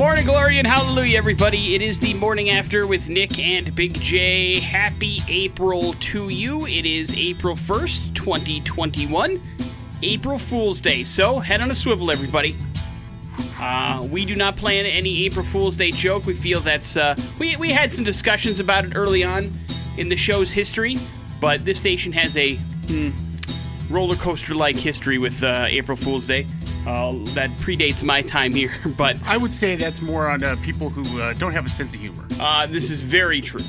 Morning 0.00 0.24
glory 0.24 0.58
and 0.58 0.66
hallelujah, 0.66 1.18
everybody. 1.18 1.74
It 1.74 1.82
is 1.82 2.00
the 2.00 2.14
morning 2.14 2.48
after 2.48 2.86
with 2.86 3.10
Nick 3.10 3.38
and 3.38 3.74
Big 3.74 3.92
J. 4.00 4.58
Happy 4.58 5.18
April 5.28 5.92
to 5.92 6.30
you. 6.30 6.66
It 6.66 6.86
is 6.86 7.14
April 7.14 7.54
1st, 7.54 8.14
2021. 8.14 9.38
April 10.02 10.38
Fool's 10.38 10.80
Day. 10.80 11.04
So 11.04 11.38
head 11.38 11.60
on 11.60 11.70
a 11.70 11.74
swivel, 11.74 12.10
everybody. 12.10 12.56
Uh, 13.58 14.08
we 14.10 14.24
do 14.24 14.34
not 14.34 14.56
plan 14.56 14.86
any 14.86 15.26
April 15.26 15.44
Fool's 15.44 15.76
Day 15.76 15.90
joke. 15.90 16.24
We 16.24 16.32
feel 16.32 16.60
that's. 16.60 16.96
Uh, 16.96 17.14
we, 17.38 17.56
we 17.56 17.68
had 17.70 17.92
some 17.92 18.02
discussions 18.02 18.58
about 18.58 18.86
it 18.86 18.96
early 18.96 19.22
on 19.22 19.52
in 19.98 20.08
the 20.08 20.16
show's 20.16 20.50
history, 20.50 20.96
but 21.42 21.62
this 21.66 21.78
station 21.78 22.10
has 22.14 22.38
a 22.38 22.54
hmm, 22.54 23.10
roller 23.90 24.16
coaster 24.16 24.54
like 24.54 24.76
history 24.76 25.18
with 25.18 25.42
uh, 25.42 25.66
April 25.68 25.98
Fool's 25.98 26.26
Day. 26.26 26.46
Uh, 26.86 27.12
that 27.34 27.50
predates 27.58 28.02
my 28.02 28.22
time 28.22 28.52
here, 28.52 28.72
but 28.96 29.20
I 29.26 29.36
would 29.36 29.50
say 29.50 29.76
that's 29.76 30.00
more 30.00 30.28
on 30.30 30.42
uh, 30.42 30.56
people 30.62 30.88
who 30.88 31.20
uh, 31.20 31.34
don't 31.34 31.52
have 31.52 31.66
a 31.66 31.68
sense 31.68 31.94
of 31.94 32.00
humor. 32.00 32.26
uh, 32.40 32.66
this 32.66 32.90
is 32.90 33.02
very 33.02 33.40
true. 33.42 33.64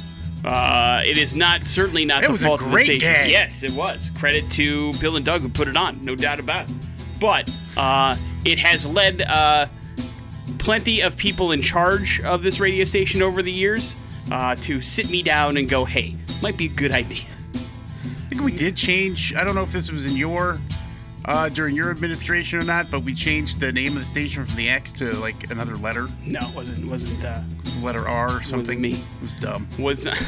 Uh, 0.46 1.02
it 1.06 1.18
is 1.18 1.36
not 1.36 1.68
certainly 1.68 2.06
not 2.06 2.24
It 2.24 2.32
the 2.32 2.38
fault 2.38 2.62
of 2.62 2.72
the 2.72 2.78
station. 2.80 3.00
gag. 3.00 3.30
Yes, 3.30 3.64
it 3.64 3.72
was. 3.74 4.12
Credit 4.18 4.50
to 4.52 4.94
Bill 5.00 5.18
and 5.18 5.26
Doug 5.26 5.42
who 5.42 5.50
put 5.50 5.68
it 5.68 5.76
on, 5.78 6.04
no 6.04 6.16
doubt 6.16 6.40
about 6.40 6.68
it. 6.70 6.76
But 7.20 7.54
uh, 7.78 8.16
it 8.46 8.58
has 8.58 8.86
led 8.88 9.22
uh, 9.22 9.68
plenty 10.58 11.02
of 11.02 11.18
people 11.18 11.52
in 11.52 11.62
charge 11.62 12.22
of 12.22 12.44
this 12.44 12.60
radio 12.60 12.86
station 12.86 13.22
over 13.22 13.42
the 13.42 13.52
years 13.52 13.96
uh, 14.32 14.56
to 14.56 14.82
sit 14.82 15.10
me 15.12 15.22
down 15.22 15.58
and 15.58 15.70
go, 15.70 15.86
"Hey, 15.86 16.16
might 16.42 16.58
be 16.58 16.66
a 16.66 16.70
good 16.70 16.92
idea." 17.04 17.26
I 17.26 18.34
think 18.34 18.42
we 18.42 18.54
did 18.54 18.76
change. 18.78 19.36
I 19.36 19.44
don't 19.44 19.54
know 19.54 19.64
if 19.64 19.72
this 19.72 19.92
was 19.92 20.06
in 20.06 20.16
your 20.16 20.60
uh, 21.26 21.50
during 21.50 21.76
your 21.76 21.92
administration 21.92 22.60
or 22.60 22.64
not, 22.64 22.90
but 22.92 23.02
we 23.04 23.14
changed 23.14 23.60
the 23.60 23.72
name 23.72 23.94
of 23.94 24.00
the 24.00 24.06
station 24.06 24.46
from 24.46 24.56
the 24.56 24.70
X 24.70 24.92
to 24.94 25.12
like 25.20 25.50
another 25.52 25.76
letter, 25.76 26.08
No, 26.26 26.40
it 26.42 26.56
wasn't. 26.56 26.90
Wasn't. 26.90 27.24
Uh, 27.24 27.40
It's 27.60 27.76
the 27.76 27.86
letter 27.86 28.08
R 28.08 28.38
or 28.38 28.42
something. 28.42 28.82
me. 28.82 28.94
It 28.94 29.22
was 29.22 29.36
dumb. 29.36 29.68
was 29.80 30.06
not. 30.06 30.18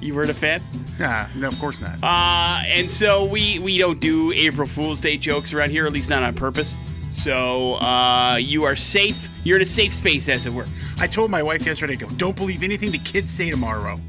you 0.00 0.14
weren't 0.14 0.30
a 0.30 0.34
fan. 0.34 0.60
Nah, 0.98 1.26
no, 1.36 1.48
of 1.48 1.58
course 1.58 1.80
not. 1.80 1.96
Uh, 2.02 2.62
and 2.66 2.90
so 2.90 3.24
we 3.24 3.58
we 3.60 3.78
don't 3.78 4.00
do 4.00 4.32
April 4.32 4.66
Fool's 4.66 5.00
Day 5.00 5.16
jokes 5.16 5.52
around 5.52 5.70
here, 5.70 5.86
at 5.86 5.92
least 5.92 6.10
not 6.10 6.22
on 6.22 6.34
purpose. 6.34 6.76
So 7.10 7.74
uh, 7.76 8.36
you 8.36 8.64
are 8.64 8.76
safe. 8.76 9.28
You're 9.44 9.56
in 9.56 9.62
a 9.62 9.66
safe 9.66 9.94
space, 9.94 10.28
as 10.28 10.46
it 10.46 10.52
were. 10.52 10.66
I 10.98 11.06
told 11.06 11.30
my 11.30 11.42
wife 11.42 11.64
yesterday, 11.66 11.92
I 11.92 11.96
go, 11.96 12.08
don't 12.16 12.34
believe 12.34 12.62
anything 12.64 12.90
the 12.90 12.98
kids 12.98 13.30
say 13.30 13.50
tomorrow. 13.50 14.00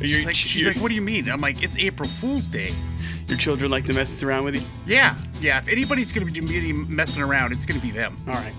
She's 0.00 0.26
like, 0.26 0.34
she's 0.34 0.66
like, 0.66 0.76
what 0.78 0.88
do 0.88 0.96
you 0.96 1.00
mean? 1.00 1.30
I'm 1.30 1.40
like, 1.40 1.62
it's 1.62 1.78
April 1.78 2.08
Fool's 2.08 2.48
Day. 2.48 2.72
Your 3.28 3.38
children 3.38 3.70
like 3.70 3.84
to 3.86 3.92
mess 3.92 4.22
around 4.22 4.44
with 4.44 4.54
you. 4.56 4.62
Yeah, 4.86 5.16
yeah. 5.40 5.58
If 5.58 5.68
anybody's 5.68 6.12
gonna 6.12 6.30
be 6.30 6.72
messing 6.72 7.22
around, 7.22 7.52
it's 7.52 7.66
gonna 7.66 7.80
be 7.80 7.90
them. 7.90 8.16
All 8.26 8.34
right. 8.34 8.54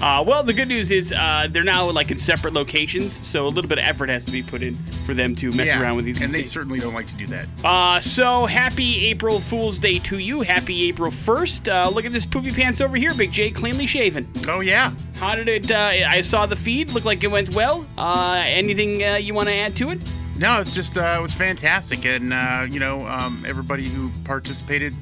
Uh, 0.00 0.22
well, 0.24 0.44
the 0.44 0.52
good 0.52 0.68
news 0.68 0.92
is 0.92 1.12
uh, 1.12 1.48
they're 1.50 1.64
now 1.64 1.90
like 1.90 2.10
in 2.12 2.18
separate 2.18 2.54
locations, 2.54 3.26
so 3.26 3.46
a 3.46 3.48
little 3.48 3.68
bit 3.68 3.78
of 3.78 3.84
effort 3.84 4.08
has 4.08 4.24
to 4.24 4.30
be 4.30 4.42
put 4.42 4.62
in 4.62 4.76
for 5.04 5.12
them 5.12 5.34
to 5.34 5.50
mess 5.52 5.66
yeah, 5.66 5.82
around 5.82 5.96
with 5.96 6.04
these. 6.04 6.20
and 6.20 6.30
they 6.30 6.38
days. 6.38 6.52
certainly 6.52 6.78
don't 6.78 6.94
like 6.94 7.08
to 7.08 7.14
do 7.16 7.26
that. 7.26 7.46
Uh, 7.64 7.98
so 8.00 8.46
happy 8.46 9.06
April 9.06 9.40
Fool's 9.40 9.78
Day 9.78 9.98
to 10.00 10.18
you. 10.18 10.42
Happy 10.42 10.88
April 10.88 11.10
1st. 11.10 11.68
Uh, 11.86 11.90
look 11.90 12.04
at 12.04 12.12
this 12.12 12.24
poopy 12.24 12.52
pants 12.52 12.80
over 12.80 12.96
here, 12.96 13.12
Big 13.14 13.32
J, 13.32 13.50
cleanly 13.50 13.86
shaven. 13.86 14.28
Oh 14.46 14.60
yeah. 14.60 14.92
How 15.18 15.34
did 15.34 15.48
it? 15.48 15.70
Uh, 15.70 15.76
I 16.08 16.20
saw 16.20 16.46
the 16.46 16.56
feed. 16.56 16.90
Looked 16.92 17.06
like 17.06 17.24
it 17.24 17.30
went 17.30 17.52
well. 17.54 17.84
Uh, 17.98 18.42
anything 18.46 19.02
uh, 19.02 19.16
you 19.16 19.34
want 19.34 19.48
to 19.48 19.54
add 19.54 19.74
to 19.76 19.90
it? 19.90 19.98
No, 20.38 20.60
it's 20.60 20.74
just 20.74 20.96
uh, 20.96 21.16
it 21.18 21.20
was 21.22 21.34
fantastic, 21.34 22.04
and 22.06 22.32
uh, 22.32 22.66
you 22.70 22.78
know 22.78 23.04
um, 23.06 23.42
everybody 23.46 23.88
who 23.88 24.10
participated 24.24 24.94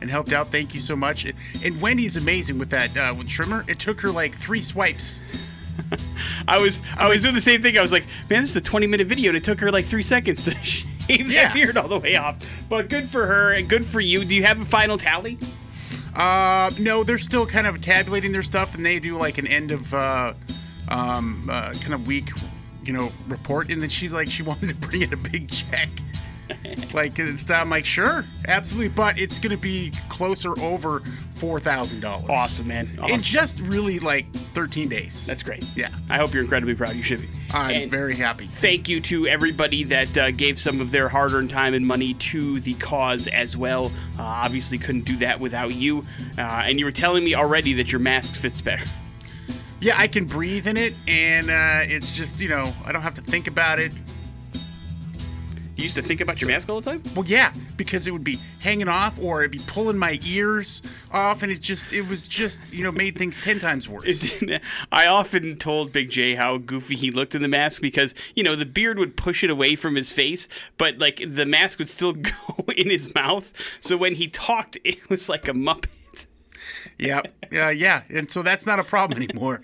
and 0.00 0.08
helped 0.08 0.32
out, 0.32 0.52
thank 0.52 0.72
you 0.74 0.80
so 0.80 0.94
much. 0.94 1.24
And 1.64 1.80
Wendy's 1.80 2.16
amazing 2.16 2.58
with 2.58 2.70
that 2.70 2.96
uh, 2.96 3.12
with 3.16 3.28
trimmer. 3.28 3.64
It 3.66 3.78
took 3.80 4.00
her 4.02 4.10
like 4.10 4.34
three 4.34 4.62
swipes. 4.62 5.20
I 6.48 6.58
was 6.60 6.80
I 6.96 7.08
was 7.08 7.22
doing 7.22 7.34
the 7.34 7.40
same 7.40 7.60
thing. 7.60 7.76
I 7.76 7.82
was 7.82 7.90
like, 7.90 8.04
man, 8.30 8.42
this 8.42 8.50
is 8.50 8.56
a 8.56 8.60
20 8.60 8.86
minute 8.86 9.06
video, 9.08 9.30
and 9.30 9.36
it 9.36 9.42
took 9.44 9.58
her 9.60 9.70
like 9.72 9.84
three 9.86 10.02
seconds 10.02 10.44
to 10.44 10.54
shave 10.62 11.28
Yeah. 11.30 11.46
that 11.46 11.54
beard 11.54 11.76
all 11.76 11.88
the 11.88 11.98
way 11.98 12.14
off. 12.16 12.36
But 12.68 12.88
good 12.88 13.08
for 13.08 13.26
her 13.26 13.52
and 13.52 13.68
good 13.68 13.84
for 13.84 14.00
you. 14.00 14.24
Do 14.24 14.34
you 14.36 14.44
have 14.44 14.60
a 14.60 14.64
final 14.64 14.96
tally? 14.96 15.38
Uh, 16.14 16.70
no, 16.78 17.02
they're 17.02 17.18
still 17.18 17.44
kind 17.46 17.66
of 17.66 17.80
tabulating 17.80 18.30
their 18.30 18.42
stuff, 18.44 18.76
and 18.76 18.86
they 18.86 19.00
do 19.00 19.16
like 19.16 19.38
an 19.38 19.48
end 19.48 19.72
of 19.72 19.92
uh, 19.92 20.34
um, 20.88 21.48
uh, 21.50 21.72
kind 21.80 21.94
of 21.94 22.06
week, 22.06 22.30
you 22.86 22.92
know, 22.92 23.10
report. 23.28 23.70
And 23.70 23.80
then 23.82 23.88
she's 23.88 24.12
like, 24.14 24.30
she 24.30 24.42
wanted 24.42 24.68
to 24.68 24.74
bring 24.74 25.02
in 25.02 25.12
a 25.12 25.16
big 25.16 25.48
check. 25.48 25.88
like 26.92 27.18
it's 27.18 27.50
I'm 27.50 27.70
like 27.70 27.86
sure 27.86 28.22
absolutely 28.48 28.90
but 28.90 29.18
it's 29.18 29.38
gonna 29.38 29.56
be 29.56 29.90
closer 30.10 30.50
over 30.60 31.00
four 31.36 31.58
thousand 31.58 32.00
dollars 32.00 32.28
Awesome, 32.28 32.68
man. 32.68 32.86
Awesome. 33.00 33.14
in 33.14 33.20
just 33.20 33.60
really 33.60 33.98
like 33.98 34.30
13 34.34 34.90
days 34.90 35.24
That's 35.26 35.42
great. 35.42 35.64
Yeah. 35.74 35.88
I 36.10 36.18
hope 36.18 36.34
you're 36.34 36.42
incredibly 36.42 36.74
proud. 36.74 36.96
You 36.96 37.02
should 37.02 37.22
be. 37.22 37.28
I'm 37.54 37.74
And 37.82 37.90
very 37.90 38.14
happy 38.14 38.44
Thank 38.44 38.90
you 38.90 39.00
to 39.02 39.26
everybody 39.26 39.84
that 39.84 40.18
uh, 40.18 40.30
gave 40.32 40.58
some 40.58 40.82
of 40.82 40.90
their 40.90 41.08
hard-earned 41.08 41.48
time 41.48 41.72
and 41.72 41.86
money 41.86 42.12
to 42.12 42.60
the 42.60 42.74
cause 42.74 43.26
as 43.26 43.56
well. 43.56 43.86
Uh, 44.18 44.22
obviously, 44.22 44.76
couldn't 44.76 45.06
do 45.06 45.16
that 45.16 45.40
without 45.40 45.74
you. 45.74 46.04
Uh, 46.36 46.42
and 46.42 46.78
you 46.78 46.84
were 46.84 46.92
telling 46.92 47.24
me 47.24 47.34
already 47.34 47.72
that 47.72 47.90
your 47.90 48.00
mask 48.00 48.34
fits 48.34 48.60
better. 48.60 48.84
Yeah, 49.84 49.96
I 49.98 50.08
can 50.08 50.24
breathe 50.24 50.66
in 50.66 50.78
it, 50.78 50.94
and 51.06 51.50
uh, 51.50 51.80
it's 51.82 52.16
just 52.16 52.40
you 52.40 52.48
know 52.48 52.72
I 52.86 52.90
don't 52.92 53.02
have 53.02 53.12
to 53.16 53.20
think 53.20 53.48
about 53.48 53.78
it. 53.78 53.92
You 55.76 55.82
used 55.82 55.96
to 55.96 56.02
think 56.02 56.22
about 56.22 56.40
your 56.40 56.48
mask 56.48 56.70
all 56.70 56.80
the 56.80 56.90
time. 56.90 57.02
Well, 57.14 57.26
yeah, 57.26 57.52
because 57.76 58.06
it 58.06 58.12
would 58.12 58.24
be 58.24 58.38
hanging 58.60 58.88
off, 58.88 59.20
or 59.20 59.42
it'd 59.42 59.50
be 59.50 59.60
pulling 59.66 59.98
my 59.98 60.18
ears 60.24 60.80
off, 61.12 61.42
and 61.42 61.52
it 61.52 61.60
just 61.60 61.92
it 61.92 62.08
was 62.08 62.24
just 62.24 62.72
you 62.72 62.82
know 62.82 62.92
made 62.92 63.18
things 63.18 63.36
ten 63.36 63.58
times 63.58 63.86
worse. 63.86 64.04
It 64.06 64.40
didn't- 64.40 64.62
I 64.90 65.06
often 65.06 65.56
told 65.56 65.92
Big 65.92 66.08
J 66.08 66.34
how 66.34 66.56
goofy 66.56 66.94
he 66.94 67.10
looked 67.10 67.34
in 67.34 67.42
the 67.42 67.48
mask 67.48 67.82
because 67.82 68.14
you 68.34 68.42
know 68.42 68.56
the 68.56 68.64
beard 68.64 68.98
would 68.98 69.18
push 69.18 69.44
it 69.44 69.50
away 69.50 69.76
from 69.76 69.96
his 69.96 70.10
face, 70.10 70.48
but 70.78 70.96
like 70.96 71.20
the 71.26 71.44
mask 71.44 71.78
would 71.78 71.90
still 71.90 72.12
go 72.14 72.32
in 72.74 72.88
his 72.88 73.14
mouth. 73.14 73.52
So 73.82 73.98
when 73.98 74.14
he 74.14 74.28
talked, 74.28 74.78
it 74.82 75.10
was 75.10 75.28
like 75.28 75.46
a 75.46 75.52
muppet. 75.52 75.90
Yeah, 76.98 77.22
yeah, 77.50 77.70
yeah, 77.70 78.02
and 78.08 78.30
so 78.30 78.42
that's 78.42 78.66
not 78.66 78.78
a 78.78 78.84
problem 78.84 79.22
anymore. 79.30 79.60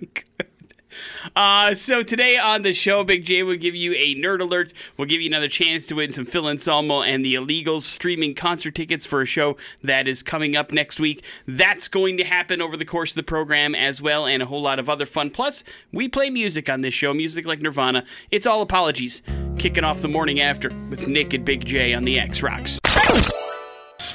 Uh, 1.37 1.75
so 1.75 2.03
today 2.03 2.37
on 2.37 2.63
the 2.63 2.73
show, 2.73 3.05
Big 3.05 3.25
J 3.25 3.43
will 3.43 3.57
give 3.57 3.75
you 3.75 3.93
a 3.95 4.15
nerd 4.17 4.41
alert. 4.41 4.73
We'll 4.97 5.09
give 5.09 5.21
you 5.21 5.29
another 5.29 5.49
chance 5.49 5.87
to 5.87 5.95
win 5.95 6.13
some 6.13 6.27
Phil 6.27 6.49
Anselmo 6.49 7.03
and 7.03 7.25
the 7.25 7.35
Illegals 7.35 7.83
streaming 7.83 8.35
concert 8.35 8.75
tickets 8.75 9.07
for 9.07 9.23
a 9.23 9.27
show 9.27 9.57
that 9.83 10.09
is 10.09 10.23
coming 10.23 10.57
up 10.57 10.73
next 10.73 11.01
week. 11.01 11.25
That's 11.47 11.89
going 11.89 12.17
to 12.19 12.25
happen 12.25 12.61
over 12.61 12.77
the 12.77 12.85
course 12.85 13.13
of 13.13 13.17
the 13.17 13.23
program 13.23 13.75
as 13.75 14.03
well, 14.03 14.27
and 14.27 14.43
a 14.43 14.47
whole 14.47 14.63
lot 14.63 14.79
of 14.79 14.89
other 14.89 15.07
fun. 15.07 15.31
Plus, 15.31 15.65
we 15.93 16.09
play 16.09 16.31
music 16.31 16.69
on 16.69 16.81
this 16.81 16.95
show, 16.95 17.15
music 17.15 17.47
like 17.47 17.61
Nirvana. 17.61 18.05
It's 18.31 18.47
all 18.47 18.63
apologies. 18.63 19.23
Kicking 19.59 19.85
off 19.85 20.01
the 20.01 20.09
morning 20.09 20.41
after 20.41 20.71
with 20.89 21.07
Nick 21.07 21.35
and 21.35 21.45
Big 21.45 21.65
J 21.65 21.95
on 21.95 22.05
the 22.05 22.19
X 22.19 22.43
Rocks. 22.43 22.80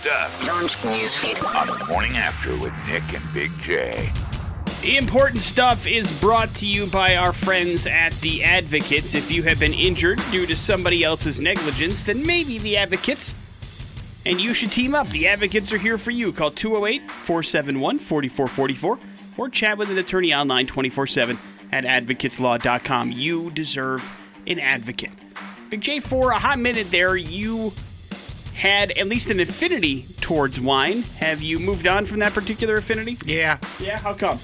Stuff 0.06 0.48
Launch 0.48 0.76
newsfeed. 0.84 1.44
on 1.60 1.80
the 1.80 1.86
morning 1.92 2.16
after 2.16 2.56
with 2.58 2.76
Nick 2.86 3.16
and 3.16 3.34
Big 3.34 3.52
J. 3.58 4.14
The 4.82 4.98
important 4.98 5.42
stuff 5.42 5.88
is 5.88 6.22
brought 6.22 6.54
to 6.58 6.68
you 6.68 6.86
by 6.86 7.16
our 7.16 7.34
friends 7.34 7.88
at 7.88 8.14
The 8.22 8.44
Advocates. 8.44 9.16
If 9.16 9.32
you 9.32 9.42
have 9.42 9.60
been 9.60 9.74
injured 9.74 10.20
due 10.30 10.46
to 10.46 10.56
somebody 10.56 11.04
else's 11.04 11.40
negligence, 11.40 12.04
then 12.04 12.24
maybe 12.24 12.60
The 12.60 12.78
Advocates. 12.78 13.34
And 14.28 14.40
you 14.40 14.54
should 14.54 14.72
team 14.72 14.94
up. 14.94 15.08
The 15.08 15.28
Advocates 15.28 15.74
are 15.74 15.80
here 15.80 15.98
for 15.98 16.12
you. 16.12 16.32
Call 16.32 16.52
208 16.52 17.10
471 17.10 17.98
4444 17.98 19.00
or 19.40 19.50
chat 19.50 19.76
with 19.76 19.90
an 19.90 19.98
attorney 19.98 20.36
online 20.36 20.68
24 20.68 21.08
7 21.08 21.40
at 21.72 21.84
advocateslaw.com. 21.84 23.12
You 23.12 23.50
deserve 23.50 24.08
an 24.46 24.60
advocate. 24.60 25.10
Big 25.72 25.82
J, 25.82 26.00
for 26.00 26.30
a 26.30 26.38
hot 26.38 26.60
minute 26.60 26.92
there, 26.92 27.16
you 27.16 27.72
had 28.56 28.92
at 28.98 29.08
least 29.08 29.30
an 29.30 29.40
affinity 29.40 30.06
towards 30.22 30.60
wine. 30.60 31.04
Have 31.20 31.42
you 31.42 31.60
moved 31.60 31.88
on 31.88 32.06
from 32.06 32.20
that 32.20 32.34
particular 32.34 32.78
affinity? 32.78 33.18
Yeah, 33.26 33.58
Yeah, 33.80 33.98
how 34.00 34.14
come? 34.14 34.40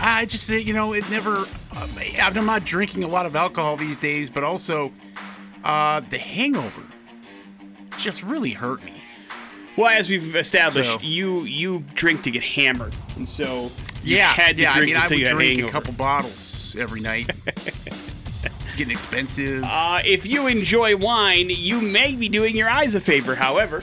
I 0.00 0.24
just 0.26 0.48
you 0.48 0.72
know 0.72 0.92
it 0.92 1.08
never. 1.10 1.44
Uh, 1.72 1.88
I'm 2.22 2.46
not 2.46 2.64
drinking 2.64 3.02
a 3.04 3.08
lot 3.08 3.26
of 3.26 3.34
alcohol 3.34 3.76
these 3.76 3.98
days, 3.98 4.30
but 4.30 4.44
also 4.44 4.92
uh, 5.64 6.00
the 6.08 6.18
hangover 6.18 6.82
just 7.98 8.22
really 8.22 8.50
hurt 8.50 8.82
me. 8.84 8.94
Well, 9.76 9.88
as 9.88 10.08
we've 10.08 10.36
established, 10.36 10.90
So- 10.92 10.98
you 11.00 11.40
you 11.42 11.84
drink 11.94 12.22
to 12.22 12.30
get 12.30 12.44
hammered, 12.44 12.94
and 13.16 13.28
so 13.28 13.70
Yeah, 14.04 14.28
had 14.28 14.56
to 14.56 14.62
yeah. 14.62 14.72
drink 14.74 14.96
I 14.96 15.08
mean, 15.08 15.26
I 15.26 15.32
would 15.32 15.36
drink 15.38 15.62
a 15.64 15.70
couple 15.70 15.92
bottles 15.94 16.76
every 16.78 17.00
night. 17.00 17.30
it's 18.68 18.76
getting 18.76 18.92
expensive. 18.92 19.64
Uh, 19.64 20.02
if 20.04 20.26
you 20.26 20.46
enjoy 20.46 20.94
wine, 20.94 21.48
you 21.48 21.80
may 21.80 22.14
be 22.14 22.28
doing 22.28 22.54
your 22.54 22.68
eyes 22.68 22.94
a 22.94 23.00
favor. 23.00 23.34
However, 23.34 23.82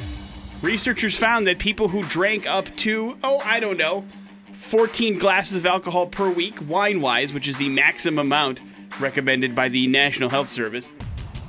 researchers 0.61 1.17
found 1.17 1.47
that 1.47 1.57
people 1.57 1.87
who 1.87 2.03
drank 2.03 2.45
up 2.45 2.69
to 2.77 3.17
oh 3.23 3.41
I 3.43 3.59
don't 3.59 3.77
know, 3.77 4.05
14 4.53 5.17
glasses 5.17 5.57
of 5.57 5.65
alcohol 5.65 6.05
per 6.05 6.29
week, 6.29 6.53
wine-wise, 6.67 7.33
which 7.33 7.47
is 7.47 7.57
the 7.57 7.67
maximum 7.69 8.27
amount 8.27 8.61
recommended 8.99 9.55
by 9.55 9.69
the 9.69 9.87
National 9.87 10.29
Health 10.29 10.49
Service, 10.49 10.91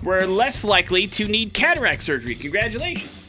were 0.03 0.25
less 0.25 0.65
likely 0.65 1.07
to 1.09 1.29
need 1.29 1.53
cataract 1.53 2.05
surgery. 2.05 2.37
Congratulations. 2.37 3.23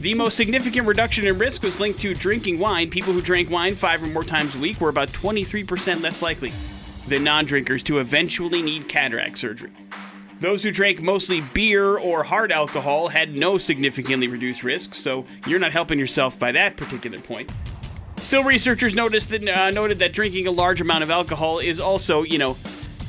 The 0.00 0.14
most 0.14 0.38
significant 0.38 0.86
reduction 0.86 1.26
in 1.26 1.36
risk 1.36 1.62
was 1.62 1.80
linked 1.80 2.00
to 2.00 2.14
drinking 2.14 2.60
wine. 2.60 2.88
People 2.88 3.12
who 3.12 3.20
drank 3.20 3.50
wine 3.50 3.74
five 3.74 4.02
or 4.02 4.06
more 4.06 4.24
times 4.24 4.54
a 4.54 4.58
week 4.58 4.80
were 4.80 4.88
about 4.88 5.08
23% 5.08 6.00
less 6.00 6.22
likely 6.22 6.52
than 7.08 7.24
non 7.24 7.44
drinkers 7.44 7.82
to 7.84 7.98
eventually 7.98 8.62
need 8.62 8.88
cataract 8.88 9.38
surgery. 9.38 9.70
Those 10.40 10.62
who 10.62 10.70
drank 10.70 11.00
mostly 11.00 11.40
beer 11.52 11.98
or 11.98 12.22
hard 12.22 12.52
alcohol 12.52 13.08
had 13.08 13.34
no 13.34 13.58
significantly 13.58 14.28
reduced 14.28 14.62
risk, 14.62 14.94
so 14.94 15.24
you're 15.46 15.58
not 15.58 15.72
helping 15.72 15.98
yourself 15.98 16.38
by 16.38 16.52
that 16.52 16.76
particular 16.76 17.18
point. 17.18 17.50
Still, 18.18 18.44
researchers 18.44 18.94
noticed 18.94 19.30
that, 19.30 19.48
uh, 19.48 19.70
noted 19.70 19.98
that 19.98 20.12
drinking 20.12 20.46
a 20.46 20.50
large 20.50 20.80
amount 20.80 21.02
of 21.02 21.10
alcohol 21.10 21.58
is 21.58 21.80
also, 21.80 22.22
you 22.22 22.38
know, 22.38 22.56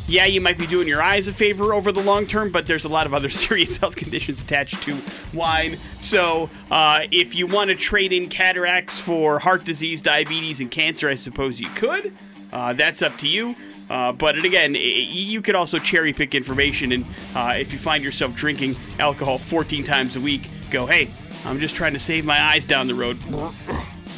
yeah, 0.07 0.25
you 0.25 0.42
might 0.42 0.57
be 0.57 0.66
doing 0.66 0.88
your 0.88 1.04
eyes 1.04 1.28
a 1.28 1.34
favor 1.34 1.72
over 1.72 1.92
the 1.92 2.01
long 2.01 2.25
term, 2.25 2.51
but 2.51 2.66
there's 2.66 2.86
a 2.86 2.90
lot 2.90 3.06
of 3.06 3.13
other 3.13 3.30
serious 3.30 3.78
health 3.78 3.96
conditions 3.96 4.42
attached 4.42 4.81
to 4.84 4.98
wine. 5.34 5.78
So, 6.01 6.50
uh, 6.72 7.01
if 7.12 7.36
you 7.36 7.46
want 7.46 7.69
to 7.69 7.75
trade 7.75 8.12
in 8.12 8.28
cataracts 8.28 9.00
for 9.00 9.38
heart 9.38 9.66
disease, 9.66 10.01
diabetes, 10.01 10.62
and 10.62 10.72
cancer, 10.72 11.10
I 11.10 11.16
suppose 11.16 11.60
you 11.60 11.69
could. 11.69 12.16
Uh, 12.51 12.74
that's 12.74 13.04
up 13.04 13.16
to 13.18 13.28
you. 13.28 13.56
Uh, 13.89 14.12
but 14.12 14.44
again, 14.44 14.75
you 14.75 15.41
could 15.41 15.56
also 15.56 15.80
cherry 15.80 16.13
pick 16.13 16.36
information, 16.36 16.91
and 16.91 17.06
uh, 17.36 17.56
if 17.57 17.74
you 17.74 17.80
find 17.80 18.03
yourself 18.03 18.36
drinking 18.36 18.75
alcohol 19.00 19.38
14 19.38 19.83
times 19.83 20.15
a 20.15 20.21
week, 20.21 20.47
go, 20.69 20.86
hey, 20.86 21.09
I'm 21.45 21.59
just 21.59 21.75
trying 21.75 21.94
to 21.94 22.00
save 22.00 22.25
my 22.25 22.39
eyes 22.39 22.65
down 22.65 22.88
the 22.88 22.94
road. 22.94 23.18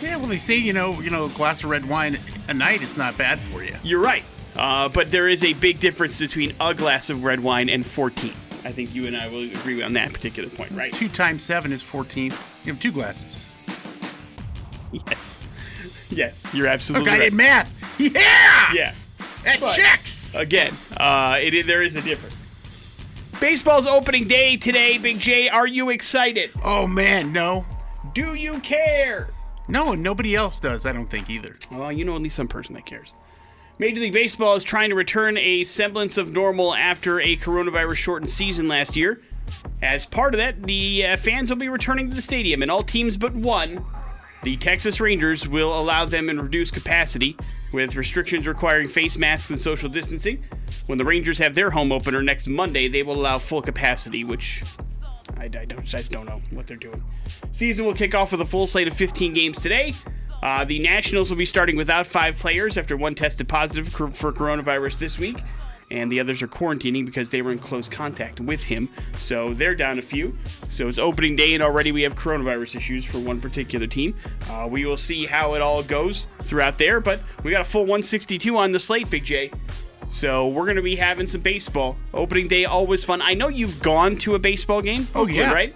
Yeah, 0.01 0.17
well, 0.17 0.27
they 0.27 0.37
say 0.37 0.57
you 0.57 0.73
know, 0.73 0.99
you 0.99 1.09
know, 1.09 1.25
a 1.25 1.29
glass 1.29 1.63
of 1.63 1.69
red 1.69 1.87
wine 1.87 2.17
a 2.49 2.53
night 2.53 2.81
is 2.81 2.97
not 2.97 3.17
bad 3.17 3.39
for 3.39 3.63
you. 3.63 3.75
You're 3.83 4.01
right, 4.01 4.23
uh, 4.55 4.89
but 4.89 5.11
there 5.11 5.29
is 5.29 5.43
a 5.43 5.53
big 5.53 5.79
difference 5.79 6.19
between 6.19 6.53
a 6.59 6.73
glass 6.73 7.09
of 7.09 7.23
red 7.23 7.39
wine 7.39 7.69
and 7.69 7.85
14. 7.85 8.33
I 8.63 8.71
think 8.71 8.93
you 8.93 9.07
and 9.07 9.15
I 9.17 9.27
will 9.27 9.43
agree 9.43 9.81
on 9.81 9.93
that 9.93 10.13
particular 10.13 10.49
point, 10.49 10.71
right? 10.71 10.91
Two 10.93 11.09
times 11.09 11.43
seven 11.43 11.71
is 11.71 11.81
14. 11.81 12.31
You 12.65 12.73
have 12.73 12.79
two 12.79 12.91
glasses. 12.91 13.47
Yes. 14.91 15.41
Yes, 16.09 16.53
you're 16.53 16.67
absolutely 16.67 17.09
okay, 17.09 17.19
right. 17.19 17.29
Did 17.29 17.33
math. 17.33 17.77
Yeah. 17.99 18.73
Yeah. 18.73 18.93
That 19.43 19.59
But- 19.59 19.75
checks. 19.75 20.35
Again, 20.35 20.73
uh, 20.97 21.37
it, 21.41 21.65
there 21.67 21.81
is 21.83 21.95
a 21.95 22.01
difference. 22.01 22.35
Baseball's 23.39 23.87
opening 23.87 24.27
day 24.27 24.55
today, 24.57 24.97
Big 24.99 25.19
J. 25.19 25.49
Are 25.49 25.65
you 25.65 25.89
excited? 25.89 26.51
Oh 26.63 26.85
man, 26.85 27.33
no, 27.33 27.65
Do 28.13 28.33
you 28.35 28.59
care? 28.59 29.29
no, 29.67 29.93
and 29.93 30.03
nobody 30.03 30.35
else 30.35 30.59
does. 30.59 30.85
I 30.85 30.91
don't 30.91 31.09
think 31.09 31.29
either. 31.29 31.57
Well, 31.71 31.91
you 31.91 32.05
know 32.05 32.15
at 32.15 32.21
least 32.21 32.35
some 32.35 32.47
person 32.47 32.75
that 32.75 32.85
cares. 32.85 33.13
Major 33.79 34.01
League 34.01 34.13
Baseball 34.13 34.55
is 34.55 34.63
trying 34.63 34.89
to 34.89 34.95
return 34.95 35.37
a 35.37 35.63
semblance 35.63 36.17
of 36.19 36.31
normal 36.31 36.75
after 36.75 37.19
a 37.19 37.35
coronavirus 37.37 37.95
shortened 37.95 38.29
season 38.29 38.67
last 38.67 38.95
year. 38.95 39.19
As 39.81 40.05
part 40.05 40.35
of 40.35 40.37
that, 40.37 40.61
the 40.63 41.05
uh, 41.07 41.17
fans 41.17 41.49
will 41.49 41.57
be 41.57 41.67
returning 41.67 42.09
to 42.09 42.15
the 42.15 42.21
stadium, 42.21 42.61
and 42.61 42.69
all 42.69 42.83
teams 42.83 43.17
but 43.17 43.33
one, 43.33 43.83
the 44.43 44.55
Texas 44.57 44.99
Rangers, 45.01 45.47
will 45.47 45.77
allow 45.77 46.05
them 46.05 46.29
in 46.29 46.39
reduced 46.39 46.73
capacity, 46.73 47.35
with 47.71 47.95
restrictions 47.95 48.47
requiring 48.47 48.89
face 48.89 49.17
masks 49.17 49.49
and 49.49 49.59
social 49.59 49.89
distancing. 49.89 50.43
When 50.87 50.97
the 50.97 51.05
Rangers 51.05 51.37
have 51.37 51.55
their 51.55 51.69
home 51.69 51.91
opener 51.91 52.21
next 52.21 52.47
Monday, 52.47 52.87
they 52.87 53.03
will 53.03 53.15
allow 53.15 53.39
full 53.39 53.61
capacity, 53.61 54.23
which 54.23 54.63
I, 55.37 55.45
I 55.45 55.47
don't, 55.47 55.95
I 55.95 56.01
don't 56.03 56.25
know 56.25 56.41
what 56.51 56.67
they're 56.67 56.77
doing. 56.77 57.03
Season 57.51 57.85
will 57.85 57.93
kick 57.93 58.13
off 58.13 58.31
with 58.31 58.41
a 58.41 58.45
full 58.45 58.67
slate 58.67 58.87
of 58.87 58.93
15 58.93 59.33
games 59.33 59.59
today. 59.61 59.93
Uh, 60.43 60.65
the 60.65 60.79
Nationals 60.79 61.29
will 61.29 61.37
be 61.37 61.45
starting 61.45 61.75
without 61.75 62.07
five 62.07 62.35
players 62.35 62.77
after 62.77 62.97
one 62.97 63.13
tested 63.13 63.47
positive 63.47 63.89
for 63.89 64.31
coronavirus 64.31 64.97
this 64.97 65.19
week, 65.19 65.37
and 65.91 66.11
the 66.11 66.19
others 66.19 66.41
are 66.41 66.47
quarantining 66.47 67.05
because 67.05 67.29
they 67.29 67.41
were 67.43 67.51
in 67.51 67.59
close 67.59 67.87
contact 67.87 68.39
with 68.39 68.63
him. 68.63 68.89
So 69.19 69.53
they're 69.53 69.75
down 69.75 69.99
a 69.99 70.01
few. 70.01 70.35
So 70.69 70.87
it's 70.87 70.97
opening 70.97 71.35
day, 71.35 71.53
and 71.53 71.61
already 71.61 71.91
we 71.91 72.01
have 72.03 72.15
coronavirus 72.15 72.75
issues 72.77 73.05
for 73.05 73.19
one 73.19 73.39
particular 73.39 73.85
team. 73.87 74.15
Uh, 74.49 74.67
we 74.71 74.85
will 74.85 74.97
see 74.97 75.25
how 75.27 75.53
it 75.55 75.61
all 75.61 75.83
goes 75.83 76.25
throughout 76.41 76.77
there, 76.79 76.99
but 76.99 77.21
we 77.43 77.51
got 77.51 77.61
a 77.61 77.65
full 77.65 77.81
162 77.81 78.57
on 78.57 78.71
the 78.71 78.79
slate, 78.79 79.09
Big 79.09 79.25
J. 79.25 79.51
So 80.09 80.47
we're 80.49 80.65
going 80.65 80.75
to 80.77 80.81
be 80.81 80.95
having 80.95 81.27
some 81.27 81.41
baseball. 81.41 81.95
Opening 82.13 82.47
day, 82.47 82.65
always 82.65 83.03
fun. 83.03 83.21
I 83.21 83.33
know 83.33 83.47
you've 83.47 83.81
gone 83.81 84.17
to 84.17 84.35
a 84.35 84.39
baseball 84.39 84.81
game. 84.81 85.07
Oh, 85.15 85.21
Oakland, 85.21 85.35
yeah. 85.37 85.53
right? 85.53 85.75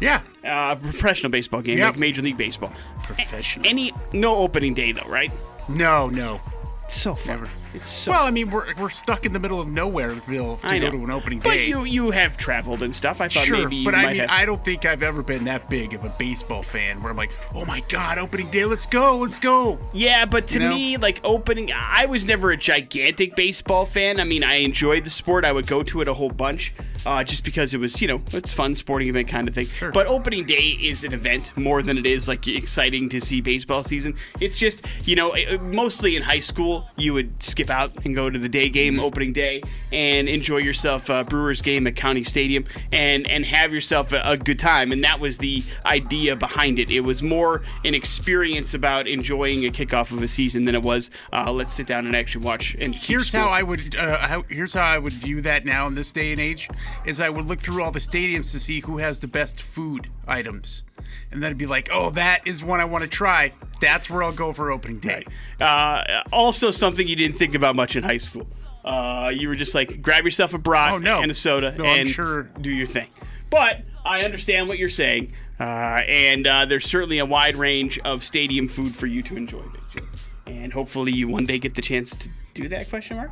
Yeah, 0.00 0.22
Uh, 0.44 0.76
professional 0.76 1.30
baseball 1.30 1.60
game, 1.60 1.78
Yep. 1.78 1.86
like 1.90 1.98
Major 1.98 2.22
League 2.22 2.36
Baseball. 2.38 2.72
professional. 3.02 3.66
Any 3.66 3.92
no 4.12 4.36
opening 4.36 4.72
day 4.72 4.92
though, 4.92 5.08
right? 5.08 5.30
no, 5.68 6.08
no. 6.08 6.40
It's 6.84 6.94
so 6.94 7.14
fun. 7.14 7.36
Never. 7.40 7.50
It's 7.72 7.88
so. 7.88 8.10
Well, 8.12 8.24
I 8.24 8.30
mean, 8.30 8.50
we're, 8.50 8.74
we're 8.74 8.88
stuck 8.90 9.26
in 9.26 9.32
the 9.32 9.38
middle 9.38 9.60
of 9.60 9.68
nowhereville 9.68 10.60
to 10.68 10.80
go 10.80 10.90
to 10.90 11.04
an 11.04 11.10
opening 11.10 11.38
but 11.38 11.50
day. 11.50 11.68
you 11.68 11.84
you 11.84 12.10
have 12.10 12.36
traveled 12.36 12.82
and 12.82 12.94
stuff. 12.94 13.20
I 13.20 13.28
thought 13.28 13.44
Sure, 13.44 13.58
maybe 13.58 13.76
you 13.76 13.84
but 13.84 13.94
I 13.94 14.06
mean, 14.08 14.16
have. 14.16 14.30
I 14.30 14.44
don't 14.44 14.64
think 14.64 14.84
I've 14.86 15.02
ever 15.02 15.22
been 15.22 15.44
that 15.44 15.68
big 15.70 15.94
of 15.94 16.04
a 16.04 16.08
baseball 16.18 16.62
fan 16.62 17.02
where 17.02 17.10
I'm 17.10 17.16
like, 17.16 17.30
oh 17.54 17.64
my 17.64 17.80
god, 17.88 18.18
opening 18.18 18.50
day, 18.50 18.64
let's 18.64 18.86
go, 18.86 19.16
let's 19.18 19.38
go. 19.38 19.78
Yeah, 19.92 20.24
but 20.24 20.48
to 20.48 20.54
You 20.58 20.68
know? 20.68 20.74
me, 20.74 20.96
like 20.96 21.20
opening, 21.24 21.70
I 21.72 22.06
was 22.06 22.26
never 22.26 22.50
a 22.50 22.56
gigantic 22.56 23.36
baseball 23.36 23.86
fan. 23.86 24.20
I 24.20 24.24
mean, 24.24 24.42
I 24.42 24.56
enjoyed 24.56 25.04
the 25.04 25.10
sport. 25.10 25.44
I 25.44 25.52
would 25.52 25.66
go 25.66 25.82
to 25.82 26.00
it 26.00 26.08
a 26.08 26.14
whole 26.14 26.30
bunch, 26.30 26.72
uh, 27.06 27.24
just 27.24 27.44
because 27.44 27.72
it 27.74 27.78
was, 27.78 28.00
you 28.00 28.08
know, 28.08 28.20
it's 28.32 28.52
fun 28.52 28.74
sporting 28.74 29.08
event 29.08 29.28
kind 29.28 29.48
of 29.48 29.54
thing. 29.54 29.66
Sure. 29.68 29.90
But 29.92 30.06
opening 30.06 30.44
day 30.46 30.78
is 30.80 31.04
an 31.04 31.12
event 31.12 31.56
more 31.56 31.82
than 31.82 31.98
it 31.98 32.06
is 32.06 32.28
like 32.28 32.46
exciting 32.48 33.08
to 33.10 33.20
see 33.20 33.40
baseball 33.40 33.82
season. 33.82 34.16
It's 34.40 34.58
just, 34.58 34.84
you 35.04 35.16
know, 35.16 35.30
eh, 35.30 35.56
mostly 35.58 36.16
in 36.16 36.22
high 36.22 36.40
school, 36.40 36.88
you 36.96 37.14
would 37.14 37.42
skip 37.42 37.70
out 37.70 38.04
and 38.04 38.14
go 38.14 38.28
to 38.30 38.38
the 38.38 38.48
day 38.48 38.68
game 38.68 38.90
Mm-hmm. 38.90 39.04
opening 39.04 39.32
day 39.32 39.62
and 39.92 40.28
enjoy 40.28 40.56
yourself 40.56 41.08
a 41.10 41.22
Brewers 41.24 41.62
game 41.62 41.86
at 41.86 41.94
County 41.96 42.24
Stadium 42.24 42.64
and 42.90 43.26
and 43.30 43.44
have 43.44 43.72
yourself 43.72 44.12
a, 44.12 44.20
a 44.24 44.36
good 44.36 44.58
time. 44.58 44.90
And 44.90 45.04
that 45.04 45.20
was 45.20 45.38
the 45.38 45.62
idea 45.86 46.34
behind 46.34 46.78
it. 46.78 46.90
It 46.90 47.00
was 47.00 47.22
more 47.22 47.62
an 47.84 47.94
experience 47.94 48.74
about 48.74 49.06
enjoying 49.06 49.64
a 49.64 49.70
kickoff 49.70 50.12
of 50.12 50.22
a 50.22 50.28
season 50.28 50.64
than 50.64 50.74
it 50.74 50.82
was 50.82 51.10
uh, 51.32 51.52
let's 51.52 51.72
sit 51.72 51.86
down 51.86 52.06
and 52.06 52.16
actually 52.16 52.44
watch. 52.44 52.74
And 52.80 52.94
Here's 52.94 53.32
how 53.32 53.48
I 53.48 53.62
would 53.62 53.94
uh, 53.96 54.18
how, 54.18 54.44
here's 54.48 54.74
how 54.74 54.84
I 54.84 54.98
would 54.98 55.12
view 55.12 55.40
that 55.42 55.64
now 55.64 55.86
in 55.86 55.94
this 55.94 56.10
day 56.12 56.32
and 56.32 56.40
age 56.40 56.68
is 57.04 57.20
I 57.20 57.28
would 57.28 57.46
look 57.46 57.60
through 57.60 57.82
all 57.82 57.90
the 57.90 57.98
stadiums 58.00 58.52
to 58.52 58.58
see 58.60 58.80
who 58.80 58.98
has 58.98 59.20
the 59.20 59.26
best 59.28 59.62
food 59.62 60.08
items, 60.26 60.84
and 61.30 61.42
then 61.42 61.48
it'd 61.48 61.58
be 61.58 61.66
like, 61.66 61.88
oh, 61.92 62.10
that 62.10 62.46
is 62.46 62.62
one 62.62 62.80
I 62.80 62.84
want 62.84 63.02
to 63.02 63.08
try. 63.10 63.52
That's 63.80 64.08
where 64.10 64.22
I'll 64.22 64.32
go 64.32 64.52
for 64.52 64.70
opening 64.70 64.98
day. 65.00 65.24
Uh, 65.60 66.22
also, 66.32 66.70
something 66.70 67.06
you 67.08 67.16
didn't 67.16 67.36
think 67.36 67.54
about 67.54 67.76
much 67.76 67.96
in 67.96 68.02
high 68.02 68.18
school. 68.18 68.46
Uh, 68.84 69.30
you 69.34 69.48
were 69.48 69.56
just 69.56 69.74
like, 69.74 70.00
grab 70.02 70.24
yourself 70.24 70.54
a 70.54 70.58
brat 70.58 70.92
Oh, 70.92 70.98
no. 70.98 71.20
and 71.20 71.30
a 71.30 71.34
soda 71.34 71.74
No, 71.76 71.84
and 71.84 72.08
sure- 72.08 72.44
do 72.60 72.70
your 72.70 72.86
thing. 72.86 73.08
But 73.50 73.82
I 74.04 74.22
understand 74.22 74.68
what 74.68 74.78
you're 74.78 74.88
saying, 74.88 75.32
uh, 75.58 75.62
and 76.08 76.46
uh, 76.46 76.64
there's 76.64 76.86
certainly 76.86 77.18
a 77.18 77.26
wide 77.26 77.56
range 77.56 77.98
of 78.00 78.24
stadium 78.24 78.68
food 78.68 78.96
for 78.96 79.06
you 79.06 79.22
to 79.24 79.36
enjoy, 79.36 79.60
Big 79.62 79.82
Joe. 80.02 80.08
And 80.46 80.72
hopefully, 80.72 81.12
you 81.12 81.28
one 81.28 81.46
day 81.46 81.58
get 81.58 81.74
the 81.74 81.82
chance 81.82 82.16
to 82.16 82.28
do 82.54 82.68
that? 82.68 82.88
Question 82.88 83.18
mark. 83.18 83.30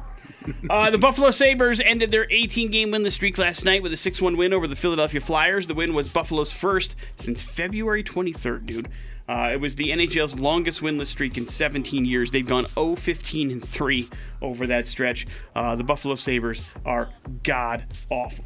Uh, 0.71 0.91
the 0.91 0.99
Buffalo 0.99 1.31
Sabres 1.31 1.81
ended 1.81 2.11
their 2.11 2.27
18 2.31 2.71
game 2.71 2.91
winless 2.91 3.13
streak 3.13 3.39
last 3.39 3.65
night 3.65 3.83
with 3.83 3.93
a 3.93 3.97
6 3.97 4.21
1 4.21 4.37
win 4.37 4.53
over 4.53 4.67
the 4.67 4.77
Philadelphia 4.77 5.21
Flyers. 5.21 5.67
The 5.67 5.75
win 5.75 5.95
was 5.95 6.09
Buffalo's 6.09 6.53
first 6.53 6.97
since 7.17 7.43
February 7.43 8.03
23rd, 8.03 8.67
dude. 8.67 8.89
Uh, 9.29 9.51
it 9.53 9.61
was 9.61 9.77
the 9.77 9.91
NHL's 9.91 10.39
longest 10.39 10.81
winless 10.81 11.09
streak 11.09 11.37
in 11.37 11.45
17 11.45 12.05
years. 12.05 12.31
They've 12.31 12.47
gone 12.47 12.67
0 12.75 12.97
15 12.97 13.51
and 13.51 13.65
3 13.65 14.09
over 14.41 14.67
that 14.67 14.89
stretch. 14.89 15.27
Uh, 15.55 15.77
the 15.77 15.85
Buffalo 15.85 16.15
Sabres 16.15 16.65
are 16.85 17.11
god 17.43 17.85
awful. 18.09 18.45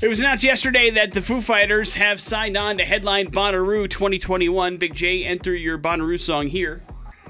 It 0.00 0.08
was 0.08 0.18
announced 0.18 0.42
yesterday 0.42 0.90
that 0.90 1.12
the 1.12 1.22
Foo 1.22 1.40
Fighters 1.40 1.94
have 1.94 2.20
signed 2.20 2.56
on 2.56 2.78
to 2.78 2.84
headline 2.84 3.30
Bonnaroo 3.30 3.88
2021. 3.88 4.76
Big 4.76 4.94
J, 4.96 5.22
enter 5.24 5.54
your 5.54 5.78
Bonnaroo 5.78 6.18
song 6.18 6.48
here. 6.48 6.82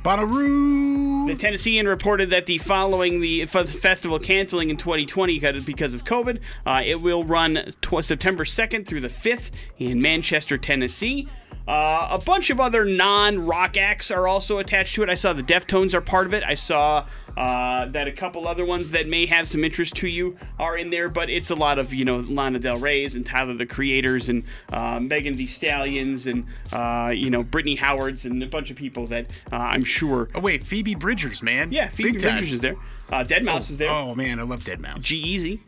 Bonnaroo. 0.02 1.28
The 1.28 1.36
Tennessean 1.36 1.86
reported 1.86 2.30
that 2.30 2.46
the 2.46 2.58
following 2.58 3.20
the 3.20 3.46
festival 3.46 4.18
canceling 4.18 4.68
in 4.68 4.76
2020 4.76 5.38
because- 5.38 5.60
because 5.64 5.94
of 5.94 6.04
COVID, 6.04 6.40
uh, 6.66 6.82
it 6.84 7.00
will 7.00 7.24
run 7.24 7.72
tw- 7.80 8.04
September 8.04 8.44
2nd 8.44 8.86
through 8.86 9.00
the 9.00 9.08
5th 9.08 9.52
in 9.78 10.02
Manchester, 10.02 10.58
Tennessee. 10.58 11.28
Uh, 11.72 12.06
a 12.10 12.18
bunch 12.18 12.50
of 12.50 12.60
other 12.60 12.84
non-rock 12.84 13.78
acts 13.78 14.10
are 14.10 14.28
also 14.28 14.58
attached 14.58 14.94
to 14.94 15.02
it. 15.02 15.08
I 15.08 15.14
saw 15.14 15.32
the 15.32 15.42
Deftones 15.42 15.94
are 15.94 16.02
part 16.02 16.26
of 16.26 16.34
it. 16.34 16.42
I 16.42 16.52
saw 16.54 17.06
uh, 17.34 17.86
that 17.86 18.06
a 18.06 18.12
couple 18.12 18.46
other 18.46 18.62
ones 18.66 18.90
that 18.90 19.08
may 19.08 19.24
have 19.24 19.48
some 19.48 19.64
interest 19.64 19.96
to 19.96 20.06
you 20.06 20.36
are 20.58 20.76
in 20.76 20.90
there, 20.90 21.08
but 21.08 21.30
it's 21.30 21.48
a 21.48 21.54
lot 21.54 21.78
of 21.78 21.94
you 21.94 22.04
know 22.04 22.18
Lana 22.18 22.58
Del 22.58 22.76
Rey's 22.76 23.16
and 23.16 23.24
Tyler 23.24 23.54
the 23.54 23.64
Creators 23.64 24.28
and 24.28 24.44
uh, 24.70 25.00
Megan 25.00 25.36
Thee 25.36 25.46
Stallions 25.46 26.26
and 26.26 26.44
uh, 26.72 27.10
you 27.14 27.30
know 27.30 27.42
Brittany 27.42 27.76
Howard's 27.76 28.26
and 28.26 28.42
a 28.42 28.46
bunch 28.46 28.70
of 28.70 28.76
people 28.76 29.06
that 29.06 29.28
uh, 29.50 29.56
I'm 29.56 29.84
sure. 29.84 30.28
Oh 30.34 30.40
wait, 30.40 30.64
Phoebe 30.64 30.94
Bridgers, 30.94 31.42
man. 31.42 31.72
Yeah, 31.72 31.88
Phoebe 31.88 32.12
Big 32.12 32.20
time. 32.20 32.34
Bridgers 32.34 32.52
is 32.52 32.60
there. 32.60 32.76
Uh, 33.10 33.24
Deadmau5 33.24 33.70
is 33.70 33.78
there. 33.78 33.90
Oh 33.90 34.14
man, 34.14 34.38
I 34.38 34.42
love 34.42 34.62
Deadmau5. 34.64 35.02
G 35.02 35.16
Easy. 35.16 35.62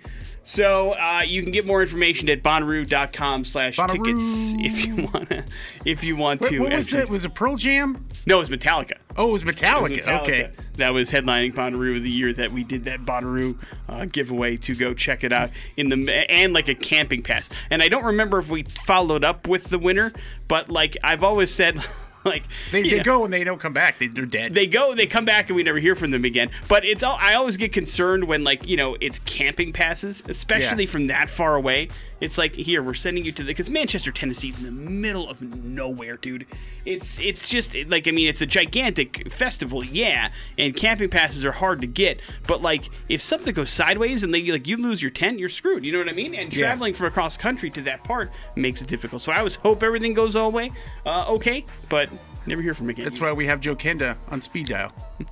So 0.45 0.93
uh, 0.93 1.23
you 1.27 1.43
can 1.43 1.53
get 1.53 1.67
more 1.67 1.81
information 1.83 2.29
at 2.29 2.43
bonnaroo.com 2.43 3.45
slash 3.47 3.77
tickets 3.77 4.55
if 4.59 4.85
you 4.87 4.97
want 5.13 5.31
to. 5.31 5.45
If 5.87 6.05
you 6.05 6.17
want 6.17 6.43
What, 6.43 6.51
to. 6.51 6.59
what 6.61 6.73
was 6.73 6.91
that? 6.91 7.09
Was 7.09 7.25
it 7.25 7.35
Pearl 7.35 7.57
Jam? 7.57 8.07
No, 8.27 8.37
it 8.37 8.41
was 8.41 8.51
Metallica. 8.51 8.93
Oh, 9.17 9.31
it 9.31 9.33
was 9.33 9.45
Metallica. 9.45 9.91
It 9.91 9.91
was 9.91 10.01
Metallica. 10.01 10.21
Okay. 10.23 10.51
That 10.77 10.93
was 10.93 11.11
headlining 11.11 11.55
Bonnaroo 11.55 12.01
the 12.03 12.11
year 12.11 12.33
that 12.35 12.53
we 12.53 12.63
did 12.65 12.85
that 12.85 13.05
Bonnaroo 13.05 13.57
uh, 13.89 14.05
giveaway 14.07 14.57
to 14.59 14.75
go 14.75 14.93
check 14.93 15.25
it 15.25 15.33
out 15.33 15.51
in 15.77 15.89
the 15.89 16.31
and 16.31 16.53
like 16.53 16.69
a 16.69 16.75
camping 16.75 17.23
pass. 17.23 17.49
And 17.71 17.83
I 17.83 17.89
don't 17.89 18.05
remember 18.05 18.39
if 18.39 18.51
we 18.51 18.65
followed 18.65 19.25
up 19.25 19.47
with 19.47 19.65
the 19.71 19.79
winner, 19.79 20.13
but 20.49 20.69
like 20.69 20.97
I've 21.05 21.23
always 21.23 21.51
said, 21.55 21.79
like 22.31 22.45
They, 22.73 22.83
they 22.83 22.99
know, 22.99 23.03
go 23.05 23.25
and 23.25 23.33
they 23.33 23.45
don't 23.45 23.61
come 23.61 23.73
back. 23.73 23.99
They, 23.99 24.07
they're 24.09 24.27
dead. 24.27 24.55
they 24.55 24.67
go, 24.67 24.95
they 24.95 25.07
come 25.07 25.25
back, 25.25 25.49
and 25.51 25.57
we 25.57 25.63
never 25.63 25.79
hear 25.79 25.95
from 25.95 26.11
them 26.11 26.25
again. 26.25 26.51
But 26.69 26.85
it's 26.85 27.03
all 27.03 27.19
I 27.21 27.35
always 27.35 27.57
get 27.57 27.73
concerned 27.73 28.25
when 28.25 28.45
like 28.45 28.67
you 28.67 28.77
know 28.77 28.97
it's 29.01 29.19
camping 29.21 29.73
passes, 29.73 30.23
especially 30.29 30.85
Yeah. 30.85 30.91
from 30.91 31.07
that 31.09 31.29
far 31.31 31.55
away. 31.55 31.89
It's 32.21 32.39
like 32.39 32.55
here 32.55 32.83
we're 32.83 32.95
sending 32.95 33.25
you 33.25 33.33
to 33.33 33.43
the 33.43 33.49
because 33.49 33.69
Manchester, 33.69 34.13
Tennessee's 34.13 34.59
in 34.59 34.65
the 34.65 34.71
middle 34.73 35.29
of 35.29 35.43
nowhere, 35.65 36.17
dude. 36.17 36.47
It's 36.85 37.19
it's 37.19 37.49
just 37.49 37.75
like 37.89 38.07
I 38.07 38.13
mean 38.13 38.29
it's 38.29 38.41
a 38.41 38.47
gigantic 38.47 39.31
festival, 39.33 39.85
yeah, 39.85 40.31
and 40.57 40.75
camping 40.77 41.11
passes 41.11 41.45
are 41.45 41.53
hard 41.53 41.81
to 41.81 41.87
get. 41.87 42.21
But 42.47 42.63
like 42.63 42.89
if 43.09 43.21
something 43.21 43.53
goes 43.53 43.71
sideways 43.71 44.23
and 44.23 44.33
they 44.33 44.43
like 44.51 44.67
you 44.67 44.77
lose 44.77 45.03
your 45.03 45.11
tent, 45.11 45.39
you're 45.39 45.49
screwed. 45.49 45.85
You 45.85 45.93
know 45.93 45.99
what 45.99 46.09
I 46.09 46.13
mean? 46.13 46.35
And 46.35 46.55
Yeah. 46.55 46.67
traveling 46.69 46.95
from 46.95 47.07
across 47.07 47.37
country 47.37 47.69
to 47.71 47.81
that 47.83 48.05
part 48.05 48.31
makes 48.57 48.81
it 48.81 48.89
difficult. 48.89 49.23
So 49.23 49.33
I 49.33 49.39
always 49.39 49.57
hope 49.57 49.83
everything 49.83 50.15
goes 50.15 50.37
all 50.37 50.51
the 50.51 50.57
way, 50.57 50.73
uh, 51.05 51.27
okay, 51.35 51.63
but 51.89 52.09
never 52.47 52.63
hear 52.63 52.75
from 52.75 52.91
again. 52.91 53.05
That's 53.05 53.21
why 53.21 53.33
we 53.33 53.47
have 53.47 53.61
Joe 53.61 53.75
Kenda 53.77 54.17
on 54.29 54.41
speed 54.41 54.69
dial. 54.69 54.93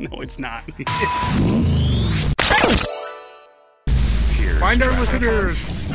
No, 0.00 0.20
it's 0.22 0.40
not. 0.40 0.64
Find 4.64 4.82
our 4.82 4.98
listeners. 4.98 5.90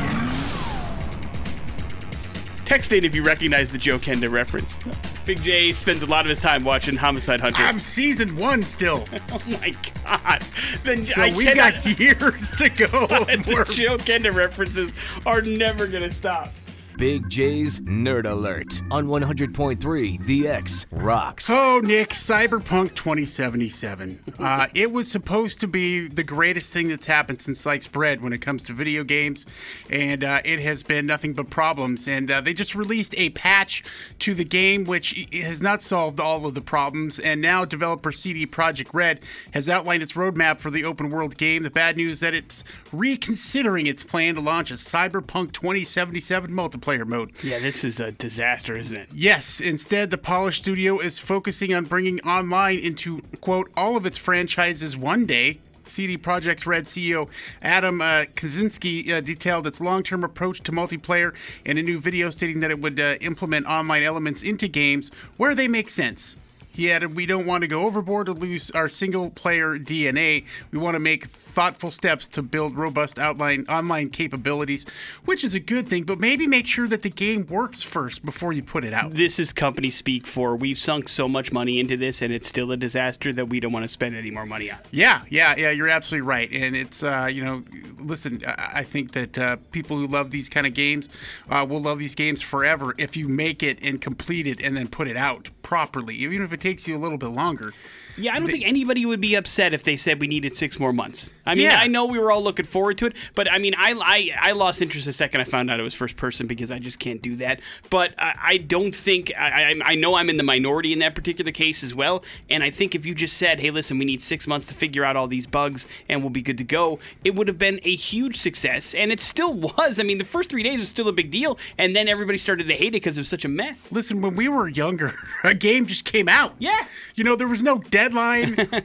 Text 2.64 2.92
in 2.92 3.04
if 3.04 3.16
you 3.16 3.24
recognize 3.24 3.72
the 3.72 3.78
Joe 3.78 3.98
Kenda 3.98 4.30
reference. 4.30 4.78
Big 5.24 5.42
J 5.42 5.72
spends 5.72 6.04
a 6.04 6.06
lot 6.06 6.24
of 6.24 6.28
his 6.28 6.38
time 6.38 6.62
watching 6.62 6.94
Homicide 6.94 7.40
Hunter. 7.40 7.64
I'm 7.64 7.80
season 7.80 8.36
one 8.36 8.62
still, 8.62 9.08
oh 9.32 9.42
my 9.60 9.74
god! 10.04 10.42
Then 10.84 11.04
so 11.04 11.22
I 11.22 11.34
we 11.34 11.46
cannot, 11.46 11.82
got 11.82 11.98
years 11.98 12.52
to 12.52 12.68
go. 12.68 12.86
the 13.08 13.72
Joe 13.74 13.96
Kenda 13.96 14.32
references 14.32 14.94
are 15.26 15.42
never 15.42 15.88
gonna 15.88 16.12
stop. 16.12 16.52
Big 16.96 17.28
J's 17.28 17.80
Nerd 17.80 18.28
Alert 18.28 18.82
on 18.90 19.06
100.3 19.06 20.24
The 20.26 20.48
X 20.48 20.86
Rocks. 20.90 21.48
Oh, 21.48 21.80
Nick, 21.82 22.10
Cyberpunk 22.10 22.94
2077. 22.94 24.20
Uh, 24.38 24.66
it 24.74 24.92
was 24.92 25.10
supposed 25.10 25.60
to 25.60 25.68
be 25.68 26.08
the 26.08 26.24
greatest 26.24 26.72
thing 26.72 26.88
that's 26.88 27.06
happened 27.06 27.40
since 27.40 27.60
sliced 27.60 27.92
bread 27.92 28.20
when 28.20 28.32
it 28.32 28.38
comes 28.40 28.62
to 28.64 28.72
video 28.72 29.04
games, 29.04 29.46
and 29.88 30.24
uh, 30.24 30.40
it 30.44 30.60
has 30.60 30.82
been 30.82 31.06
nothing 31.06 31.32
but 31.32 31.48
problems. 31.48 32.08
And 32.08 32.30
uh, 32.30 32.40
they 32.40 32.52
just 32.54 32.74
released 32.74 33.14
a 33.18 33.30
patch 33.30 33.82
to 34.18 34.34
the 34.34 34.44
game, 34.44 34.84
which 34.84 35.28
has 35.32 35.62
not 35.62 35.80
solved 35.80 36.20
all 36.20 36.46
of 36.46 36.54
the 36.54 36.60
problems. 36.60 37.18
And 37.18 37.40
now 37.40 37.64
developer 37.64 38.12
CD 38.12 38.46
Projekt 38.46 38.92
Red 38.92 39.20
has 39.52 39.68
outlined 39.68 40.02
its 40.02 40.12
roadmap 40.14 40.60
for 40.60 40.70
the 40.70 40.84
open 40.84 41.10
world 41.10 41.36
game. 41.36 41.62
The 41.62 41.70
bad 41.70 41.96
news 41.96 42.12
is 42.12 42.20
that 42.20 42.34
it's 42.34 42.64
reconsidering 42.92 43.86
its 43.86 44.02
plan 44.02 44.34
to 44.34 44.40
launch 44.40 44.70
a 44.70 44.74
Cyberpunk 44.74 45.52
2077 45.52 46.50
multiplayer 46.50 46.79
mode. 47.04 47.32
Yeah, 47.42 47.58
this 47.58 47.84
is 47.84 48.00
a 48.00 48.12
disaster, 48.12 48.76
isn't 48.76 48.96
it? 48.96 49.08
Yes, 49.14 49.60
instead, 49.60 50.10
the 50.10 50.18
Polish 50.18 50.58
studio 50.58 50.98
is 50.98 51.18
focusing 51.18 51.74
on 51.74 51.84
bringing 51.84 52.20
online 52.20 52.78
into, 52.78 53.22
quote, 53.40 53.70
all 53.76 53.96
of 53.96 54.06
its 54.06 54.18
franchises 54.18 54.96
one 54.96 55.26
day. 55.26 55.60
CD 55.84 56.16
Projekt's 56.16 56.66
Red 56.66 56.84
CEO 56.84 57.28
Adam 57.62 58.00
uh, 58.00 58.24
Kiciński 58.36 59.10
uh, 59.10 59.20
detailed 59.20 59.66
its 59.66 59.80
long 59.80 60.04
term 60.04 60.22
approach 60.22 60.60
to 60.60 60.72
multiplayer 60.72 61.34
in 61.64 61.78
a 61.78 61.82
new 61.82 61.98
video 61.98 62.30
stating 62.30 62.60
that 62.60 62.70
it 62.70 62.80
would 62.80 63.00
uh, 63.00 63.16
implement 63.20 63.66
online 63.66 64.04
elements 64.04 64.42
into 64.42 64.68
games 64.68 65.10
where 65.36 65.54
they 65.54 65.66
make 65.66 65.88
sense. 65.90 66.36
He 66.72 66.90
added, 66.90 67.16
We 67.16 67.26
don't 67.26 67.46
want 67.46 67.62
to 67.62 67.68
go 67.68 67.84
overboard 67.86 68.26
to 68.26 68.32
lose 68.32 68.70
our 68.70 68.88
single 68.88 69.30
player 69.30 69.78
DNA. 69.78 70.44
We 70.70 70.78
want 70.78 70.94
to 70.94 71.00
make 71.00 71.26
thoughtful 71.50 71.90
steps 71.90 72.28
to 72.28 72.42
build 72.42 72.76
robust 72.76 73.18
outline 73.18 73.66
online 73.68 74.10
capabilities, 74.10 74.86
which 75.24 75.44
is 75.44 75.54
a 75.54 75.60
good 75.60 75.88
thing, 75.88 76.04
but 76.04 76.18
maybe 76.18 76.46
make 76.46 76.66
sure 76.66 76.88
that 76.88 77.02
the 77.02 77.10
game 77.10 77.46
works 77.48 77.82
first 77.82 78.24
before 78.24 78.52
you 78.52 78.62
put 78.62 78.84
it 78.84 78.94
out. 78.94 79.12
This 79.12 79.38
is 79.38 79.52
company 79.52 79.90
speak 79.90 80.26
for 80.26 80.56
we've 80.56 80.78
sunk 80.78 81.08
so 81.08 81.28
much 81.28 81.52
money 81.52 81.78
into 81.78 81.96
this 81.96 82.22
and 82.22 82.32
it's 82.32 82.48
still 82.48 82.72
a 82.72 82.76
disaster 82.76 83.32
that 83.32 83.48
we 83.48 83.60
don't 83.60 83.72
want 83.72 83.84
to 83.84 83.88
spend 83.88 84.16
any 84.16 84.30
more 84.30 84.46
money 84.46 84.70
on. 84.70 84.78
Yeah, 84.90 85.22
yeah, 85.28 85.54
yeah. 85.56 85.70
You're 85.70 85.88
absolutely 85.88 86.26
right, 86.26 86.50
and 86.50 86.74
it's 86.74 87.02
uh, 87.02 87.28
you 87.30 87.44
know, 87.44 87.62
listen. 87.98 88.42
I 88.46 88.80
I 88.80 88.82
think 88.82 89.12
that 89.12 89.38
uh, 89.38 89.56
people 89.72 89.98
who 89.98 90.06
love 90.06 90.30
these 90.30 90.48
kind 90.48 90.66
of 90.66 90.72
games 90.72 91.08
uh, 91.50 91.66
will 91.68 91.82
love 91.82 91.98
these 91.98 92.14
games 92.14 92.40
forever 92.40 92.94
if 92.96 93.14
you 93.14 93.28
make 93.28 93.62
it 93.62 93.78
and 93.82 94.00
complete 94.00 94.46
it 94.46 94.58
and 94.60 94.74
then 94.74 94.88
put 94.88 95.06
it 95.06 95.18
out 95.18 95.50
properly, 95.62 96.14
even 96.14 96.42
if 96.42 96.50
it 96.50 96.60
takes 96.60 96.88
you 96.88 96.96
a 96.96 96.98
little 96.98 97.18
bit 97.18 97.28
longer. 97.28 97.74
Yeah, 98.20 98.34
I 98.34 98.38
don't 98.38 98.50
think 98.50 98.64
anybody 98.66 99.04
would 99.06 99.20
be 99.20 99.34
upset 99.34 99.74
if 99.74 99.82
they 99.82 99.96
said 99.96 100.20
we 100.20 100.26
needed 100.26 100.54
six 100.54 100.78
more 100.78 100.92
months. 100.92 101.32
I 101.46 101.54
mean, 101.54 101.64
Yeah. 101.64 101.78
I 101.80 101.86
know 101.86 102.04
we 102.06 102.18
were 102.18 102.30
all 102.30 102.42
looking 102.42 102.66
forward 102.66 102.98
to 102.98 103.06
it, 103.06 103.14
but 103.34 103.50
I 103.50 103.58
mean, 103.58 103.74
I, 103.76 103.94
I, 104.00 104.48
I 104.50 104.52
lost 104.52 104.82
interest 104.82 105.06
the 105.06 105.12
second 105.12 105.40
I 105.40 105.44
found 105.44 105.70
out 105.70 105.80
it 105.80 105.82
was 105.82 105.94
first 105.94 106.16
person 106.16 106.46
because 106.46 106.70
I 106.70 106.78
just 106.78 106.98
can't 106.98 107.20
do 107.22 107.36
that. 107.36 107.60
But 107.88 108.14
I, 108.18 108.34
I 108.42 108.56
don't 108.58 108.94
think 108.94 109.32
I, 109.38 109.74
I, 109.84 109.92
I 109.92 109.94
know 109.94 110.14
I'm 110.16 110.28
in 110.30 110.36
the 110.36 110.42
minority 110.42 110.92
in 110.92 110.98
that 111.00 111.14
particular 111.14 111.50
case 111.52 111.82
as 111.82 111.94
well. 111.94 112.22
And 112.48 112.62
I 112.62 112.70
think 112.70 112.94
if 112.94 113.06
you 113.06 113.14
just 113.14 113.36
said, 113.36 113.60
"Hey, 113.60 113.70
listen, 113.70 113.98
we 113.98 114.04
need 114.04 114.20
six 114.20 114.46
months 114.46 114.66
to 114.66 114.74
figure 114.74 115.04
out 115.04 115.16
all 115.16 115.26
these 115.26 115.46
bugs 115.46 115.86
and 116.08 116.20
we'll 116.22 116.30
be 116.30 116.42
good 116.42 116.58
to 116.58 116.64
go," 116.64 116.98
it 117.24 117.34
would 117.34 117.48
have 117.48 117.58
been 117.58 117.80
a 117.84 117.94
huge 117.94 118.36
success, 118.36 118.94
and 118.94 119.10
it 119.10 119.20
still 119.20 119.54
was. 119.54 119.98
I 119.98 120.02
mean, 120.02 120.18
the 120.18 120.24
first 120.24 120.50
three 120.50 120.62
days 120.62 120.80
was 120.80 120.88
still 120.88 121.08
a 121.08 121.12
big 121.12 121.30
deal, 121.30 121.58
and 121.78 121.96
then 121.96 122.08
everybody 122.08 122.38
started 122.38 122.68
to 122.68 122.74
hate 122.74 122.88
it 122.88 122.92
because 122.92 123.16
it 123.16 123.20
was 123.20 123.28
such 123.28 123.44
a 123.44 123.48
mess. 123.48 123.90
Listen, 123.92 124.20
when 124.20 124.36
we 124.36 124.48
were 124.48 124.68
younger, 124.68 125.12
a 125.44 125.54
game 125.54 125.86
just 125.86 126.04
came 126.04 126.28
out. 126.28 126.54
Yeah. 126.58 126.84
You 127.14 127.24
know, 127.24 127.36
there 127.36 127.48
was 127.48 127.62
no 127.62 127.78
deadline 127.78 128.09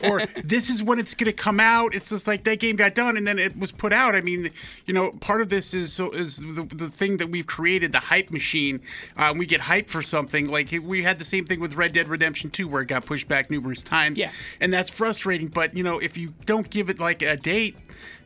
or 0.09 0.25
this 0.43 0.69
is 0.69 0.83
when 0.83 0.99
it's 0.99 1.13
going 1.13 1.25
to 1.25 1.33
come 1.33 1.59
out. 1.59 1.95
It's 1.95 2.09
just 2.09 2.27
like 2.27 2.43
that 2.43 2.59
game 2.59 2.75
got 2.75 2.95
done 2.95 3.17
and 3.17 3.27
then 3.27 3.39
it 3.39 3.57
was 3.57 3.71
put 3.71 3.93
out. 3.93 4.15
I 4.15 4.21
mean, 4.21 4.49
you 4.85 4.93
know, 4.93 5.11
part 5.11 5.41
of 5.41 5.49
this 5.49 5.73
is 5.73 5.93
so 5.93 6.11
is 6.11 6.37
the, 6.37 6.63
the 6.63 6.89
thing 6.89 7.17
that 7.17 7.29
we've 7.29 7.47
created, 7.47 7.91
the 7.91 7.99
hype 7.99 8.31
machine. 8.31 8.81
Uh, 9.17 9.33
we 9.35 9.45
get 9.45 9.61
hype 9.61 9.89
for 9.89 10.01
something. 10.01 10.49
Like 10.49 10.73
we 10.83 11.03
had 11.03 11.19
the 11.19 11.25
same 11.25 11.45
thing 11.45 11.59
with 11.59 11.75
Red 11.75 11.93
Dead 11.93 12.07
Redemption 12.07 12.49
2 12.49 12.67
where 12.67 12.81
it 12.81 12.87
got 12.87 13.05
pushed 13.05 13.27
back 13.27 13.49
numerous 13.49 13.83
times. 13.83 14.19
Yeah. 14.19 14.31
And 14.59 14.73
that's 14.73 14.89
frustrating, 14.89 15.47
but 15.47 15.75
you 15.75 15.83
know, 15.83 15.99
if 15.99 16.17
you 16.17 16.33
don't 16.45 16.69
give 16.69 16.89
it 16.89 16.99
like 16.99 17.21
a 17.21 17.37
date, 17.37 17.77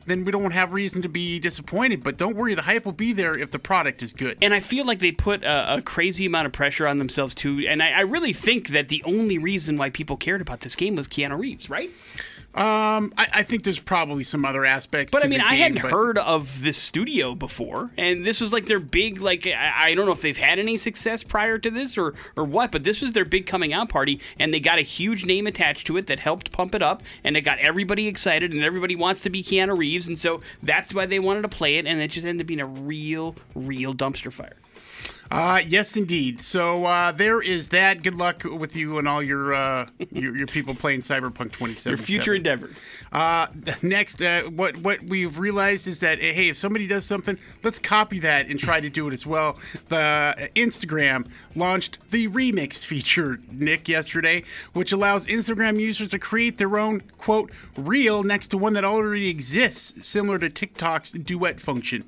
then 0.09 0.25
we 0.25 0.31
don't 0.31 0.51
have 0.51 0.73
reason 0.73 1.01
to 1.01 1.09
be 1.09 1.39
disappointed. 1.39 2.03
But 2.03 2.17
don't 2.17 2.35
worry, 2.35 2.55
the 2.55 2.63
hype 2.63 2.85
will 2.85 2.91
be 2.91 3.13
there 3.13 3.37
if 3.37 3.51
the 3.51 3.59
product 3.59 4.01
is 4.01 4.13
good. 4.13 4.37
and 4.41 4.53
I 4.53 4.59
feel 4.59 4.85
like 4.85 4.99
they 4.99 5.11
put 5.11 5.43
a, 5.43 5.75
a 5.75 5.81
crazy 5.81 6.25
amount 6.25 6.47
of 6.47 6.51
pressure 6.51 6.87
on 6.87 6.97
themselves 6.97 7.35
too. 7.35 7.65
And 7.67 7.81
I, 7.81 7.91
I 7.91 8.01
really 8.01 8.33
think 8.33 8.69
that 8.69 8.89
the 8.89 9.03
only 9.05 9.37
reason 9.37 9.77
why 9.77 9.89
people 9.89 10.17
cared 10.17 10.41
about 10.41 10.61
this 10.61 10.75
game 10.75 10.95
was 10.95 11.07
Keanu 11.07 11.39
Reeves, 11.39 11.69
right? 11.69 11.89
Um, 12.55 13.13
I, 13.15 13.27
I 13.33 13.43
think 13.43 13.63
there's 13.63 13.79
probably 13.79 14.23
some 14.23 14.43
other 14.43 14.65
aspects. 14.65 15.13
But 15.13 15.23
I 15.23 15.27
mean, 15.27 15.39
I 15.39 15.51
game, 15.51 15.59
hadn't 15.59 15.81
but- 15.83 15.91
heard 15.91 16.17
of 16.17 16.63
this 16.63 16.77
studio 16.77 17.35
before, 17.35 17.91
and 17.95 18.25
this 18.25 18.41
was 18.41 18.51
like 18.51 18.65
their 18.65 18.79
big 18.79 19.21
like 19.21 19.45
I, 19.45 19.73
I 19.91 19.95
don't 19.95 20.07
know 20.07 20.11
if 20.13 20.21
they've 20.21 20.35
had 20.35 20.57
any 20.57 20.75
success 20.75 21.23
prior 21.23 21.59
to 21.59 21.69
this 21.69 21.95
or 21.97 22.15
or 22.35 22.43
what, 22.43 22.71
but 22.71 22.83
this 22.83 23.01
was 23.01 23.13
their 23.13 23.23
big 23.23 23.45
coming 23.45 23.71
out 23.71 23.87
party, 23.89 24.19
and 24.39 24.51
they 24.51 24.59
got 24.59 24.79
a 24.79 24.81
huge 24.81 25.25
name 25.25 25.45
attached 25.45 25.85
to 25.87 25.97
it 25.97 26.07
that 26.07 26.19
helped 26.21 26.51
pump 26.51 26.73
it 26.73 26.81
up, 26.81 27.03
and 27.23 27.37
it 27.37 27.41
got 27.41 27.59
everybody 27.59 28.07
excited, 28.07 28.51
and 28.51 28.63
everybody 28.63 28.95
wants 28.95 29.21
to 29.21 29.29
be 29.29 29.43
Keanu 29.43 29.77
Reeves, 29.77 30.07
and 30.07 30.17
so 30.17 30.41
that's 30.63 30.91
why 30.93 31.05
they 31.05 31.19
wanted 31.19 31.43
to 31.43 31.49
play 31.49 31.75
it, 31.77 31.85
and 31.85 32.01
it 32.01 32.09
just 32.09 32.25
ended 32.25 32.45
up 32.45 32.47
being 32.47 32.61
a 32.61 32.65
real, 32.65 33.35
real 33.53 33.93
dumpster 33.93 34.33
fire. 34.33 34.55
Uh, 35.31 35.61
yes, 35.65 35.95
indeed. 35.95 36.41
So 36.41 36.85
uh, 36.85 37.11
there 37.11 37.41
is 37.41 37.69
that. 37.69 38.01
Good 38.01 38.15
luck 38.15 38.43
with 38.43 38.75
you 38.75 38.97
and 38.97 39.07
all 39.07 39.21
your 39.21 39.53
uh, 39.53 39.87
your, 40.11 40.35
your 40.35 40.47
people 40.47 40.73
playing 40.73 41.01
Cyberpunk 41.01 41.51
2077. 41.51 41.91
Your 41.91 41.97
future 41.97 42.33
endeavors. 42.33 42.81
Uh, 43.11 43.47
next, 43.81 44.21
uh, 44.21 44.43
what 44.43 44.77
what 44.77 45.01
we've 45.03 45.39
realized 45.39 45.87
is 45.87 45.99
that 46.01 46.19
hey, 46.19 46.49
if 46.49 46.57
somebody 46.57 46.87
does 46.87 47.05
something, 47.05 47.37
let's 47.63 47.79
copy 47.79 48.19
that 48.19 48.47
and 48.47 48.59
try 48.59 48.79
to 48.79 48.89
do 48.89 49.07
it 49.07 49.13
as 49.13 49.25
well. 49.25 49.57
The 49.89 50.49
Instagram 50.55 51.27
launched 51.55 51.97
the 52.09 52.27
remix 52.27 52.85
feature, 52.85 53.39
Nick, 53.51 53.87
yesterday, 53.87 54.43
which 54.73 54.91
allows 54.91 55.25
Instagram 55.25 55.79
users 55.79 56.09
to 56.09 56.19
create 56.19 56.57
their 56.57 56.77
own 56.77 57.01
quote 57.17 57.51
reel 57.75 58.23
next 58.23 58.49
to 58.49 58.57
one 58.57 58.73
that 58.73 58.85
already 58.85 59.29
exists, 59.29 60.07
similar 60.07 60.37
to 60.39 60.49
TikTok's 60.49 61.11
duet 61.11 61.59
function, 61.59 62.03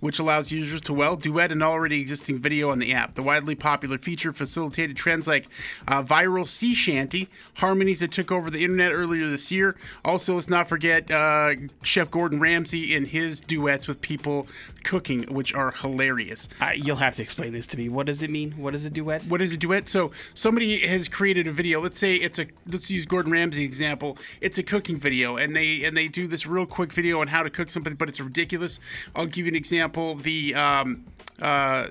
which 0.00 0.18
allows 0.18 0.52
users 0.52 0.80
to 0.82 0.94
well 0.94 1.16
duet 1.16 1.50
an 1.50 1.62
already 1.62 2.00
existing 2.00 2.38
video 2.38 2.70
on 2.70 2.78
the 2.78 2.92
app. 2.92 3.14
The 3.14 3.22
widely 3.22 3.54
popular 3.54 3.98
feature 3.98 4.32
facilitated 4.32 4.96
trends 4.96 5.26
like 5.26 5.48
uh, 5.88 6.02
viral 6.02 6.46
sea 6.46 6.74
shanty, 6.74 7.28
harmonies 7.56 8.00
that 8.00 8.12
took 8.12 8.30
over 8.30 8.50
the 8.50 8.62
internet 8.62 8.92
earlier 8.92 9.28
this 9.28 9.50
year. 9.50 9.76
Also, 10.04 10.36
let's 10.44 10.50
not 10.50 10.68
forget 10.68 11.10
uh, 11.10 11.54
Chef 11.84 12.10
Gordon 12.10 12.38
Ramsay 12.38 12.94
and 12.94 13.06
his 13.06 13.40
duets 13.40 13.88
with 13.88 14.02
people 14.02 14.46
cooking, 14.82 15.22
which 15.22 15.54
are 15.54 15.70
hilarious. 15.70 16.50
Uh, 16.60 16.72
you'll 16.76 16.96
have 16.96 17.14
to 17.14 17.22
explain 17.22 17.54
this 17.54 17.66
to 17.68 17.78
me. 17.78 17.88
What 17.88 18.04
does 18.04 18.22
it 18.22 18.28
mean? 18.28 18.52
What 18.52 18.74
is 18.74 18.84
a 18.84 18.90
duet? 18.90 19.24
What 19.24 19.40
is 19.40 19.54
a 19.54 19.56
duet? 19.56 19.88
So 19.88 20.10
somebody 20.34 20.86
has 20.86 21.08
created 21.08 21.46
a 21.46 21.50
video. 21.50 21.80
Let's 21.80 21.98
say 21.98 22.16
it's 22.16 22.38
a 22.38 22.44
let's 22.66 22.90
use 22.90 23.06
Gordon 23.06 23.32
Ramsay 23.32 23.64
example. 23.64 24.18
It's 24.42 24.58
a 24.58 24.62
cooking 24.62 24.98
video, 24.98 25.38
and 25.38 25.56
they 25.56 25.82
and 25.82 25.96
they 25.96 26.08
do 26.08 26.26
this 26.26 26.46
real 26.46 26.66
quick 26.66 26.92
video 26.92 27.22
on 27.22 27.28
how 27.28 27.42
to 27.42 27.48
cook 27.48 27.70
something, 27.70 27.94
but 27.94 28.10
it's 28.10 28.20
ridiculous. 28.20 28.78
I'll 29.16 29.24
give 29.24 29.46
you 29.46 29.50
an 29.52 29.56
example. 29.56 30.14
The 30.14 30.54
um, 30.54 31.06
uh, 31.40 31.86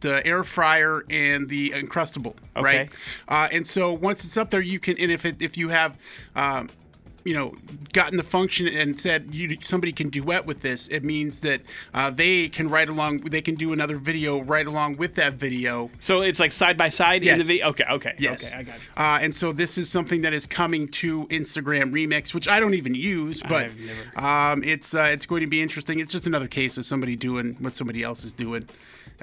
the 0.00 0.26
air 0.26 0.42
fryer 0.42 1.04
and 1.08 1.48
the 1.48 1.70
Uncrustable, 1.70 2.34
right? 2.56 2.90
Uh, 3.28 3.48
and 3.52 3.64
so 3.64 3.92
once 3.92 4.24
it's 4.24 4.36
up 4.36 4.50
there, 4.50 4.60
you 4.60 4.80
can 4.80 4.98
and 4.98 5.12
if 5.12 5.24
it, 5.24 5.40
if 5.40 5.56
you 5.56 5.68
have 5.68 5.96
um, 6.34 6.68
you 7.24 7.32
know 7.32 7.54
gotten 7.92 8.16
the 8.16 8.22
function 8.22 8.66
and 8.68 8.98
said 9.00 9.28
you 9.32 9.56
somebody 9.60 9.92
can 9.92 10.08
duet 10.10 10.44
with 10.46 10.60
this 10.60 10.88
it 10.88 11.02
means 11.04 11.40
that 11.40 11.60
uh, 11.94 12.10
they 12.10 12.48
can 12.48 12.68
write 12.68 12.88
along 12.88 13.18
they 13.18 13.40
can 13.40 13.54
do 13.54 13.72
another 13.72 13.96
video 13.96 14.42
right 14.42 14.66
along 14.66 14.96
with 14.96 15.14
that 15.14 15.34
video 15.34 15.90
So 16.00 16.20
it's 16.22 16.40
like 16.40 16.52
side 16.52 16.76
by 16.76 16.88
side 16.90 17.22
in 17.24 17.38
the 17.38 17.44
video. 17.44 17.68
Okay, 17.70 17.84
okay, 17.90 18.14
Yes. 18.18 18.48
okay. 18.48 18.58
I 18.58 18.62
got 18.64 18.74
it. 18.76 18.80
Uh, 18.96 19.18
and 19.24 19.34
so 19.34 19.52
this 19.52 19.78
is 19.78 19.88
something 19.90 20.22
that 20.22 20.32
is 20.34 20.46
coming 20.46 20.88
to 21.02 21.26
Instagram 21.28 21.92
Remix, 21.92 22.34
which 22.34 22.48
I 22.48 22.60
don't 22.60 22.74
even 22.74 22.94
use, 22.94 23.42
but 23.42 23.70
um, 24.16 24.62
it's 24.62 24.94
uh, 24.94 25.04
it's 25.04 25.26
going 25.26 25.40
to 25.40 25.46
be 25.46 25.60
interesting. 25.62 26.00
It's 26.00 26.12
just 26.12 26.26
another 26.26 26.48
case 26.48 26.76
of 26.78 26.84
somebody 26.84 27.16
doing 27.16 27.54
what 27.60 27.74
somebody 27.74 28.02
else 28.02 28.24
is 28.24 28.32
doing 28.34 28.64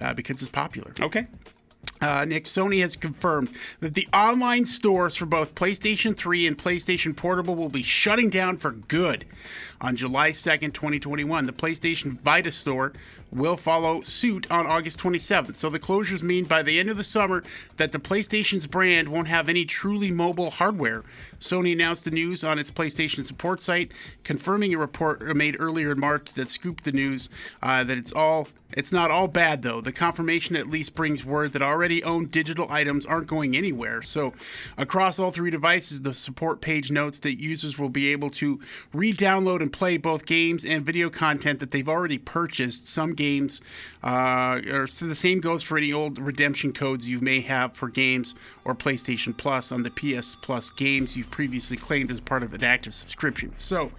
uh, 0.02 0.14
because 0.14 0.42
it's 0.42 0.50
popular. 0.50 0.94
Okay. 1.00 1.28
Uh, 2.02 2.26
Nick, 2.26 2.46
Sony 2.46 2.82
has 2.82 2.96
confirmed 2.96 3.50
that 3.80 3.94
the 3.94 4.08
online 4.14 4.66
stores 4.66 5.16
for 5.16 5.28
both 5.28 5.54
PlayStation 5.54 6.18
3 6.18 6.48
and 6.48 6.58
PlayStation 6.58 7.16
Portable 7.16 7.56
will 7.56 7.70
be 7.70 7.84
shutting 7.84 8.30
down 8.30 8.58
for 8.58 8.72
good 8.72 9.26
on 9.82 9.96
July 9.96 10.30
2nd, 10.30 10.74
2021. 10.74 11.46
The 11.46 11.52
PlayStation 11.52 12.20
Vita 12.22 12.52
store 12.52 12.94
will 13.32 13.58
follow 13.58 14.02
suit 14.02 14.50
on 14.52 14.68
August 14.68 15.00
27th. 15.00 15.56
So 15.56 15.70
the 15.70 15.80
closures 15.80 16.22
mean 16.22 16.46
by 16.46 16.62
the 16.62 16.80
end 16.80 16.90
of 16.90 16.98
the 16.98 17.04
summer 17.04 17.44
that 17.78 17.92
the 17.92 18.00
PlayStation's 18.00 18.68
brand 18.68 19.10
won't 19.10 19.28
have 19.28 19.50
any 19.50 19.66
truly 19.66 20.12
mobile 20.12 20.52
hardware. 20.52 21.04
Sony 21.40 21.74
announced 21.74 22.06
the 22.06 22.12
news 22.12 22.44
on 22.44 22.60
its 22.60 22.72
PlayStation 22.72 23.24
support 23.24 23.60
site, 23.60 23.92
confirming 24.24 24.74
a 24.74 24.78
report 24.78 25.22
made 25.36 25.56
earlier 25.60 25.92
in 25.92 26.00
March 26.00 26.34
that 26.34 26.50
scooped 26.50 26.84
the 26.84 26.92
news 26.92 27.30
uh, 27.64 27.84
that 27.84 27.98
it's 27.98 28.12
all 28.12 28.48
it's 28.74 28.92
not 28.92 29.12
all 29.12 29.28
bad 29.28 29.62
though. 29.62 29.82
The 29.82 29.92
confirmation 29.92 30.56
at 30.56 30.68
least 30.68 30.96
brings 30.96 31.26
word 31.26 31.52
that 31.54 31.62
already 31.62 32.04
owned 32.04 32.32
digital 32.32 32.68
items 32.70 33.06
aren't 33.06 33.28
going 33.28 33.56
anywhere. 33.56 34.02
So, 34.02 34.34
across 34.78 35.20
all 35.20 35.32
three 35.32 35.52
devices, 35.52 36.02
the 36.02 36.14
support 36.14 36.62
page 36.62 36.92
notes 36.92 37.20
that 37.22 37.40
users 37.40 37.78
will 37.78 37.90
be 37.90 38.12
able 38.12 38.30
to 38.32 38.60
re-download 38.94 39.62
and 39.62 39.71
play 39.72 39.98
both 39.98 40.26
games 40.26 40.66
and 40.66 40.86
video 40.86 41.10
content 41.10 41.60
that 41.60 41.72
they've 41.72 41.88
already 41.88 42.18
purchased. 42.18 42.88
Some 42.88 43.14
games, 43.14 43.62
uh, 44.04 44.62
or 44.72 44.88
so 44.88 45.08
the 45.08 45.16
same 45.16 45.40
goes 45.40 45.64
for 45.64 45.78
any 45.78 45.92
old 45.92 46.20
redemption 46.20 46.74
codes 46.74 47.08
you 47.08 47.20
may 47.20 47.42
have 47.42 47.74
for 47.74 47.90
games 47.90 48.36
or 48.66 48.76
PlayStation 48.76 49.36
Plus 49.36 49.72
on 49.72 49.84
the 49.84 49.90
PS 49.90 50.36
Plus 50.36 50.72
games 50.72 51.18
you've 51.18 51.32
previously 51.32 51.78
claimed 51.78 52.12
as 52.12 52.20
part 52.20 52.44
of 52.44 52.54
an 52.54 52.64
active 52.64 52.94
subscription. 52.94 53.54
So, 53.58 53.92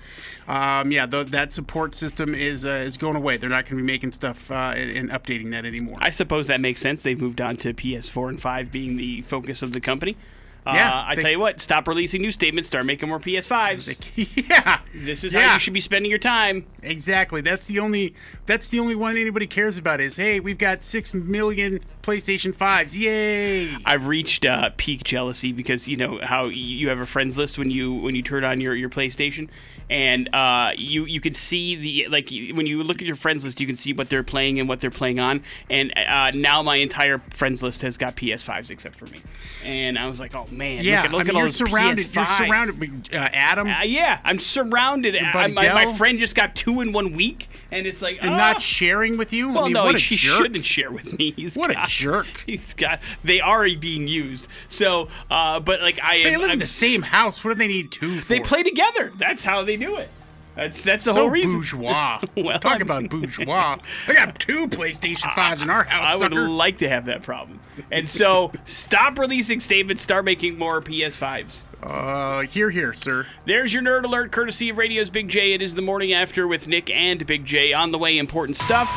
um, 0.47 0.93
yeah, 0.93 1.07
the, 1.07 1.25
that 1.25 1.53
support 1.53 1.95
system 1.95 2.35
is 2.35 2.65
uh, 2.65 2.71
is 2.71 2.97
going 2.97 3.17
away. 3.17 3.37
They're 3.37 3.51
not 3.51 3.65
going 3.65 3.79
to 3.79 3.83
be 3.83 3.87
making 3.87 4.13
stuff 4.13 4.51
uh, 4.51 4.75
and, 4.77 4.97
and 4.97 5.11
updating 5.11 5.51
that 5.53 5.65
anymore. 5.65 5.99
I 6.01 6.11
suppose 6.11 6.47
that 6.49 6.61
makes 6.61 6.81
sense. 6.81 7.03
They've 7.03 7.21
moved 7.21 7.41
on 7.41 7.57
to 7.59 7.73
PS4 7.73 8.29
and 8.29 8.41
5 8.41 8.73
being 8.73 8.97
the 8.97 9.23
focus 9.23 9.63
of 9.63 9.73
the 9.73 9.81
company. 9.81 10.17
Uh, 10.65 10.73
Yeah, 10.77 11.05
I 11.07 11.15
they- 11.17 11.23
tell 11.23 11.31
you 11.33 11.41
what, 11.41 11.61
stop 11.61 11.89
releasing 11.89 12.21
new 12.23 12.31
statements, 12.31 12.69
start 12.69 12.87
making 12.87 13.09
more 13.09 13.19
PS5s. 13.19 14.47
yeah, 14.49 14.79
This 14.95 15.25
is 15.25 15.33
yeah, 15.33 15.41
how 15.49 15.55
you 15.55 15.59
should 15.59 15.73
be 15.73 15.81
spending 15.81 16.09
your 16.11 16.21
time. 16.21 16.67
exactly. 16.83 17.41
That's 17.41 17.67
the 17.67 17.81
only 17.81 18.15
that's 18.47 18.69
the 18.69 18.79
only 18.79 18.95
one 18.95 19.17
anybody 19.17 19.47
cares 19.47 19.77
about. 19.79 20.01
Is 20.01 20.17
hey, 20.17 20.39
we've 20.41 20.59
got 20.59 20.81
six 20.81 21.13
million 21.15 21.81
PlayStation 22.03 22.55
fives. 22.55 22.97
Yay! 22.97 23.75
I've 23.85 24.07
reached 24.07 24.45
uh, 24.45 24.71
peak 24.77 25.03
jealousy 25.05 25.53
because 25.53 25.89
you 25.89 25.97
know 25.97 26.21
how 26.23 26.47
you 26.47 26.89
have 26.91 27.01
a 27.01 27.07
friends 27.07 27.37
list 27.37 27.59
when 27.59 27.71
you 27.71 27.93
when 27.95 28.15
you 28.15 28.23
turn 28.23 28.45
on 28.45 28.61
your, 28.61 28.75
your 28.77 28.91
PlayStation, 28.91 29.49
and 29.93 30.35
uh, 30.35 30.73
you 30.75 31.05
you 31.05 31.21
can 31.21 31.35
see 31.35 31.77
the 31.77 32.09
like 32.09 32.31
when 32.55 32.67
you 32.67 32.83
look 32.83 33.03
at 33.03 33.07
your 33.07 33.15
friends 33.15 33.45
list, 33.45 33.61
you 33.61 33.67
can 33.67 33.77
see 33.77 33.93
what 33.93 34.09
they're 34.09 34.23
playing 34.23 34.59
and 34.59 34.67
what 34.67 34.81
they're 34.81 34.91
playing 34.91 35.21
on. 35.21 35.43
And 35.69 35.93
uh, 35.99 36.31
now 36.35 36.63
my 36.63 36.77
entire 36.77 37.19
friends 37.19 37.63
list 37.63 37.83
has 37.83 37.99
got 37.99 38.17
PS5s 38.17 38.71
except 38.71 38.95
for 38.95 39.05
me, 39.07 39.21
and 39.67 39.99
I 39.99 40.09
was 40.09 40.19
like, 40.19 40.35
oh 40.35 40.47
man, 40.51 40.83
Yeah, 40.83 41.03
look 41.03 41.05
at, 41.05 41.13
look 41.13 41.21
I 41.21 41.25
mean, 41.25 41.29
at 41.29 41.35
all 41.35 41.41
you're 41.43 41.51
surrounded. 41.51 42.15
You're 42.15 42.25
surrounded. 42.25 43.15
Uh, 43.15 43.29
Adam, 43.35 43.69
Uh, 43.69 43.83
yeah, 43.83 44.21
I'm 44.25 44.39
surrounded. 44.39 45.15
I, 45.15 45.49
my, 45.49 45.69
my 45.85 45.95
friend 45.95 46.19
just 46.19 46.35
got 46.35 46.57
two 46.57 46.81
in 46.81 46.93
one 46.93 47.13
week, 47.13 47.51
and 47.71 47.87
it's 47.87 48.01
like 48.01 48.17
and 48.23 48.31
ah. 48.31 48.37
not 48.39 48.63
sharing 48.63 49.19
with 49.19 49.35
you. 49.35 49.49
Well, 49.49 49.59
I 49.61 49.65
mean, 49.65 49.73
no, 49.75 49.85
what 49.85 50.01
he 50.01 50.17
shouldn't 50.17 50.65
share 50.65 50.91
with 50.91 51.19
me. 51.19 51.33
He's 51.37 51.55
What 51.55 51.71
a 51.71 51.85
jerk. 51.87 52.27
He's 52.47 52.73
got. 52.73 53.01
They 53.23 53.43
are 53.43 53.69
being 53.79 54.07
used. 54.07 54.49
So, 54.71 55.09
uh, 55.31 55.61
but 55.61 55.83
like 55.83 56.01
I 56.03 56.23
They 56.23 56.35
am. 56.35 56.41
live 56.41 56.45
in 56.45 56.51
I'm- 56.51 56.59
the 56.61 56.65
same 56.67 57.03
house. 57.03 57.45
What 57.45 57.51
do 57.51 57.57
they 57.57 57.69
need 57.69 57.93
two 57.93 58.21
for? 58.21 58.29
they 58.29 58.41
play 58.41 58.63
together. 58.63 59.13
That's 59.17 59.45
how 59.45 59.63
they 59.65 59.77
do 59.87 59.97
it. 59.97 60.09
That's 60.55 60.83
that's 60.83 61.07
the 61.07 61.13
so 61.13 61.21
whole 61.21 61.31
reason. 61.31 61.53
bourgeois. 61.55 62.21
Well, 62.37 62.59
Talk 62.59 62.73
I 62.73 62.75
mean- 62.75 62.83
about 62.83 63.09
bourgeois. 63.09 63.79
I 64.09 64.13
got 64.15 64.39
two 64.39 64.67
PlayStation 64.69 65.33
fives 65.35 65.63
in 65.63 65.71
our 65.71 65.85
house, 65.85 66.09
I 66.09 66.17
would 66.17 66.33
sucker. 66.35 66.49
like 66.49 66.79
to 66.79 66.89
have 66.91 67.07
that 67.07 67.23
problem. 67.23 67.61
And 67.91 68.07
so, 68.09 68.53
stop 68.67 69.19
releasing 69.19 69.61
statements. 69.61 70.03
Start 70.03 70.27
making 70.27 70.59
more 70.59 70.83
PS5s. 70.83 71.63
uh, 71.83 72.41
here, 72.43 72.69
here, 72.69 72.93
sir. 72.93 73.27
There's 73.47 73.73
your 73.73 73.83
nerd 73.83 74.05
alert, 74.05 74.31
courtesy 74.31 74.69
of 74.69 74.77
Radio's 74.77 75.09
Big 75.09 75.29
J. 75.29 75.55
It 75.55 75.63
is 75.63 75.75
the 75.75 75.81
morning 75.83 76.13
after 76.13 76.47
with 76.47 76.69
Nick 76.69 76.91
and 76.91 77.27
Big 77.27 77.47
J. 77.47 77.73
On 77.73 77.91
the 77.91 77.99
way, 77.99 78.19
important 78.19 78.59
stuff. 78.59 78.91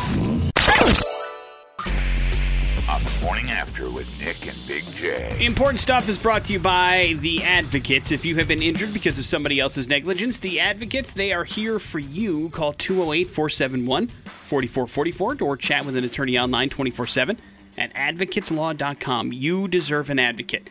With 3.95 4.19
Nick 4.19 4.45
and 4.45 4.67
Big 4.67 4.83
J. 4.93 5.43
Important 5.43 5.79
stuff 5.79 6.09
is 6.09 6.17
brought 6.17 6.43
to 6.45 6.53
you 6.53 6.59
by 6.59 7.15
the 7.21 7.41
Advocates. 7.43 8.11
If 8.11 8.25
you 8.25 8.35
have 8.35 8.47
been 8.47 8.61
injured 8.61 8.93
because 8.93 9.17
of 9.17 9.25
somebody 9.25 9.57
else's 9.57 9.87
negligence, 9.87 10.37
the 10.37 10.59
Advocates, 10.59 11.13
they 11.13 11.31
are 11.31 11.45
here 11.45 11.79
for 11.79 11.99
you. 11.99 12.49
Call 12.49 12.73
208 12.73 13.29
471 13.29 14.07
4444 14.07 15.37
or 15.47 15.55
chat 15.55 15.85
with 15.85 15.95
an 15.95 16.03
attorney 16.03 16.37
online 16.37 16.69
24 16.69 17.07
7 17.07 17.37
at 17.77 17.93
advocateslaw.com. 17.93 19.31
You 19.31 19.69
deserve 19.69 20.09
an 20.09 20.19
advocate. 20.19 20.69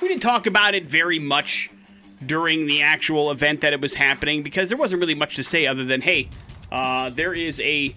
We 0.00 0.08
didn't 0.08 0.22
talk 0.22 0.46
about 0.46 0.74
it 0.74 0.86
very 0.86 1.18
much 1.18 1.68
during 2.24 2.66
the 2.66 2.80
actual 2.80 3.30
event 3.30 3.60
that 3.60 3.74
it 3.74 3.82
was 3.82 3.94
happening 3.94 4.42
because 4.42 4.70
there 4.70 4.78
wasn't 4.78 5.00
really 5.00 5.14
much 5.14 5.36
to 5.36 5.44
say 5.44 5.66
other 5.66 5.84
than, 5.84 6.00
hey, 6.00 6.30
uh, 6.70 7.10
there 7.10 7.34
is 7.34 7.60
a 7.60 7.94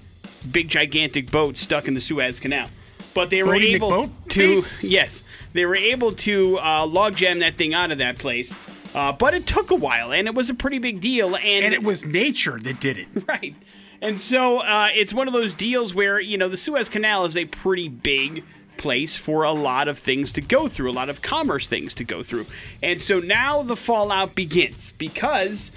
big 0.52 0.68
gigantic 0.68 1.32
boat 1.32 1.58
stuck 1.58 1.88
in 1.88 1.94
the 1.94 2.02
Suez 2.02 2.42
Canal. 2.42 2.68
But 3.16 3.32
they 3.32 3.42
were 3.42 3.56
able 3.56 3.90
McBoat 3.90 4.30
to, 4.30 4.88
yes, 4.88 5.24
they 5.54 5.66
were 5.66 5.76
able 5.76 6.12
to 6.12 6.60
uh, 6.60 6.86
log 6.86 7.16
jam 7.16 7.40
that 7.40 7.56
thing 7.56 7.74
out 7.74 7.92
of 7.92 7.98
that 7.98 8.20
place. 8.20 8.54
Uh, 8.94 9.12
but 9.12 9.34
it 9.34 9.48
took 9.48 9.72
a 9.72 9.76
while, 9.76 10.14
and 10.14 10.28
it 10.28 10.36
was 10.36 10.50
a 10.50 10.54
pretty 10.54 10.78
big 10.78 11.02
deal. 11.02 11.36
And, 11.36 11.66
And 11.66 11.74
it 11.74 11.84
was 11.84 12.06
nature 12.06 12.60
that 12.60 12.80
did 12.80 12.98
it. 12.98 13.08
right. 13.28 13.56
And 14.02 14.20
so 14.20 14.60
uh, 14.60 14.90
it's 14.94 15.14
one 15.14 15.28
of 15.28 15.34
those 15.34 15.56
deals 15.56 15.96
where 15.96 16.20
you 16.20 16.38
know 16.38 16.48
the 16.48 16.58
Suez 16.58 16.90
Canal 16.90 17.26
is 17.26 17.36
a 17.36 17.46
pretty 17.46 17.88
big 17.88 18.44
place 18.78 19.16
for 19.16 19.44
a 19.44 19.52
lot 19.52 19.88
of 19.88 19.98
things 19.98 20.32
to 20.34 20.42
go 20.42 20.68
through, 20.68 20.92
a 20.92 20.94
lot 20.94 21.10
of 21.10 21.22
commerce 21.22 21.68
things 21.68 21.94
to 21.96 22.04
go 22.04 22.22
through. 22.22 22.46
And 22.84 23.02
so 23.02 23.20
now 23.20 23.64
the 23.64 23.76
fallout 23.76 24.36
begins 24.36 24.92
because 24.94 25.72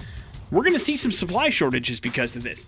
we're 0.51 0.63
going 0.63 0.73
to 0.73 0.79
see 0.79 0.97
some 0.97 1.11
supply 1.11 1.49
shortages 1.49 1.99
because 1.99 2.35
of 2.35 2.43
this. 2.43 2.65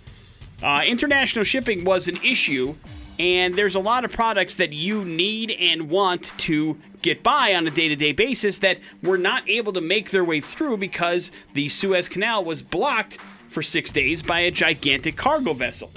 Uh, 0.63 0.83
international 0.85 1.43
shipping 1.43 1.83
was 1.83 2.07
an 2.07 2.17
issue, 2.17 2.75
and 3.21 3.53
there's 3.53 3.75
a 3.75 3.79
lot 3.79 4.03
of 4.03 4.11
products 4.11 4.55
that 4.55 4.73
you 4.73 5.05
need 5.05 5.51
and 5.51 5.91
want 5.91 6.33
to 6.39 6.79
get 7.03 7.21
by 7.21 7.53
on 7.53 7.67
a 7.67 7.69
day 7.69 7.87
to 7.87 7.95
day 7.95 8.13
basis 8.13 8.57
that 8.57 8.79
were 9.03 9.17
not 9.17 9.47
able 9.47 9.71
to 9.73 9.79
make 9.79 10.09
their 10.09 10.25
way 10.25 10.41
through 10.41 10.75
because 10.77 11.29
the 11.53 11.69
Suez 11.69 12.09
Canal 12.09 12.43
was 12.43 12.63
blocked 12.63 13.17
for 13.47 13.61
six 13.61 13.91
days 13.91 14.23
by 14.23 14.39
a 14.39 14.49
gigantic 14.49 15.17
cargo 15.17 15.53
vessel. 15.53 15.91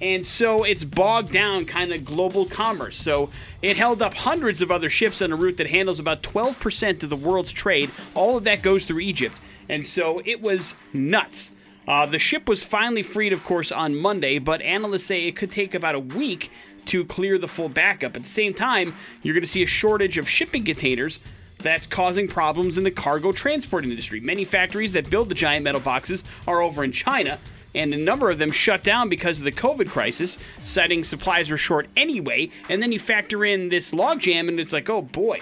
And 0.00 0.24
so 0.24 0.64
it's 0.64 0.82
bogged 0.82 1.30
down 1.30 1.66
kind 1.66 1.92
of 1.92 2.02
global 2.02 2.46
commerce. 2.46 2.96
So 2.96 3.28
it 3.60 3.76
held 3.76 4.00
up 4.00 4.14
hundreds 4.14 4.62
of 4.62 4.70
other 4.70 4.88
ships 4.88 5.20
on 5.20 5.32
a 5.32 5.36
route 5.36 5.58
that 5.58 5.66
handles 5.66 6.00
about 6.00 6.22
12% 6.22 7.02
of 7.02 7.10
the 7.10 7.16
world's 7.16 7.52
trade. 7.52 7.90
All 8.14 8.38
of 8.38 8.44
that 8.44 8.62
goes 8.62 8.86
through 8.86 9.00
Egypt. 9.00 9.36
And 9.68 9.84
so 9.84 10.22
it 10.24 10.40
was 10.40 10.74
nuts. 10.94 11.52
Uh, 11.90 12.06
the 12.06 12.20
ship 12.20 12.48
was 12.48 12.62
finally 12.62 13.02
freed, 13.02 13.32
of 13.32 13.44
course, 13.44 13.72
on 13.72 13.96
Monday, 13.96 14.38
but 14.38 14.62
analysts 14.62 15.06
say 15.06 15.26
it 15.26 15.34
could 15.34 15.50
take 15.50 15.74
about 15.74 15.96
a 15.96 16.00
week 16.00 16.50
to 16.90 17.04
clear 17.04 17.38
the 17.38 17.46
full 17.46 17.68
backup. 17.68 18.16
At 18.16 18.24
the 18.24 18.28
same 18.28 18.52
time, 18.52 18.94
you're 19.22 19.34
going 19.34 19.44
to 19.44 19.48
see 19.48 19.62
a 19.62 19.66
shortage 19.66 20.18
of 20.18 20.28
shipping 20.28 20.64
containers 20.64 21.20
that's 21.58 21.86
causing 21.86 22.26
problems 22.26 22.76
in 22.76 22.82
the 22.84 22.90
cargo 22.90 23.30
transport 23.30 23.84
industry. 23.84 24.18
Many 24.18 24.44
factories 24.44 24.92
that 24.94 25.08
build 25.08 25.28
the 25.28 25.36
giant 25.36 25.62
metal 25.62 25.80
boxes 25.80 26.24
are 26.48 26.60
over 26.60 26.82
in 26.82 26.92
China. 26.92 27.38
and 27.72 27.94
a 27.94 27.96
number 27.96 28.28
of 28.28 28.38
them 28.38 28.50
shut 28.50 28.82
down 28.82 29.08
because 29.08 29.38
of 29.38 29.44
the 29.44 29.52
COVID 29.52 29.88
crisis, 29.88 30.36
citing 30.64 31.04
supplies 31.04 31.48
were 31.48 31.56
short 31.56 31.88
anyway. 31.96 32.50
And 32.68 32.82
then 32.82 32.90
you 32.90 32.98
factor 32.98 33.44
in 33.44 33.68
this 33.68 33.92
logjam, 33.92 34.48
and 34.48 34.58
it's 34.58 34.72
like, 34.72 34.90
oh 34.90 35.02
boy. 35.02 35.38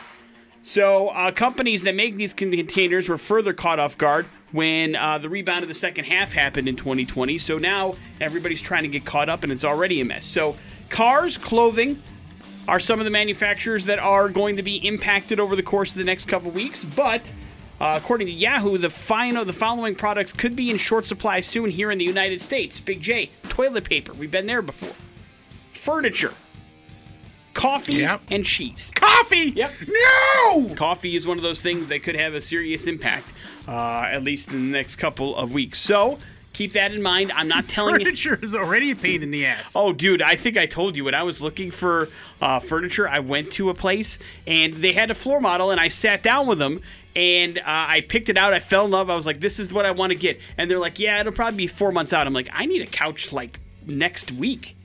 So 0.61 1.09
uh, 1.09 1.31
companies 1.31 1.85
that 1.85 1.95
make 1.95 2.17
these 2.17 2.35
containers 2.35 3.09
were 3.09 3.17
further 3.17 3.55
caught 3.55 3.79
off 3.79 3.97
guard 3.97 4.27
when 4.53 4.95
uh, 4.95 5.17
the 5.17 5.31
rebound 5.31 5.63
of 5.63 5.69
the 5.69 5.75
second 5.75 6.05
half 6.05 6.35
happened 6.35 6.69
in 6.69 6.77
2020. 6.77 7.39
So 7.39 7.57
now 7.57 7.97
everybody's 8.21 8.61
trying 8.61 8.83
to 8.83 8.91
get 8.91 9.07
caught 9.07 9.31
up, 9.31 9.43
and 9.43 9.51
it's 9.51 9.65
already 9.65 9.99
a 10.03 10.05
mess. 10.05 10.27
So 10.27 10.57
cars, 10.91 11.37
clothing, 11.39 12.03
are 12.67 12.81
some 12.81 12.99
of 12.99 13.05
the 13.05 13.11
manufacturers 13.11 13.87
that 13.87 13.99
are 13.99 14.29
going 14.29 14.57
to 14.57 14.63
be 14.63 14.77
impacted 14.87 15.41
over 15.41 15.57
the 15.57 15.63
course 15.63 15.93
of 15.93 15.99
the 15.99 16.05
next 16.05 16.27
couple 16.27 16.51
weeks. 16.51 16.85
But 16.85 17.33
uh, 17.81 17.99
according 18.03 18.27
to 18.27 18.33
Yahoo, 18.33 18.77
the 18.79 18.91
final 18.91 19.45
the 19.45 19.53
following 19.53 19.95
products 19.95 20.33
could 20.33 20.55
be 20.57 20.71
in 20.71 20.77
short 20.77 21.07
supply 21.07 21.41
soon 21.41 21.71
here 21.71 21.91
in 21.91 21.99
the 21.99 22.05
United 22.05 22.41
States. 22.43 22.79
Big 22.81 23.01
J, 23.01 23.31
toilet 23.45 23.85
paper. 23.85 24.13
We've 24.13 24.31
been 24.31 24.47
there 24.47 24.63
before. 24.63 24.95
Furniture, 25.73 26.35
coffee, 27.55 27.95
Yep. 27.97 28.23
and 28.31 28.45
cheese. 28.45 28.91
Coffee. 28.95 29.51
Yep. 29.51 29.73
No. 29.89 30.75
Coffee 30.75 31.17
is 31.17 31.27
one 31.27 31.37
of 31.39 31.43
those 31.43 31.63
things 31.63 31.89
that 31.89 32.03
could 32.03 32.17
have 32.17 32.35
a 32.35 32.41
serious 32.41 32.87
impact, 32.87 33.27
uh, 33.67 34.09
at 34.11 34.23
least 34.23 34.49
in 34.51 34.71
the 34.71 34.77
next 34.77 34.97
couple 34.97 35.35
of 35.37 35.53
weeks. 35.53 35.79
So 35.79 36.19
keep 36.59 36.73
that 36.73 36.93
in 36.93 37.01
mind. 37.01 37.31
I'm 37.33 37.47
not 37.47 37.65
telling 37.69 38.01
you. 38.01 38.07
Furniture 38.07 38.39
is 38.43 38.55
already 38.55 38.91
a 38.91 38.97
pain 38.97 39.23
in 39.23 39.31
the 39.31 39.47
ass. 39.47 39.75
Oh, 39.77 39.93
dude, 39.93 40.21
I 40.21 40.35
think 40.35 40.57
I 40.57 40.67
told 40.67 40.97
you 40.97 41.05
when 41.05 41.15
I 41.15 41.23
was 41.23 41.41
looking 41.41 41.71
for 41.71 42.09
uh, 42.43 42.59
furniture, 42.59 43.09
I 43.09 43.21
went 43.21 43.53
to 43.53 43.71
a 43.71 43.75
place 43.75 44.19
and 44.47 44.75
they 44.75 44.93
had 44.93 45.11
a 45.11 45.15
floor 45.15 45.41
model, 45.41 45.71
and 45.71 45.81
I 45.81 45.89
sat 45.89 46.23
down 46.23 46.47
with 46.47 46.59
them. 46.59 46.83
And 47.17 47.59
uh, 47.59 47.63
I 47.65 48.03
picked 48.03 48.29
it 48.29 48.37
out. 48.37 48.53
I 48.53 48.61
fell 48.61 48.85
in 48.85 48.93
love. 48.93 49.11
I 49.11 49.17
was 49.17 49.27
like, 49.27 49.41
"This 49.41 49.59
is 49.59 49.73
what 49.73 49.85
I 49.85 49.91
want 49.91 50.13
to 50.13 50.19
get." 50.19 50.41
And 50.57 50.71
they're 50.71 50.79
like, 50.79 51.01
"Yeah, 51.01 51.19
it'll 51.19 51.33
probably 51.33 51.57
be 51.57 51.67
four 51.67 51.91
months 51.91 52.13
out." 52.13 52.29
I'm 52.29 52.35
like, 52.35 52.49
"I 52.53 52.65
need 52.65 52.81
a 52.81 52.87
couch 52.87 53.33
like 53.33 53.59
next 53.87 54.31
week." 54.31 54.77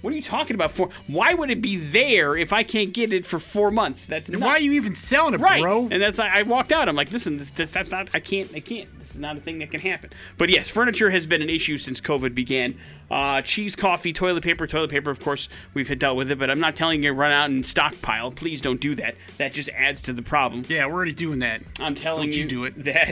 What 0.00 0.12
are 0.12 0.16
you 0.16 0.22
talking 0.22 0.54
about? 0.54 0.70
For 0.70 0.88
why 1.06 1.34
would 1.34 1.50
it 1.50 1.60
be 1.60 1.76
there 1.76 2.36
if 2.36 2.52
I 2.52 2.62
can't 2.62 2.92
get 2.92 3.12
it 3.12 3.26
for 3.26 3.38
four 3.38 3.70
months? 3.70 4.06
That's 4.06 4.28
Why 4.30 4.50
are 4.50 4.60
you 4.60 4.72
even 4.72 4.94
selling 4.94 5.34
it, 5.34 5.40
Right, 5.40 5.60
bro? 5.60 5.88
and 5.90 6.00
that's 6.00 6.18
I 6.18 6.42
walked 6.42 6.70
out. 6.72 6.88
I'm 6.88 6.94
like, 6.96 7.10
listen, 7.10 7.36
this, 7.38 7.50
this, 7.50 7.72
that's 7.72 7.90
not. 7.90 8.08
I 8.14 8.20
can't. 8.20 8.50
I 8.54 8.60
can't. 8.60 8.88
This 9.00 9.10
is 9.10 9.18
not 9.18 9.36
a 9.36 9.40
thing 9.40 9.58
that 9.58 9.70
can 9.70 9.80
happen. 9.80 10.10
But 10.36 10.50
yes, 10.50 10.68
furniture 10.68 11.10
has 11.10 11.26
been 11.26 11.42
an 11.42 11.50
issue 11.50 11.78
since 11.78 12.00
COVID 12.00 12.34
began. 12.34 12.78
Uh, 13.10 13.40
cheese, 13.42 13.74
coffee, 13.74 14.12
toilet 14.12 14.44
paper. 14.44 14.66
Toilet 14.66 14.90
paper, 14.90 15.10
of 15.10 15.18
course, 15.20 15.48
we've 15.74 15.88
had 15.88 15.98
dealt 15.98 16.16
with 16.16 16.30
it. 16.30 16.38
But 16.38 16.50
I'm 16.50 16.60
not 16.60 16.76
telling 16.76 17.02
you 17.02 17.08
to 17.10 17.14
run 17.14 17.32
out 17.32 17.50
and 17.50 17.64
stockpile. 17.64 18.30
Please 18.30 18.60
don't 18.60 18.80
do 18.80 18.94
that. 18.96 19.14
That 19.38 19.52
just 19.52 19.70
adds 19.70 20.02
to 20.02 20.12
the 20.12 20.22
problem. 20.22 20.64
yeah, 20.68 20.86
we're 20.86 20.92
already 20.94 21.12
doing 21.12 21.40
that. 21.40 21.62
I'm 21.80 21.94
telling 21.94 22.32
you 22.32 22.40
you, 22.42 22.48
do 22.48 22.64
it. 22.64 22.74
that 22.84 23.10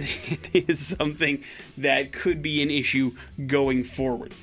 it 0.55 0.69
is 0.69 0.87
something 0.87 1.43
that 1.79 2.13
could 2.13 2.43
be 2.43 2.63
an 2.63 2.71
issue 2.71 3.13
going 3.47 3.83
forward. 3.85 4.35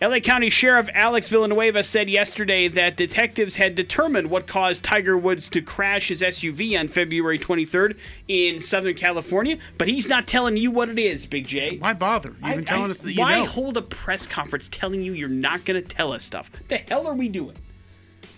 LA 0.00 0.20
County 0.20 0.48
Sheriff 0.48 0.88
Alex 0.94 1.28
Villanueva 1.28 1.82
said 1.82 2.08
yesterday 2.08 2.68
that 2.68 2.96
detectives 2.96 3.56
had 3.56 3.74
determined 3.74 4.30
what 4.30 4.46
caused 4.46 4.84
Tiger 4.84 5.18
Woods 5.18 5.48
to 5.48 5.60
crash 5.60 6.06
his 6.06 6.22
SUV 6.22 6.78
on 6.78 6.86
February 6.86 7.36
23rd 7.36 7.98
in 8.28 8.60
Southern 8.60 8.94
California, 8.94 9.58
but 9.76 9.88
he's 9.88 10.08
not 10.08 10.28
telling 10.28 10.56
you 10.56 10.70
what 10.70 10.88
it 10.88 11.00
is, 11.00 11.26
Big 11.26 11.48
J. 11.48 11.78
Why 11.78 11.94
bother? 11.94 12.28
You've 12.30 12.40
been 12.40 12.58
I- 12.60 12.62
telling 12.62 12.86
I- 12.86 12.90
us 12.90 13.00
that 13.00 13.12
you 13.12 13.20
why 13.20 13.36
know. 13.40 13.46
hold 13.46 13.76
a 13.76 13.82
press 13.82 14.24
conference 14.24 14.68
telling 14.68 15.02
you 15.02 15.14
you're 15.14 15.28
not 15.28 15.64
going 15.64 15.82
to 15.82 15.86
tell 15.88 16.12
us 16.12 16.22
stuff? 16.22 16.48
The 16.68 16.76
hell 16.78 17.08
are 17.08 17.14
we 17.14 17.28
doing? 17.28 17.56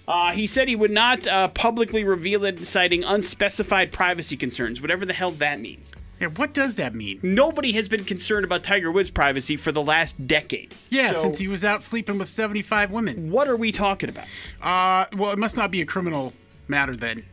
Uh, 0.09 0.33
he 0.33 0.47
said 0.47 0.67
he 0.67 0.75
would 0.75 0.91
not 0.91 1.27
uh, 1.27 1.49
publicly 1.49 2.05
reveal 2.05 2.45
it, 2.47 2.67
citing 2.67 3.05
unspecified 3.05 3.93
privacy 3.93 4.37
concerns, 4.37 4.81
whatever 4.81 5.05
the 5.05 5.13
hell 5.13 5.31
that 5.33 5.61
means. 5.61 5.93
Yeah, 6.21 6.29
what 6.29 6.53
does 6.53 6.75
that 6.77 6.95
mean? 6.95 7.19
Nobody 7.23 7.73
has 7.73 7.89
been 7.89 8.05
concerned 8.05 8.45
about 8.45 8.63
Tiger 8.63 8.93
Woods' 8.93 9.11
privacy 9.11 9.57
for 9.57 9.73
the 9.73 9.83
last 9.83 10.27
decade. 10.27 10.75
Yeah, 10.91 11.13
So, 11.13 11.23
since 11.23 11.39
he 11.39 11.49
was 11.49 11.65
out 11.65 11.83
sleeping 11.83 12.19
with 12.19 12.29
75 12.29 12.91
women. 12.91 13.31
What 13.31 13.49
are 13.49 13.57
we 13.57 13.73
talking 13.73 14.11
about? 14.11 14.27
Uh, 14.61 15.07
well, 15.17 15.33
it 15.33 15.39
must 15.39 15.57
not 15.57 15.71
be 15.71 15.81
a 15.81 15.87
criminal 15.87 16.35
matter 16.69 16.95
then. 16.95 17.25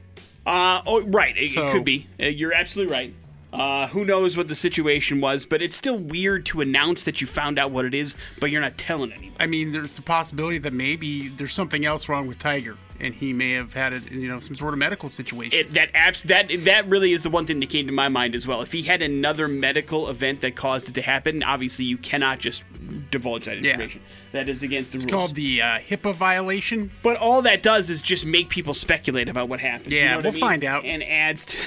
Uh, 0.45 0.82
oh, 0.88 1.02
right. 1.02 1.36
It, 1.38 1.56
it 1.56 1.71
could 1.71 1.84
be. 1.84 2.08
Uh, 2.21 2.28
you're 2.28 2.54
absolutely 2.54 2.93
right. 2.93 3.13
Uh, 3.58 3.88
who 3.88 4.06
knows 4.06 4.38
what 4.38 4.48
the 4.48 4.56
situation 4.56 5.20
was, 5.20 5.46
but 5.46 5.62
it's 5.62 5.76
still 5.76 5.98
weird 5.98 6.46
to 6.46 6.62
announce 6.62 7.04
that 7.06 7.20
you 7.22 7.26
found 7.28 7.58
out 7.58 7.72
what 7.72 7.86
it 7.86 7.93
is, 7.96 8.15
but 8.39 8.52
you're 8.52 8.62
not 8.62 8.78
telling 8.78 9.12
anyone. 9.12 9.36
I 9.39 9.48
mean, 9.48 9.72
there's 9.72 9.96
the 9.96 10.02
possibility 10.04 10.60
that 10.60 10.74
maybe 10.74 11.28
there's 11.30 11.54
something 11.54 11.86
else 11.86 12.08
wrong 12.08 12.28
with 12.28 12.38
Tiger, 12.38 12.78
and 13.00 13.15
he 13.15 13.34
may 13.34 13.54
have 13.54 13.74
had 13.74 13.93
it, 13.93 14.12
you 14.12 14.28
know, 14.28 14.38
some 14.39 14.54
sort 14.56 14.74
of 14.74 14.80
medical 14.80 15.10
situation. 15.10 15.60
It, 15.60 15.74
that 15.74 15.89
abs- 15.96 16.22
that 16.24 16.50
that 16.65 16.88
really 16.88 17.13
is 17.13 17.24
the 17.24 17.30
one 17.32 17.46
thing 17.48 17.60
that 17.62 17.70
came 17.70 17.88
to 17.88 17.93
my 17.93 18.10
mind 18.10 18.36
as 18.36 18.46
well. 18.46 18.62
If 18.62 18.72
he 18.74 18.84
had 18.84 19.02
another 19.02 19.48
medical 19.48 20.08
event 20.08 20.41
that 20.41 20.56
caused 20.56 20.88
it 20.89 20.93
to 20.96 21.02
happen, 21.02 21.41
obviously 21.41 21.86
you 21.86 21.98
cannot 21.98 22.38
just 22.39 22.63
divulge 23.10 23.46
that 23.46 23.63
Yeah. 23.63 23.72
information. 23.72 24.02
That 24.34 24.50
is 24.50 24.62
against 24.62 24.91
the 24.91 24.98
it's 24.98 25.06
rules. 25.06 25.06
It's 25.06 25.28
called 25.30 25.36
the 25.36 25.62
uh, 25.63 25.80
HIPAA 25.80 26.13
violation. 26.15 26.91
But 27.02 27.17
all 27.17 27.41
that 27.43 27.63
does 27.63 27.89
is 27.89 28.02
just 28.04 28.26
make 28.26 28.50
people 28.50 28.74
speculate 28.76 29.30
about 29.30 29.50
what 29.50 29.60
happened. 29.62 29.91
you 29.93 30.00
Yeah, 30.00 30.10
know 30.12 30.15
what 30.17 30.26
we'll 30.26 30.34
mean? 30.34 30.41
find 30.41 30.63
out. 30.63 30.86
And 30.86 31.02
adds 31.04 31.46
to 31.48 31.58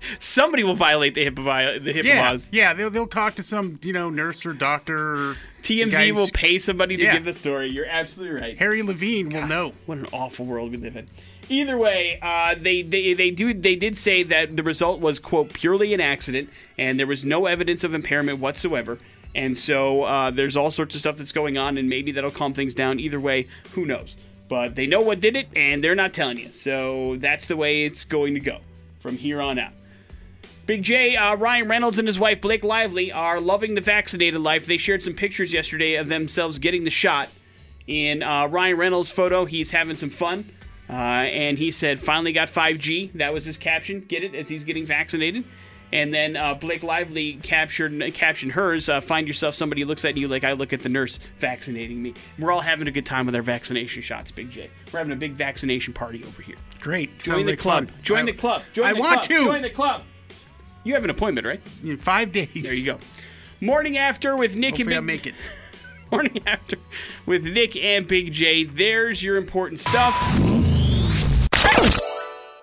somebody 0.18 0.64
will 0.64 0.74
violate 0.74 1.14
the 1.14 1.24
HIPAA 1.24 1.42
vi- 1.42 1.78
the 1.78 1.92
HIPAA 1.92 2.04
Yeah, 2.04 2.30
laws. 2.30 2.48
yeah, 2.52 2.72
they'll, 2.74 2.90
they'll 2.90 3.06
talk 3.06 3.34
to 3.36 3.42
some, 3.42 3.78
you 3.82 3.92
know, 3.92 4.10
nurse 4.10 4.44
or 4.46 4.52
doctor. 4.52 5.30
Or 5.30 5.36
TMZ 5.62 6.12
will 6.12 6.28
pay 6.32 6.58
somebody 6.58 6.96
to 6.96 7.02
Yeah. 7.04 7.12
give 7.14 7.24
the 7.24 7.32
story. 7.32 7.70
You're 7.70 7.86
absolutely 7.86 8.40
right. 8.40 8.58
Harvey 8.58 8.82
Levin 8.82 9.30
will 9.30 9.46
know. 9.46 9.72
What 9.86 9.98
an 9.98 10.06
awful 10.12 10.44
world 10.46 10.70
we 10.72 10.76
live 10.76 10.96
in. 10.96 11.08
Either 11.48 11.76
way, 11.76 12.18
uh, 12.22 12.54
they, 12.58 12.82
they 12.82 13.14
they 13.14 13.30
do 13.30 13.52
they 13.52 13.74
did 13.76 13.96
say 13.96 14.22
that 14.22 14.56
the 14.56 14.62
result 14.62 15.00
was 15.00 15.18
quote 15.18 15.52
purely 15.52 15.92
an 15.92 16.00
accident, 16.00 16.48
and 16.78 16.98
there 16.98 17.06
was 17.06 17.24
no 17.24 17.46
evidence 17.46 17.84
of 17.84 17.92
impairment 17.94 18.38
whatsoever. 18.38 18.96
And 19.34 19.56
so 19.58 20.02
uh, 20.04 20.30
there's 20.30 20.56
all 20.56 20.70
sorts 20.70 20.94
of 20.94 21.00
stuff 21.00 21.16
that's 21.16 21.32
going 21.32 21.58
on, 21.58 21.76
and 21.78 21.88
maybe 21.88 22.12
that'll 22.12 22.30
calm 22.30 22.54
things 22.54 22.74
down. 22.74 23.00
Either 23.00 23.18
way, 23.20 23.48
who 23.72 23.84
knows? 23.84 24.16
But 24.48 24.76
they 24.76 24.86
know 24.86 25.00
what 25.00 25.20
did 25.20 25.34
it, 25.36 25.48
and 25.56 25.82
they're 25.82 25.94
not 25.94 26.12
telling 26.12 26.38
you. 26.38 26.52
So 26.52 27.16
that's 27.16 27.48
the 27.48 27.56
way 27.56 27.84
it's 27.84 28.04
going 28.04 28.34
to 28.34 28.40
go 28.40 28.58
from 29.00 29.16
here 29.16 29.40
on 29.42 29.58
out. 29.58 29.72
Big 30.64 30.82
J, 30.82 31.16
uh, 31.16 31.34
Ryan 31.34 31.68
Reynolds 31.68 31.98
and 31.98 32.06
his 32.06 32.18
wife 32.18 32.40
Blake 32.40 32.62
Lively 32.62 33.10
are 33.10 33.40
loving 33.40 33.74
the 33.74 33.80
vaccinated 33.80 34.40
life. 34.40 34.66
They 34.66 34.76
shared 34.76 35.02
some 35.02 35.14
pictures 35.14 35.52
yesterday 35.52 35.94
of 35.96 36.08
themselves 36.08 36.58
getting 36.58 36.84
the 36.84 36.90
shot. 36.90 37.28
In 37.88 38.22
uh, 38.22 38.46
Ryan 38.46 38.76
Reynolds' 38.76 39.10
photo, 39.10 39.44
he's 39.44 39.72
having 39.72 39.96
some 39.96 40.10
fun. 40.10 40.50
Uh, 40.88 40.92
and 40.92 41.58
he 41.58 41.70
said, 41.72 41.98
finally 41.98 42.32
got 42.32 42.48
5G. 42.48 43.12
That 43.14 43.32
was 43.32 43.44
his 43.44 43.58
caption. 43.58 44.00
Get 44.00 44.22
it 44.22 44.34
as 44.36 44.48
he's 44.48 44.62
getting 44.62 44.86
vaccinated. 44.86 45.44
And 45.92 46.12
then 46.12 46.36
uh, 46.36 46.54
Blake 46.54 46.82
Lively 46.82 47.34
captured 47.42 48.14
captioned 48.14 48.52
hers. 48.52 48.88
Uh, 48.88 49.00
find 49.00 49.26
yourself 49.26 49.54
somebody 49.54 49.82
who 49.82 49.88
looks 49.88 50.04
at 50.04 50.16
you 50.16 50.26
like 50.28 50.44
I 50.44 50.52
look 50.52 50.72
at 50.72 50.82
the 50.82 50.88
nurse 50.88 51.18
vaccinating 51.38 52.00
me. 52.00 52.14
We're 52.38 52.52
all 52.52 52.60
having 52.60 52.86
a 52.88 52.90
good 52.90 53.04
time 53.04 53.26
with 53.26 53.34
our 53.34 53.42
vaccination 53.42 54.00
shots, 54.02 54.32
Big 54.32 54.50
J. 54.50 54.70
We're 54.92 55.00
having 55.00 55.12
a 55.12 55.16
big 55.16 55.32
vaccination 55.32 55.92
party 55.92 56.24
over 56.24 56.40
here. 56.40 56.56
Great. 56.80 57.18
Join 57.18 57.42
the 57.42 57.50
like 57.50 57.58
club. 57.58 57.90
Join 58.02 58.20
I- 58.20 58.26
the 58.26 58.32
club. 58.32 58.62
Join 58.72 58.86
I 58.86 58.92
the 58.94 59.00
want 59.00 59.12
club. 59.14 59.24
to. 59.24 59.44
Join 59.44 59.62
the 59.62 59.70
club. 59.70 60.02
You 60.84 60.94
have 60.94 61.04
an 61.04 61.10
appointment, 61.10 61.46
right? 61.46 61.60
In 61.84 61.96
five 61.96 62.32
days. 62.32 62.64
There 62.64 62.74
you 62.74 62.84
go. 62.84 62.98
Morning 63.60 63.96
after 63.96 64.36
with 64.36 64.56
Nick 64.56 64.76
Hopefully 64.76 64.94
I 64.94 64.98
and 64.98 65.06
Big 65.06 65.24
make 65.24 65.26
it. 65.26 65.34
Morning 66.12 66.42
after 66.46 66.76
with 67.24 67.44
Nick 67.44 67.76
and 67.76 68.06
Big 68.06 68.32
J. 68.32 68.64
There's 68.64 69.22
your 69.22 69.36
important 69.36 69.80
stuff. 69.80 70.14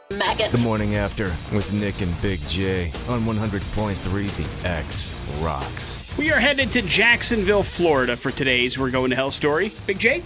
The 0.09 0.61
morning 0.63 0.95
after 0.95 1.27
with 1.53 1.71
Nick 1.73 2.01
and 2.01 2.21
Big 2.21 2.39
J 2.47 2.91
on 3.07 3.21
100.3 3.21 4.61
The 4.61 4.67
X 4.67 5.15
Rocks. 5.39 6.17
We 6.17 6.31
are 6.31 6.39
headed 6.39 6.71
to 6.73 6.81
Jacksonville, 6.81 7.63
Florida 7.63 8.17
for 8.17 8.31
today's 8.31 8.77
We're 8.77 8.89
Going 8.89 9.11
to 9.11 9.15
Hell 9.15 9.31
story. 9.31 9.71
Big 9.87 9.99
J. 9.99 10.23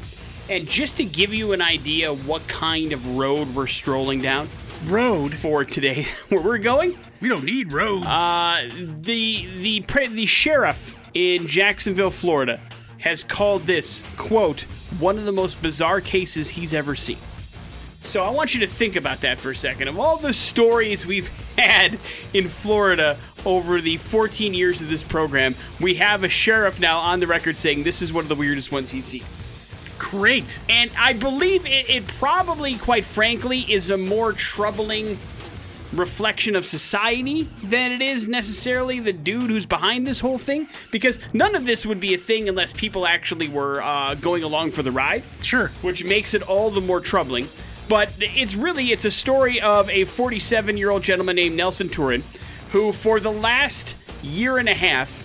And 0.50 0.68
just 0.68 0.98
to 0.98 1.06
give 1.06 1.34
you 1.34 1.54
an 1.54 1.62
idea 1.62 2.14
what 2.14 2.48
kind 2.48 2.92
of 2.94 3.18
road 3.18 3.54
we're 3.54 3.68
strolling 3.68 4.22
down 4.22 4.50
Road. 4.86 5.34
for 5.34 5.64
today, 5.64 6.04
where 6.30 6.42
we're 6.42 6.58
going, 6.58 6.98
We 7.24 7.30
don't 7.30 7.46
need 7.46 7.72
roads. 7.72 8.06
Uh, 8.06 8.68
the 9.00 9.48
the 9.62 9.80
pre- 9.88 10.08
the 10.08 10.26
sheriff 10.26 10.94
in 11.14 11.48
Jacksonville, 11.48 12.12
Florida, 12.12 12.60
has 12.98 13.24
called 13.24 13.66
this 13.66 14.04
quote 14.18 14.64
one 15.00 15.18
of 15.18 15.24
the 15.24 15.32
most 15.32 15.62
bizarre 15.62 16.02
cases 16.02 16.50
he's 16.50 16.74
ever 16.74 16.96
seen. 16.96 17.16
So 18.02 18.26
I 18.26 18.30
want 18.30 18.54
you 18.54 18.60
to 18.60 18.68
think 18.68 18.98
about 18.98 19.22
that 19.22 19.38
for 19.38 19.52
a 19.52 19.56
second. 19.56 19.88
Of 19.88 19.98
all 20.02 20.18
the 20.18 20.34
stories 20.34 21.06
we've 21.06 21.30
had 21.58 21.98
in 22.34 22.50
Florida 22.50 23.18
over 23.46 23.80
the 23.80 23.96
14 23.96 24.54
years 24.54 24.82
of 24.82 24.90
this 24.90 25.02
program, 25.02 25.56
we 25.80 25.94
have 25.94 26.26
a 26.26 26.30
sheriff 26.30 26.82
now 26.82 27.00
on 27.00 27.22
the 27.22 27.28
record 27.28 27.58
saying 27.58 27.84
this 27.84 28.02
is 28.02 28.12
one 28.12 28.26
of 28.26 28.30
the 28.30 28.36
weirdest 28.36 28.70
ones 28.70 28.90
he's 28.90 29.06
seen. 29.06 29.24
Great. 29.98 30.60
And 30.68 30.92
I 31.00 31.14
believe 31.14 31.66
it, 31.66 31.90
it 31.90 32.06
probably, 32.06 32.76
quite 32.76 33.06
frankly, 33.06 33.62
is 33.62 33.90
a 33.90 33.98
more 33.98 34.34
troubling 34.34 35.18
reflection 35.94 36.56
of 36.56 36.66
society 36.66 37.50
than 37.64 37.92
it 37.92 38.02
is 38.02 38.28
necessarily 38.28 39.00
the 39.00 39.14
dude 39.14 39.50
who's 39.50 39.66
behind 39.66 40.06
this 40.08 40.20
whole 40.20 40.38
thing. 40.38 40.68
Because 40.92 41.20
none 41.34 41.56
of 41.56 41.66
this 41.66 41.86
would 41.86 42.00
be 42.00 42.14
a 42.14 42.18
thing 42.18 42.50
unless 42.50 42.74
people 42.74 43.06
actually 43.06 43.48
were 43.48 43.82
uh, 43.82 44.16
going 44.16 44.44
along 44.44 44.72
for 44.72 44.84
the 44.84 44.92
ride 44.92 45.24
Sure. 45.42 45.68
which 45.82 46.04
makes 46.04 46.34
it 46.34 46.42
all 46.42 46.70
the 46.70 46.82
more 46.82 47.00
troubling. 47.00 47.48
But 47.90 48.10
it's 48.20 48.56
really 48.56 48.92
it's 48.92 49.06
a 49.06 49.12
story 49.12 49.62
of 49.62 49.90
a 49.90 50.06
47 50.06 50.78
year 50.78 50.90
old 50.90 51.04
gentleman 51.04 51.36
named 51.36 51.56
Nelson 51.56 51.90
Turin, 51.90 52.24
who 52.72 52.92
for 52.92 53.20
the 53.20 53.32
last 53.32 53.96
year 54.24 54.58
and 54.58 54.70
a 54.70 54.74
half 54.74 55.23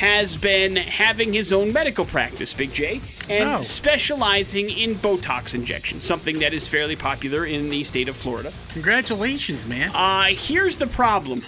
has 0.00 0.34
been 0.38 0.76
having 0.76 1.30
his 1.34 1.52
own 1.52 1.70
medical 1.74 2.06
practice, 2.06 2.54
Big 2.54 2.72
J, 2.72 3.02
and 3.28 3.50
Oh. 3.50 3.60
specializing 3.60 4.70
in 4.70 4.94
Botox 4.94 5.54
injections, 5.54 6.04
something 6.04 6.38
that 6.38 6.54
is 6.54 6.66
fairly 6.66 6.96
popular 6.96 7.44
in 7.44 7.68
the 7.68 7.84
state 7.84 8.08
of 8.08 8.16
Florida. 8.16 8.50
Congratulations, 8.72 9.66
man. 9.66 9.90
Uh, 9.94 10.28
here's 10.34 10.78
the 10.78 10.86
problem. 10.86 11.44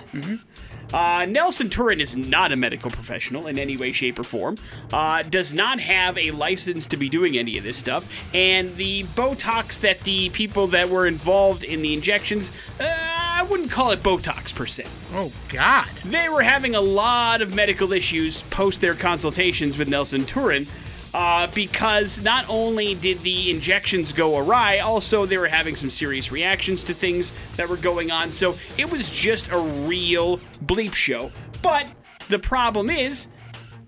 Uh, 0.92 1.24
Nelson 1.26 1.70
Turin 1.70 1.98
is 2.02 2.14
not 2.14 2.52
a 2.52 2.56
medical 2.56 2.90
professional 2.90 3.46
in 3.46 3.58
any 3.58 3.78
way, 3.78 3.90
shape, 3.92 4.18
or 4.18 4.24
form. 4.24 4.58
Uh, 4.92 5.22
does 5.22 5.54
not 5.54 5.80
have 5.80 6.18
a 6.18 6.30
license 6.32 6.86
to 6.88 6.98
be 6.98 7.08
doing 7.08 7.38
any 7.38 7.56
of 7.56 7.64
this 7.64 7.78
stuff. 7.78 8.04
And 8.34 8.76
the 8.76 9.04
Botox 9.16 9.80
that 9.80 10.00
the 10.00 10.28
people 10.28 10.66
that 10.66 10.90
were 10.90 11.06
involved 11.06 11.64
in 11.64 11.80
the 11.80 11.94
injections, 11.94 12.52
uh, 12.78 12.84
I 13.32 13.42
wouldn't 13.44 13.70
call 13.70 13.90
it 13.90 14.02
Botox 14.02 14.54
per 14.54 14.66
se. 14.66 14.86
oh 15.14 15.32
God. 15.48 15.88
They 16.04 16.28
were 16.28 16.42
having 16.42 16.74
a 16.74 16.80
lot 16.80 17.42
of 17.42 17.54
medical 17.54 17.92
issues 17.92 18.42
post 18.44 18.80
their 18.80 18.94
consultations 18.94 19.78
with 19.78 19.88
Nelson 19.88 20.24
Turin. 20.24 20.66
Uh, 21.14 21.46
because 21.48 22.22
not 22.22 22.46
only 22.48 22.94
did 22.94 23.20
the 23.22 23.50
injections 23.50 24.12
go 24.14 24.38
awry, 24.38 24.78
also 24.78 25.26
they 25.26 25.36
were 25.36 25.46
having 25.46 25.76
some 25.76 25.90
serious 25.90 26.32
reactions 26.32 26.82
to 26.82 26.94
things 26.94 27.34
that 27.56 27.68
were 27.68 27.76
going 27.76 28.10
on. 28.10 28.32
So 28.32 28.56
it 28.78 28.90
was 28.90 29.10
just 29.10 29.48
a 29.50 29.58
real 29.58 30.38
bleep 30.64 30.94
show. 30.94 31.30
But 31.60 31.86
the 32.28 32.38
problem 32.38 32.88
is, 32.88 33.28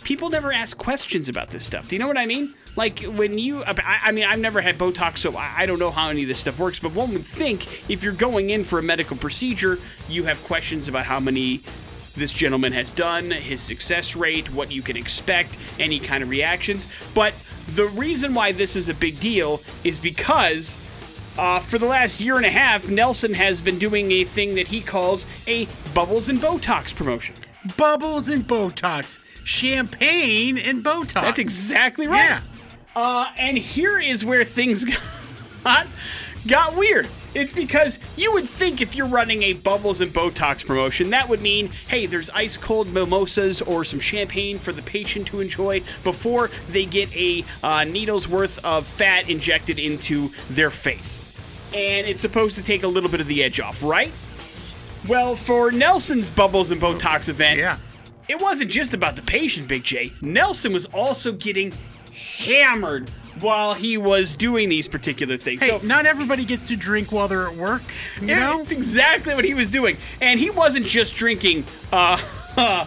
people 0.02 0.28
never 0.28 0.52
ask 0.52 0.76
questions 0.76 1.30
about 1.30 1.48
this 1.48 1.64
stuff. 1.64 1.88
Do 1.88 1.96
you 1.96 2.00
know 2.00 2.08
what 2.08 2.18
I 2.18 2.26
mean? 2.26 2.54
Like 2.76 3.00
when 3.02 3.38
you, 3.38 3.64
I, 3.64 4.00
I 4.04 4.12
mean, 4.12 4.24
I've 4.24 4.40
never 4.40 4.60
had 4.60 4.78
Botox, 4.78 5.18
so 5.18 5.36
I, 5.36 5.52
I 5.58 5.66
don't 5.66 5.78
know 5.78 5.90
how 5.90 6.08
any 6.08 6.22
of 6.22 6.28
this 6.28 6.40
stuff 6.40 6.58
works. 6.58 6.78
But 6.78 6.92
one 6.92 7.12
would 7.12 7.24
think 7.24 7.88
if 7.90 8.02
you're 8.02 8.12
going 8.12 8.50
in 8.50 8.64
for 8.64 8.78
a 8.78 8.82
medical 8.82 9.16
procedure, 9.16 9.78
you 10.08 10.24
have 10.24 10.42
questions 10.44 10.88
about 10.88 11.04
how 11.04 11.20
many 11.20 11.60
this 12.16 12.32
gentleman 12.32 12.72
has 12.72 12.92
done, 12.92 13.30
his 13.30 13.60
success 13.60 14.14
rate, 14.14 14.52
what 14.52 14.70
you 14.70 14.82
can 14.82 14.96
expect, 14.96 15.56
any 15.78 15.98
kind 15.98 16.22
of 16.22 16.28
reactions. 16.28 16.86
But 17.14 17.34
the 17.68 17.86
reason 17.86 18.34
why 18.34 18.52
this 18.52 18.76
is 18.76 18.88
a 18.88 18.94
big 18.94 19.18
deal 19.20 19.60
is 19.82 19.98
because 19.98 20.78
uh, 21.36 21.60
for 21.60 21.78
the 21.78 21.86
last 21.86 22.20
year 22.20 22.36
and 22.36 22.46
a 22.46 22.50
half, 22.50 22.88
Nelson 22.88 23.34
has 23.34 23.60
been 23.60 23.78
doing 23.78 24.12
a 24.12 24.24
thing 24.24 24.54
that 24.54 24.68
he 24.68 24.80
calls 24.80 25.26
a 25.46 25.66
Bubbles 25.92 26.28
and 26.28 26.40
Botox 26.40 26.94
promotion. 26.94 27.34
Bubbles 27.76 28.28
and 28.28 28.46
Botox. 28.46 29.18
Champagne 29.44 30.58
and 30.58 30.84
Botox. 30.84 31.22
That's 31.22 31.38
exactly 31.38 32.06
right. 32.06 32.24
Yeah. 32.24 32.40
Uh, 32.96 33.26
and 33.36 33.58
here 33.58 33.98
is 33.98 34.24
where 34.24 34.44
things 34.44 34.84
got 35.64 35.86
got 36.46 36.76
weird. 36.76 37.08
It's 37.34 37.52
because 37.52 37.98
you 38.16 38.32
would 38.34 38.44
think 38.44 38.80
if 38.80 38.94
you're 38.94 39.08
running 39.08 39.42
a 39.42 39.54
Bubbles 39.54 40.00
and 40.00 40.12
Botox 40.12 40.64
promotion, 40.64 41.10
that 41.10 41.28
would 41.28 41.40
mean, 41.40 41.70
hey, 41.88 42.06
there's 42.06 42.30
ice 42.30 42.56
cold 42.56 42.92
mimosas 42.92 43.60
or 43.60 43.82
some 43.82 43.98
champagne 43.98 44.58
for 44.60 44.70
the 44.70 44.82
patient 44.82 45.26
to 45.28 45.40
enjoy 45.40 45.80
before 46.04 46.50
they 46.68 46.84
get 46.86 47.14
a 47.16 47.44
uh, 47.64 47.82
needle's 47.82 48.28
worth 48.28 48.64
of 48.64 48.86
fat 48.86 49.28
injected 49.28 49.80
into 49.80 50.30
their 50.48 50.70
face. 50.70 51.22
And 51.74 52.06
it's 52.06 52.20
supposed 52.20 52.54
to 52.56 52.62
take 52.62 52.84
a 52.84 52.88
little 52.88 53.10
bit 53.10 53.20
of 53.20 53.26
the 53.26 53.42
edge 53.42 53.58
off, 53.58 53.82
right? 53.82 54.12
Well, 55.08 55.34
for 55.34 55.72
Nelson's 55.72 56.30
Bubbles 56.30 56.70
and 56.70 56.80
Botox 56.80 57.28
event, 57.28 57.58
Yeah. 57.58 57.78
it 58.28 58.40
wasn't 58.40 58.70
just 58.70 58.94
about 58.94 59.16
the 59.16 59.22
patient, 59.22 59.66
Big 59.66 59.82
J. 59.82 60.12
Nelson 60.22 60.72
was 60.72 60.86
also 60.86 61.32
getting 61.32 61.72
hammered 62.36 63.08
while 63.40 63.74
he 63.74 63.98
was 63.98 64.36
doing 64.36 64.68
these 64.68 64.88
particular 64.88 65.36
things. 65.36 65.62
Hey, 65.62 65.68
so, 65.68 65.80
not 65.86 66.06
everybody 66.06 66.44
gets 66.44 66.62
to 66.64 66.76
drink 66.76 67.12
while 67.12 67.28
they're 67.28 67.48
at 67.48 67.56
work. 67.56 67.82
You 68.20 68.28
yeah, 68.28 68.40
know? 68.40 68.62
it's 68.62 68.72
exactly 68.72 69.34
what 69.34 69.44
he 69.44 69.54
was 69.54 69.68
doing. 69.68 69.96
And 70.20 70.38
he 70.38 70.50
wasn't 70.50 70.86
just 70.86 71.16
drinking 71.16 71.64
uh, 71.92 72.18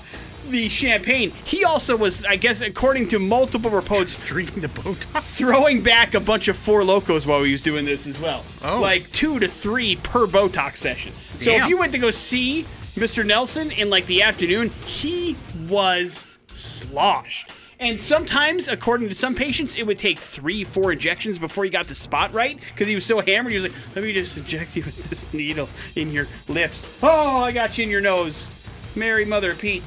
the 0.49 0.69
champagne. 0.69 1.31
He 1.43 1.65
also 1.65 1.97
was, 1.97 2.25
I 2.25 2.37
guess, 2.37 2.61
according 2.61 3.09
to 3.09 3.19
multiple 3.19 3.71
reports, 3.71 4.15
Drinking 4.25 4.61
the 4.61 4.69
Botox. 4.69 5.21
throwing 5.21 5.81
back 5.81 6.13
a 6.13 6.19
bunch 6.19 6.47
of 6.47 6.57
four 6.57 6.81
Lokos 6.81 7.25
while 7.25 7.43
he 7.43 7.51
was 7.51 7.61
doing 7.61 7.85
this 7.85 8.07
as 8.07 8.19
well. 8.19 8.43
Oh. 8.63 8.79
Like 8.79 9.11
two 9.11 9.39
to 9.39 9.47
three 9.47 9.97
per 9.97 10.27
Botox 10.27 10.77
session. 10.77 11.13
So 11.37 11.51
if 11.51 11.67
you 11.67 11.77
went 11.77 11.91
to 11.91 11.99
go 11.99 12.11
see 12.11 12.65
Mr. 12.95 13.25
Nelson 13.25 13.71
in 13.71 13.89
like 13.89 14.07
the 14.07 14.23
afternoon, 14.23 14.69
he 14.85 15.37
was 15.67 16.25
sloshed. 16.47 17.53
And 17.79 17.99
sometimes, 17.99 18.67
according 18.67 19.09
to 19.09 19.15
some 19.15 19.35
patients, 19.35 19.75
it 19.75 19.83
would 19.85 19.99
take 19.99 20.17
three, 20.17 20.63
four 20.63 20.91
injections 20.91 21.37
before 21.37 21.63
he 21.63 21.69
got 21.69 21.87
the 21.87 21.93
spot 21.93 22.33
right 22.33 22.59
because 22.59 22.87
he 22.87 22.95
was 22.95 23.05
so 23.05 23.21
hammered. 23.21 23.51
He 23.51 23.59
was 23.59 23.65
like, 23.65 23.95
"Let 23.95 24.03
me 24.03 24.13
just 24.13 24.35
inject 24.35 24.75
you 24.75 24.83
with 24.83 25.09
this 25.09 25.31
needle 25.31 25.69
in 25.95 26.11
your 26.11 26.25
lips." 26.47 26.87
Oh, 27.03 27.39
I 27.39 27.51
got 27.51 27.77
you 27.77 27.83
in 27.83 27.91
your 27.91 28.01
nose, 28.01 28.49
Mary 28.95 29.25
Mother 29.25 29.53
Pete. 29.53 29.83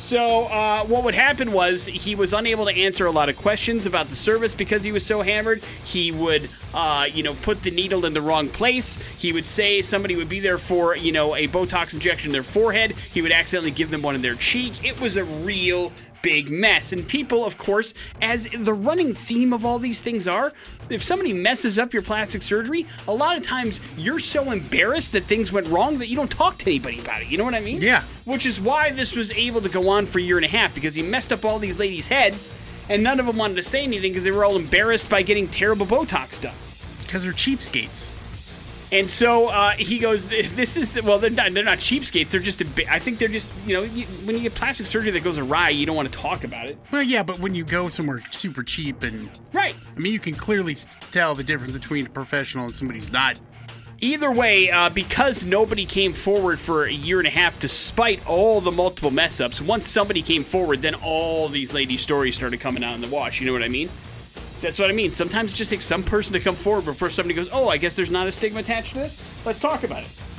So 0.00 0.46
uh, 0.46 0.84
what 0.86 1.04
would 1.04 1.14
happen 1.14 1.52
was 1.52 1.86
he 1.86 2.16
was 2.16 2.32
unable 2.32 2.64
to 2.64 2.72
answer 2.72 3.06
a 3.06 3.12
lot 3.12 3.28
of 3.28 3.36
questions 3.36 3.86
about 3.86 4.08
the 4.08 4.16
service 4.16 4.52
because 4.52 4.82
he 4.82 4.90
was 4.90 5.06
so 5.06 5.22
hammered. 5.22 5.62
He 5.84 6.10
would, 6.10 6.50
uh, 6.74 7.06
you 7.08 7.22
know, 7.22 7.34
put 7.34 7.62
the 7.62 7.70
needle 7.70 8.04
in 8.04 8.12
the 8.12 8.20
wrong 8.20 8.48
place. 8.48 8.96
He 9.16 9.32
would 9.32 9.46
say 9.46 9.80
somebody 9.80 10.16
would 10.16 10.28
be 10.28 10.40
there 10.40 10.58
for, 10.58 10.96
you 10.96 11.12
know, 11.12 11.36
a 11.36 11.46
Botox 11.46 11.94
injection 11.94 12.30
in 12.30 12.32
their 12.32 12.42
forehead. 12.42 12.96
He 13.12 13.22
would 13.22 13.30
accidentally 13.30 13.70
give 13.70 13.92
them 13.92 14.02
one 14.02 14.16
in 14.16 14.22
their 14.22 14.34
cheek. 14.34 14.84
It 14.84 15.00
was 15.00 15.16
a 15.16 15.22
real 15.22 15.92
big 16.22 16.50
mess. 16.50 16.92
And 16.92 17.06
people, 17.06 17.44
of 17.44 17.58
course, 17.58 17.94
as 18.20 18.48
the 18.56 18.72
running 18.72 19.12
theme 19.12 19.52
of 19.52 19.64
all 19.64 19.78
these 19.78 20.00
things 20.00 20.26
are, 20.26 20.52
if 20.88 21.02
somebody 21.02 21.32
messes 21.32 21.78
up 21.78 21.92
your 21.92 22.02
plastic 22.02 22.42
surgery, 22.42 22.86
a 23.06 23.12
lot 23.12 23.36
of 23.36 23.42
times 23.42 23.80
you're 23.96 24.18
so 24.18 24.50
embarrassed 24.50 25.12
that 25.12 25.24
things 25.24 25.52
went 25.52 25.66
wrong 25.68 25.98
that 25.98 26.08
you 26.08 26.16
don't 26.16 26.30
talk 26.30 26.58
to 26.58 26.70
anybody 26.70 27.00
about 27.00 27.22
it. 27.22 27.28
You 27.28 27.38
know 27.38 27.44
what 27.44 27.54
I 27.54 27.60
mean? 27.60 27.80
Yeah. 27.80 28.02
Which 28.24 28.46
is 28.46 28.60
why 28.60 28.90
this 28.90 29.14
was 29.14 29.30
able 29.32 29.60
to 29.62 29.68
go 29.68 29.88
on 29.88 30.06
for 30.06 30.18
a 30.18 30.22
year 30.22 30.36
and 30.36 30.46
a 30.46 30.48
half 30.48 30.74
because 30.74 30.94
he 30.94 31.02
messed 31.02 31.32
up 31.32 31.44
all 31.44 31.58
these 31.58 31.78
ladies' 31.78 32.06
heads 32.06 32.50
and 32.88 33.02
none 33.02 33.20
of 33.20 33.26
them 33.26 33.36
wanted 33.36 33.56
to 33.56 33.62
say 33.62 33.82
anything 33.84 34.12
because 34.12 34.24
they 34.24 34.30
were 34.30 34.44
all 34.44 34.56
embarrassed 34.56 35.08
by 35.08 35.22
getting 35.22 35.48
terrible 35.48 35.86
Botox 35.86 36.40
done. 36.40 36.54
Because 37.00 37.24
they're 37.24 37.32
cheapskates. 37.32 38.08
And 38.92 39.08
so 39.08 39.48
uh, 39.48 39.70
he 39.70 39.98
goes, 39.98 40.26
"This 40.26 40.76
is 40.76 41.02
well, 41.02 41.18
they're 41.18 41.30
not 41.30 41.54
they're 41.54 41.64
not 41.64 41.78
cheapskates. 41.78 42.28
They're 42.28 42.42
just 42.42 42.60
a 42.60 42.66
bit. 42.66 42.92
I 42.92 42.98
think 42.98 43.18
they're 43.18 43.26
just 43.26 43.50
you 43.66 43.74
know 43.74 43.82
you, 43.82 44.04
when 44.26 44.36
you 44.36 44.42
get 44.42 44.54
plastic 44.54 44.86
surgery 44.86 45.10
that 45.12 45.24
goes 45.24 45.38
awry, 45.38 45.70
you 45.70 45.86
don't 45.86 45.96
want 45.96 46.12
to 46.12 46.18
talk 46.18 46.44
about 46.44 46.68
it, 46.68 46.78
Well, 46.92 47.02
yeah, 47.02 47.22
but 47.22 47.38
when 47.38 47.54
you 47.54 47.64
go 47.64 47.88
somewhere 47.88 48.20
super 48.30 48.62
cheap 48.62 49.02
and 49.02 49.30
right? 49.54 49.74
I 49.96 49.98
mean, 49.98 50.12
you 50.12 50.20
can 50.20 50.34
clearly 50.34 50.74
tell 51.10 51.34
the 51.34 51.42
difference 51.42 51.72
between 51.72 52.06
a 52.06 52.10
professional 52.10 52.66
and 52.66 52.76
somebody 52.76 53.00
who's 53.00 53.12
not. 53.12 53.38
Either 54.02 54.32
way, 54.32 54.68
uh, 54.68 54.90
because 54.90 55.44
nobody 55.44 55.86
came 55.86 56.12
forward 56.12 56.58
for 56.58 56.84
a 56.84 56.92
year 56.92 57.20
and 57.20 57.28
a 57.28 57.30
half, 57.30 57.58
despite 57.60 58.26
all 58.28 58.60
the 58.60 58.72
multiple 58.72 59.12
mess 59.12 59.40
ups, 59.40 59.62
once 59.62 59.86
somebody 59.86 60.20
came 60.20 60.42
forward, 60.42 60.82
then 60.82 60.96
all 60.96 61.48
these 61.48 61.72
lady 61.72 61.96
stories 61.96 62.34
started 62.34 62.58
coming 62.58 62.82
out 62.82 62.96
in 62.96 63.00
the 63.00 63.06
wash. 63.06 63.40
You 63.40 63.46
know 63.46 63.52
what 63.52 63.62
I 63.62 63.68
mean? 63.68 63.88
That's 64.62 64.78
what 64.78 64.88
I 64.88 64.94
mean. 64.94 65.10
Sometimes 65.10 65.52
it 65.52 65.56
just 65.56 65.70
takes 65.70 65.84
some 65.84 66.04
person 66.04 66.32
to 66.32 66.40
come 66.40 66.54
forward 66.54 66.84
before 66.84 67.10
somebody 67.10 67.34
goes, 67.34 67.48
"Oh, 67.52 67.68
I 67.68 67.76
guess 67.76 67.96
there's 67.96 68.10
not 68.10 68.28
a 68.28 68.32
stigma 68.32 68.60
attached 68.60 68.92
to 68.92 69.00
this. 69.00 69.20
Let's 69.44 69.58
talk 69.58 69.82
about 69.82 70.04
it." 70.04 70.31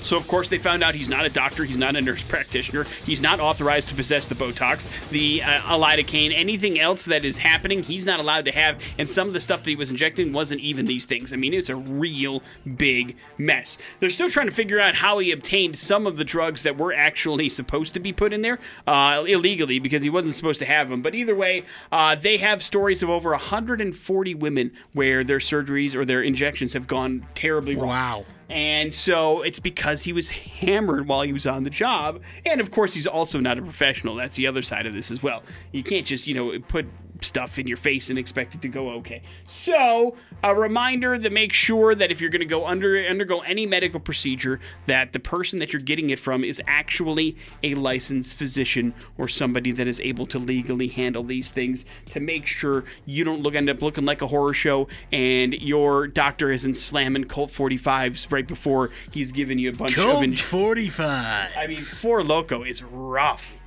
So 0.00 0.16
of 0.16 0.26
course 0.28 0.48
they 0.48 0.58
found 0.58 0.82
out 0.82 0.94
he's 0.94 1.08
not 1.08 1.24
a 1.24 1.30
doctor, 1.30 1.64
he's 1.64 1.78
not 1.78 1.96
a 1.96 2.00
nurse 2.00 2.22
practitioner, 2.22 2.84
he's 3.04 3.20
not 3.20 3.40
authorized 3.40 3.88
to 3.88 3.94
possess 3.94 4.26
the 4.26 4.34
Botox, 4.34 4.86
the 5.10 5.42
uh, 5.42 5.78
lidocaine, 5.78 6.32
anything 6.34 6.78
else 6.78 7.04
that 7.06 7.24
is 7.24 7.38
happening, 7.38 7.82
he's 7.82 8.04
not 8.04 8.20
allowed 8.20 8.44
to 8.44 8.52
have. 8.52 8.80
And 8.98 9.08
some 9.08 9.28
of 9.28 9.34
the 9.34 9.40
stuff 9.40 9.62
that 9.64 9.70
he 9.70 9.76
was 9.76 9.90
injecting 9.90 10.32
wasn't 10.32 10.60
even 10.60 10.86
these 10.86 11.04
things. 11.04 11.32
I 11.32 11.36
mean, 11.36 11.54
it's 11.54 11.68
a 11.68 11.76
real 11.76 12.42
big 12.76 13.16
mess. 13.38 13.78
They're 14.00 14.10
still 14.10 14.30
trying 14.30 14.46
to 14.46 14.54
figure 14.54 14.80
out 14.80 14.96
how 14.96 15.18
he 15.18 15.30
obtained 15.32 15.78
some 15.78 16.06
of 16.06 16.16
the 16.16 16.24
drugs 16.24 16.62
that 16.62 16.76
were 16.76 16.92
actually 16.92 17.48
supposed 17.48 17.94
to 17.94 18.00
be 18.00 18.12
put 18.12 18.32
in 18.32 18.42
there 18.42 18.58
uh, 18.86 19.24
illegally 19.26 19.78
because 19.78 20.02
he 20.02 20.10
wasn't 20.10 20.34
supposed 20.34 20.60
to 20.60 20.66
have 20.66 20.90
them. 20.90 21.02
But 21.02 21.14
either 21.14 21.34
way, 21.34 21.64
uh, 21.90 22.14
they 22.14 22.38
have 22.38 22.62
stories 22.62 23.02
of 23.02 23.10
over 23.10 23.30
140 23.30 24.34
women 24.34 24.72
where 24.92 25.24
their 25.24 25.38
surgeries 25.38 25.94
or 25.94 26.04
their 26.04 26.22
injections 26.22 26.72
have 26.72 26.86
gone 26.86 27.26
terribly 27.34 27.76
wrong. 27.76 27.88
Wow. 27.88 28.24
And 28.48 28.94
so 28.94 29.42
it's 29.42 29.60
because 29.60 30.02
he 30.02 30.12
was 30.12 30.30
hammered 30.30 31.08
while 31.08 31.22
he 31.22 31.32
was 31.32 31.46
on 31.46 31.64
the 31.64 31.70
job. 31.70 32.20
And 32.44 32.60
of 32.60 32.70
course, 32.70 32.94
he's 32.94 33.06
also 33.06 33.40
not 33.40 33.58
a 33.58 33.62
professional. 33.62 34.14
That's 34.14 34.36
the 34.36 34.46
other 34.46 34.62
side 34.62 34.86
of 34.86 34.92
this 34.92 35.10
as 35.10 35.22
well. 35.22 35.42
You 35.72 35.82
can't 35.82 36.06
just, 36.06 36.26
you 36.26 36.34
know, 36.34 36.58
put 36.68 36.86
stuff 37.20 37.58
in 37.58 37.66
your 37.66 37.76
face 37.76 38.10
and 38.10 38.18
expect 38.18 38.54
it 38.54 38.62
to 38.62 38.68
go 38.68 38.90
okay. 38.90 39.22
So, 39.44 40.16
a 40.42 40.54
reminder 40.54 41.18
to 41.18 41.30
make 41.30 41.52
sure 41.52 41.94
that 41.94 42.10
if 42.10 42.20
you're 42.20 42.30
going 42.30 42.40
to 42.40 42.46
go 42.46 42.66
under 42.66 42.98
undergo 43.06 43.40
any 43.40 43.66
medical 43.66 44.00
procedure 44.00 44.60
that 44.86 45.12
the 45.12 45.20
person 45.20 45.58
that 45.58 45.72
you're 45.72 45.82
getting 45.82 46.10
it 46.10 46.18
from 46.18 46.44
is 46.44 46.60
actually 46.66 47.36
a 47.62 47.74
licensed 47.74 48.34
physician 48.34 48.94
or 49.18 49.28
somebody 49.28 49.72
that 49.72 49.86
is 49.86 50.00
able 50.00 50.26
to 50.26 50.38
legally 50.38 50.88
handle 50.88 51.22
these 51.22 51.50
things 51.50 51.86
to 52.06 52.20
make 52.20 52.46
sure 52.46 52.84
you 53.04 53.24
don't 53.24 53.42
look 53.42 53.54
end 53.54 53.70
up 53.70 53.82
looking 53.82 54.04
like 54.04 54.22
a 54.22 54.26
horror 54.26 54.52
show 54.52 54.88
and 55.12 55.54
your 55.54 56.06
doctor 56.06 56.50
isn't 56.50 56.74
slamming 56.74 57.24
Colt 57.24 57.50
45s 57.50 58.30
right 58.30 58.46
before 58.46 58.90
he's 59.10 59.32
giving 59.32 59.58
you 59.58 59.70
a 59.70 59.72
bunch 59.72 59.96
of 59.96 60.04
Colt 60.04 60.34
45. 60.38 61.56
I 61.56 61.66
mean, 61.66 61.76
Four 61.76 62.22
Loko 62.22 62.68
is 62.68 62.82
rough. 62.82 63.58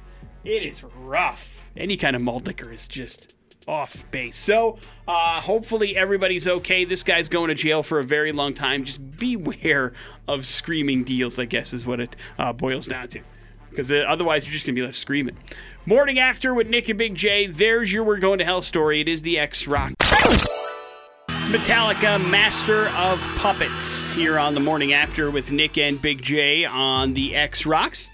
It 0.44 0.64
is 0.64 0.84
rough. 0.84 1.62
Any 1.76 1.98
kind 1.98 2.16
of 2.16 2.22
malt 2.22 2.46
liquor 2.46 2.72
is 2.72 2.88
just 2.88 3.36
off 3.70 4.04
base. 4.10 4.36
So, 4.36 4.80
uh, 5.08 5.40
hopefully 5.40 5.96
everybody's 5.96 6.48
okay. 6.48 6.84
This 6.86 7.04
guy's 7.04 7.30
going 7.30 7.50
to 7.50 7.56
jail 7.56 7.84
for 7.84 8.00
a 8.00 8.04
very 8.04 8.32
long 8.32 8.54
time. 8.54 8.84
Just 8.84 9.18
beware 9.18 9.94
of 10.28 10.46
screaming 10.46 11.04
deals, 11.04 11.38
I 11.38 11.46
guess, 11.46 11.72
is 11.74 11.86
what 11.86 12.00
it 12.00 12.16
uh, 12.38 12.52
boils 12.52 12.88
down 12.88 13.08
to. 13.10 13.22
Because 13.70 13.92
uh, 13.92 13.98
otherwise, 14.08 14.46
you're 14.46 14.54
just 14.54 14.66
going 14.66 14.76
to 14.76 14.82
be 14.82 14.86
left 14.86 14.98
screaming. 14.98 15.38
Morning 15.86 16.20
after 16.20 16.54
with 16.54 16.68
Nick 16.68 16.90
and 16.90 16.98
Big 16.98 17.16
J. 17.16 17.48
There's 17.48 17.94
your 17.94 18.04
We're 18.04 18.18
Going 18.18 18.40
to 18.40 18.46
Hell 18.46 18.62
story. 18.64 19.00
It 19.00 19.08
is 19.08 19.22
the 19.22 19.40
X 19.40 19.68
Rock. 19.68 19.94
It's 20.02 21.50
Metallica, 21.50 22.20
Master 22.30 22.90
of 22.90 23.20
Puppets, 23.38 24.12
here 24.12 24.38
on 24.38 24.56
the 24.56 24.60
morning 24.60 24.94
after 24.94 25.32
with 25.32 25.52
Nick 25.52 25.78
and 25.78 26.02
Big 26.02 26.22
J 26.22 26.66
on 26.66 27.14
the 27.14 27.36
X 27.36 27.66
Rocks. 27.66 28.10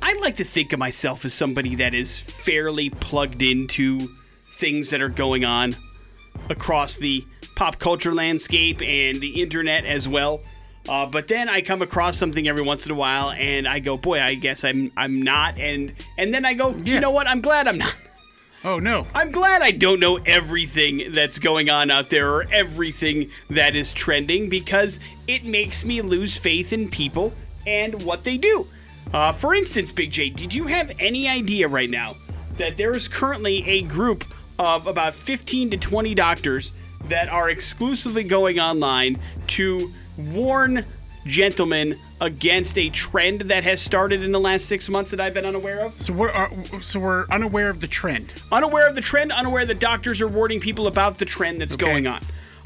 I 0.00 0.18
like 0.20 0.36
to 0.36 0.44
think 0.44 0.72
of 0.72 0.78
myself 0.78 1.24
as 1.24 1.34
somebody 1.34 1.74
that 1.76 1.94
is 1.94 2.18
fairly 2.18 2.90
plugged 2.90 3.42
into 3.42 4.08
things 4.64 4.88
that 4.88 5.02
are 5.02 5.10
going 5.10 5.44
on 5.44 5.76
across 6.48 6.96
the 6.96 7.22
pop 7.54 7.78
culture 7.78 8.14
landscape 8.14 8.80
and 8.80 9.20
the 9.20 9.42
internet 9.42 9.84
as 9.84 10.08
well. 10.08 10.40
Uh, 10.88 11.04
but 11.04 11.28
then 11.28 11.50
I 11.50 11.60
come 11.60 11.82
across 11.82 12.16
something 12.16 12.48
every 12.48 12.62
once 12.62 12.86
in 12.86 12.92
a 12.92 12.94
while, 12.94 13.32
and 13.32 13.68
I 13.68 13.78
go, 13.78 13.98
"Boy, 13.98 14.22
I 14.22 14.36
guess 14.36 14.64
I'm 14.64 14.90
I'm 14.96 15.20
not." 15.20 15.58
And 15.58 15.92
and 16.16 16.32
then 16.32 16.46
I 16.46 16.54
go, 16.54 16.74
"You 16.76 16.98
know 16.98 17.10
what? 17.10 17.26
I'm 17.26 17.42
glad 17.42 17.68
I'm 17.68 17.76
not." 17.76 17.94
Oh 18.64 18.78
no. 18.78 19.06
I'm 19.14 19.30
glad 19.30 19.60
I 19.60 19.70
don't 19.70 20.00
know 20.00 20.16
everything 20.24 21.12
that's 21.12 21.38
going 21.38 21.68
on 21.68 21.90
out 21.90 22.08
there 22.08 22.30
or 22.30 22.46
everything 22.50 23.30
that 23.50 23.74
is 23.74 23.92
trending 23.92 24.48
because 24.48 24.98
it 25.26 25.44
makes 25.44 25.84
me 25.84 26.00
lose 26.00 26.38
faith 26.38 26.72
in 26.72 26.88
people 26.88 27.34
and 27.66 28.02
what 28.02 28.24
they 28.24 28.38
do. 28.38 28.66
Uh, 29.12 29.34
for 29.34 29.54
instance, 29.54 29.92
Big 29.92 30.10
J, 30.10 30.30
did 30.30 30.54
you 30.54 30.68
have 30.68 30.90
any 30.98 31.28
idea 31.28 31.68
right 31.68 31.90
now 31.90 32.14
that 32.56 32.78
there 32.78 32.96
is 32.96 33.06
currently 33.06 33.68
a 33.68 33.82
group 33.82 34.24
of 34.58 34.86
about 34.86 35.14
15 35.14 35.70
to 35.70 35.76
20 35.76 36.14
doctors 36.14 36.72
that 37.06 37.28
are 37.28 37.50
exclusively 37.50 38.24
going 38.24 38.58
online 38.60 39.18
to 39.48 39.92
warn 40.16 40.84
gentlemen 41.26 41.98
against 42.20 42.78
a 42.78 42.88
trend 42.90 43.42
that 43.42 43.64
has 43.64 43.80
started 43.80 44.22
in 44.22 44.30
the 44.32 44.38
last 44.40 44.66
six 44.66 44.88
months 44.88 45.10
that 45.10 45.20
I've 45.20 45.34
been 45.34 45.44
unaware 45.46 45.84
of? 45.84 45.98
So 46.00 46.12
we're 46.12 46.30
uh, 46.30 46.48
so 46.80 47.00
we're 47.00 47.26
unaware 47.30 47.70
of 47.70 47.80
the 47.80 47.86
trend. 47.86 48.34
unaware 48.52 48.88
of 48.88 48.94
the 48.94 49.00
trend, 49.00 49.32
unaware 49.32 49.66
that 49.66 49.78
doctors 49.80 50.20
are 50.20 50.28
warning 50.28 50.60
people 50.60 50.86
about 50.86 51.18
the 51.18 51.24
trend 51.24 51.60
that's 51.60 51.74
Okay. 51.74 51.84
going 51.86 52.06
on. 52.06 52.20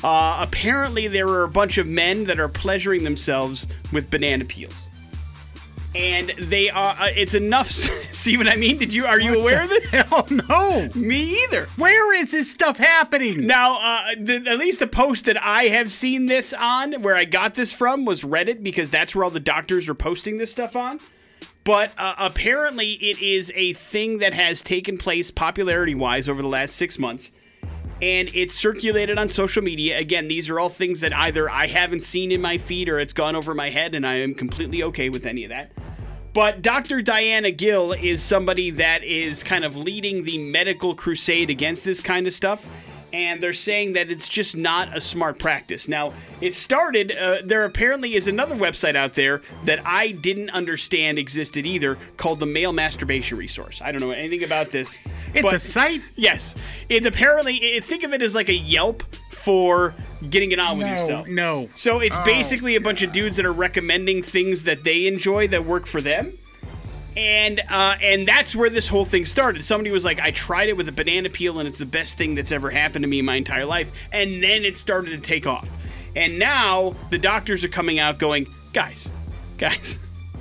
Uh, 0.04 0.38
apparently, 0.40 1.08
there 1.08 1.26
are 1.28 1.42
a 1.42 1.48
bunch 1.48 1.76
of 1.78 1.86
men 1.86 2.24
that 2.24 2.38
are 2.38 2.48
pleasuring 2.48 3.02
themselves 3.02 3.66
with 3.92 4.08
banana 4.10 4.44
peels, 4.44 4.87
and 5.94 6.32
they 6.38 6.70
are. 6.70 6.96
Uh, 6.98 7.10
it's 7.14 7.34
enough. 7.34 7.68
See 7.70 8.36
what 8.36 8.48
I 8.48 8.56
mean? 8.56 8.78
Did 8.78 8.92
you? 8.92 9.06
Are 9.06 9.20
you 9.20 9.40
aware 9.40 9.62
of 9.62 9.68
this? 9.68 9.90
Hell 9.90 10.26
no. 10.48 10.88
Me 10.94 11.42
either. 11.44 11.66
Where 11.76 12.14
is 12.14 12.30
this 12.30 12.50
stuff 12.50 12.78
happening? 12.78 13.46
Now, 13.46 13.80
uh, 13.80 14.14
the, 14.18 14.44
at 14.46 14.58
least 14.58 14.80
the 14.80 14.86
post 14.86 15.24
that 15.26 15.42
I 15.42 15.64
have 15.64 15.90
seen 15.92 16.26
this 16.26 16.52
on, 16.52 17.02
where 17.02 17.16
I 17.16 17.24
got 17.24 17.54
this 17.54 17.72
from, 17.72 18.04
was 18.04 18.22
Reddit 18.22 18.62
because 18.62 18.90
that's 18.90 19.14
where 19.14 19.24
all 19.24 19.30
the 19.30 19.40
doctors 19.40 19.88
are 19.88 19.94
posting 19.94 20.38
this 20.38 20.50
stuff 20.50 20.76
on. 20.76 21.00
But 21.64 21.92
uh, 21.98 22.14
apparently, 22.18 22.92
it 22.92 23.20
is 23.20 23.52
a 23.54 23.74
thing 23.74 24.18
that 24.18 24.32
has 24.32 24.62
taken 24.62 24.96
place 24.96 25.30
popularity 25.30 25.94
wise 25.94 26.28
over 26.28 26.40
the 26.40 26.48
last 26.48 26.76
six 26.76 26.98
months. 26.98 27.30
And 28.00 28.30
it's 28.34 28.54
circulated 28.54 29.18
on 29.18 29.28
social 29.28 29.62
media. 29.62 29.98
Again, 29.98 30.28
these 30.28 30.48
are 30.48 30.60
all 30.60 30.68
things 30.68 31.00
that 31.00 31.12
either 31.12 31.50
I 31.50 31.66
haven't 31.66 32.02
seen 32.02 32.30
in 32.30 32.40
my 32.40 32.56
feed 32.56 32.88
or 32.88 32.98
it's 32.98 33.12
gone 33.12 33.34
over 33.34 33.54
my 33.54 33.70
head, 33.70 33.94
and 33.94 34.06
I 34.06 34.14
am 34.14 34.34
completely 34.34 34.82
okay 34.84 35.08
with 35.08 35.26
any 35.26 35.44
of 35.44 35.50
that. 35.50 35.72
But 36.32 36.62
Dr. 36.62 37.02
Diana 37.02 37.50
Gill 37.50 37.92
is 37.92 38.22
somebody 38.22 38.70
that 38.70 39.02
is 39.02 39.42
kind 39.42 39.64
of 39.64 39.76
leading 39.76 40.22
the 40.22 40.38
medical 40.38 40.94
crusade 40.94 41.50
against 41.50 41.84
this 41.84 42.00
kind 42.00 42.28
of 42.28 42.32
stuff. 42.32 42.68
And 43.12 43.40
they're 43.40 43.52
saying 43.54 43.94
that 43.94 44.10
it's 44.10 44.28
just 44.28 44.56
not 44.56 44.94
a 44.96 45.00
smart 45.00 45.38
practice. 45.38 45.88
Now, 45.88 46.12
it 46.42 46.54
started, 46.54 47.16
uh, 47.16 47.38
there 47.44 47.64
apparently 47.64 48.14
is 48.14 48.28
another 48.28 48.54
website 48.54 48.96
out 48.96 49.14
there 49.14 49.40
that 49.64 49.80
I 49.86 50.12
didn't 50.12 50.50
understand 50.50 51.18
existed 51.18 51.64
either 51.64 51.96
called 52.18 52.38
the 52.40 52.46
Male 52.46 52.72
Masturbation 52.72 53.38
Resource. 53.38 53.80
I 53.82 53.92
don't 53.92 54.00
know 54.02 54.10
anything 54.10 54.44
about 54.44 54.70
this. 54.70 55.06
It's 55.32 55.42
but- 55.42 55.54
a 55.54 55.58
site. 55.60 56.02
Yes. 56.16 56.54
It 56.90 57.06
apparently, 57.06 57.56
it, 57.56 57.84
think 57.84 58.02
of 58.04 58.12
it 58.12 58.20
as 58.20 58.34
like 58.34 58.48
a 58.50 58.54
Yelp 58.54 59.02
for 59.30 59.94
getting 60.28 60.52
it 60.52 60.58
on 60.58 60.76
with 60.78 60.86
No, 60.88 60.92
yourself. 60.94 61.28
no. 61.28 61.68
So 61.74 62.00
it's 62.00 62.16
Oh, 62.18 62.24
basically 62.24 62.76
a 62.76 62.80
bunch 62.80 63.02
of 63.02 63.12
dudes 63.12 63.36
that 63.36 63.46
are 63.46 63.52
recommending 63.52 64.22
things 64.22 64.64
that 64.64 64.84
they 64.84 65.06
enjoy 65.06 65.48
that 65.48 65.64
work 65.64 65.86
for 65.86 66.00
them. 66.00 66.32
And 67.18 67.60
uh, 67.68 67.96
and 68.00 68.28
that's 68.28 68.54
where 68.54 68.70
this 68.70 68.86
whole 68.86 69.04
thing 69.04 69.24
started. 69.24 69.64
Somebody 69.64 69.90
was 69.90 70.04
like, 70.04 70.20
I 70.20 70.30
tried 70.30 70.68
it 70.68 70.76
with 70.76 70.88
a 70.88 70.92
banana 70.92 71.28
peel, 71.28 71.58
and 71.58 71.68
it's 71.68 71.78
the 71.80 71.84
best 71.86 72.16
thing 72.16 72.36
that's 72.36 72.52
ever 72.52 72.70
happened 72.70 73.02
to 73.02 73.08
me 73.08 73.18
in 73.18 73.24
my 73.24 73.34
entire 73.34 73.66
life. 73.66 73.92
And 74.12 74.40
then 74.40 74.64
it 74.64 74.76
started 74.76 75.10
to 75.10 75.18
take 75.18 75.44
off. 75.44 75.68
And 76.14 76.38
now 76.38 76.94
the 77.10 77.18
doctors 77.18 77.64
are 77.64 77.68
coming 77.68 77.98
out 77.98 78.18
going, 78.20 78.46
guys, 78.72 79.10
guys, 79.58 79.98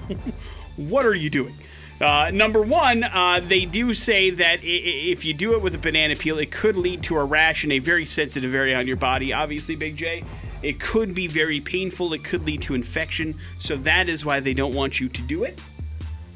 what 0.75 1.03
are 1.03 1.15
you 1.15 1.31
doing? 1.31 1.55
Uh, 1.99 2.29
number 2.31 2.61
one, 2.61 3.03
uh, 3.03 3.41
they 3.43 3.65
do 3.65 3.95
say 3.95 4.29
that 4.29 4.59
i- 4.59 4.63
if 4.63 5.25
you 5.25 5.33
do 5.33 5.53
it 5.55 5.61
with 5.63 5.73
a 5.73 5.79
banana 5.79 6.15
peel, 6.15 6.37
it 6.37 6.51
could 6.51 6.77
lead 6.77 7.01
to 7.03 7.17
a 7.17 7.25
rash 7.25 7.63
in 7.63 7.71
a 7.71 7.79
very 7.79 8.05
sensitive 8.05 8.53
area 8.53 8.77
on 8.77 8.85
your 8.85 8.97
body. 8.97 9.33
Obviously, 9.33 9.75
Big 9.75 9.97
J. 9.97 10.23
It 10.61 10.79
could 10.79 11.15
be 11.15 11.25
very 11.25 11.59
painful. 11.59 12.13
It 12.13 12.23
could 12.23 12.45
lead 12.45 12.61
to 12.63 12.75
infection. 12.75 13.33
So 13.57 13.75
that 13.77 14.09
is 14.09 14.23
why 14.23 14.39
they 14.41 14.53
don't 14.53 14.75
want 14.75 14.99
you 14.99 15.09
to 15.09 15.21
do 15.23 15.43
it. 15.43 15.59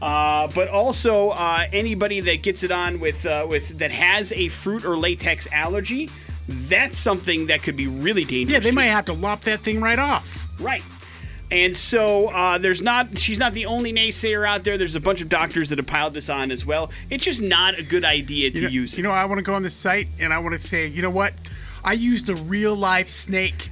Uh, 0.01 0.47
but 0.55 0.67
also, 0.69 1.29
uh, 1.29 1.65
anybody 1.71 2.19
that 2.21 2.41
gets 2.41 2.63
it 2.63 2.71
on 2.71 2.99
with 2.99 3.25
uh, 3.25 3.45
with 3.49 3.77
that 3.79 3.91
has 3.91 4.31
a 4.33 4.47
fruit 4.47 4.83
or 4.83 4.97
latex 4.97 5.47
allergy, 5.51 6.09
that's 6.47 6.97
something 6.97 7.47
that 7.47 7.61
could 7.61 7.75
be 7.77 7.87
really 7.87 8.23
dangerous. 8.23 8.53
Yeah, 8.53 8.59
they 8.71 8.75
might 8.75 8.85
have 8.85 9.05
to 9.05 9.13
lop 9.13 9.41
that 9.41 9.59
thing 9.59 9.79
right 9.81 9.99
off. 9.99 10.47
Right. 10.59 10.83
And 11.51 11.75
so 11.75 12.29
uh, 12.29 12.57
there's 12.57 12.81
not 12.81 13.17
she's 13.17 13.37
not 13.37 13.53
the 13.53 13.65
only 13.65 13.91
naysayer 13.91 14.47
out 14.47 14.63
there. 14.63 14.77
There's 14.77 14.95
a 14.95 15.01
bunch 15.01 15.21
of 15.21 15.27
doctors 15.29 15.69
that 15.69 15.77
have 15.79 15.85
piled 15.85 16.13
this 16.13 16.29
on 16.29 16.49
as 16.49 16.65
well. 16.65 16.89
It's 17.09 17.25
just 17.25 17.41
not 17.41 17.77
a 17.77 17.83
good 17.83 18.05
idea 18.05 18.49
to 18.51 18.57
You 18.57 18.63
know, 18.63 18.69
use 18.69 18.93
it. 18.93 18.97
you 18.97 19.03
know, 19.03 19.11
I 19.11 19.25
want 19.25 19.39
to 19.39 19.43
go 19.43 19.53
on 19.53 19.61
this 19.61 19.75
site 19.75 20.07
and 20.19 20.31
I 20.33 20.39
want 20.39 20.53
to 20.53 20.59
say, 20.59 20.87
you 20.87 21.01
know 21.01 21.09
what? 21.11 21.33
I 21.83 21.93
used 21.93 22.29
a 22.29 22.35
real 22.35 22.73
life 22.75 23.09
snake, 23.09 23.69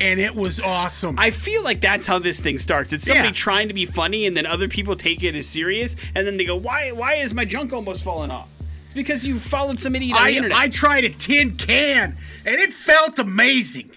and 0.00 0.18
it 0.20 0.34
was 0.34 0.60
awesome. 0.60 1.16
I 1.18 1.30
feel 1.30 1.62
like 1.62 1.80
that's 1.80 2.06
how 2.06 2.18
this 2.18 2.40
thing 2.40 2.58
starts. 2.58 2.92
It's 2.92 3.06
somebody 3.06 3.28
Yeah. 3.28 3.34
trying 3.34 3.68
to 3.68 3.74
be 3.74 3.86
funny, 3.86 4.26
and 4.26 4.36
then 4.36 4.46
other 4.46 4.68
people 4.68 4.96
take 4.96 5.22
it 5.22 5.34
as 5.34 5.46
serious, 5.46 5.96
and 6.14 6.26
then 6.26 6.36
they 6.36 6.44
go, 6.44 6.56
"Why? 6.56 6.90
Why 6.90 7.14
is 7.14 7.32
my 7.34 7.44
junk 7.44 7.72
almost 7.72 8.02
falling 8.04 8.30
off?" 8.30 8.48
It's 8.86 8.94
because 8.94 9.26
you 9.26 9.38
followed 9.38 9.78
some 9.78 9.94
idiot 9.94 10.16
on 10.16 10.22
I, 10.22 10.30
the 10.30 10.36
internet. 10.36 10.58
I 10.58 10.68
tried 10.68 11.04
a 11.04 11.10
tin 11.10 11.56
can, 11.56 12.16
and 12.44 12.54
it 12.56 12.72
felt 12.72 13.18
amazing. 13.18 13.90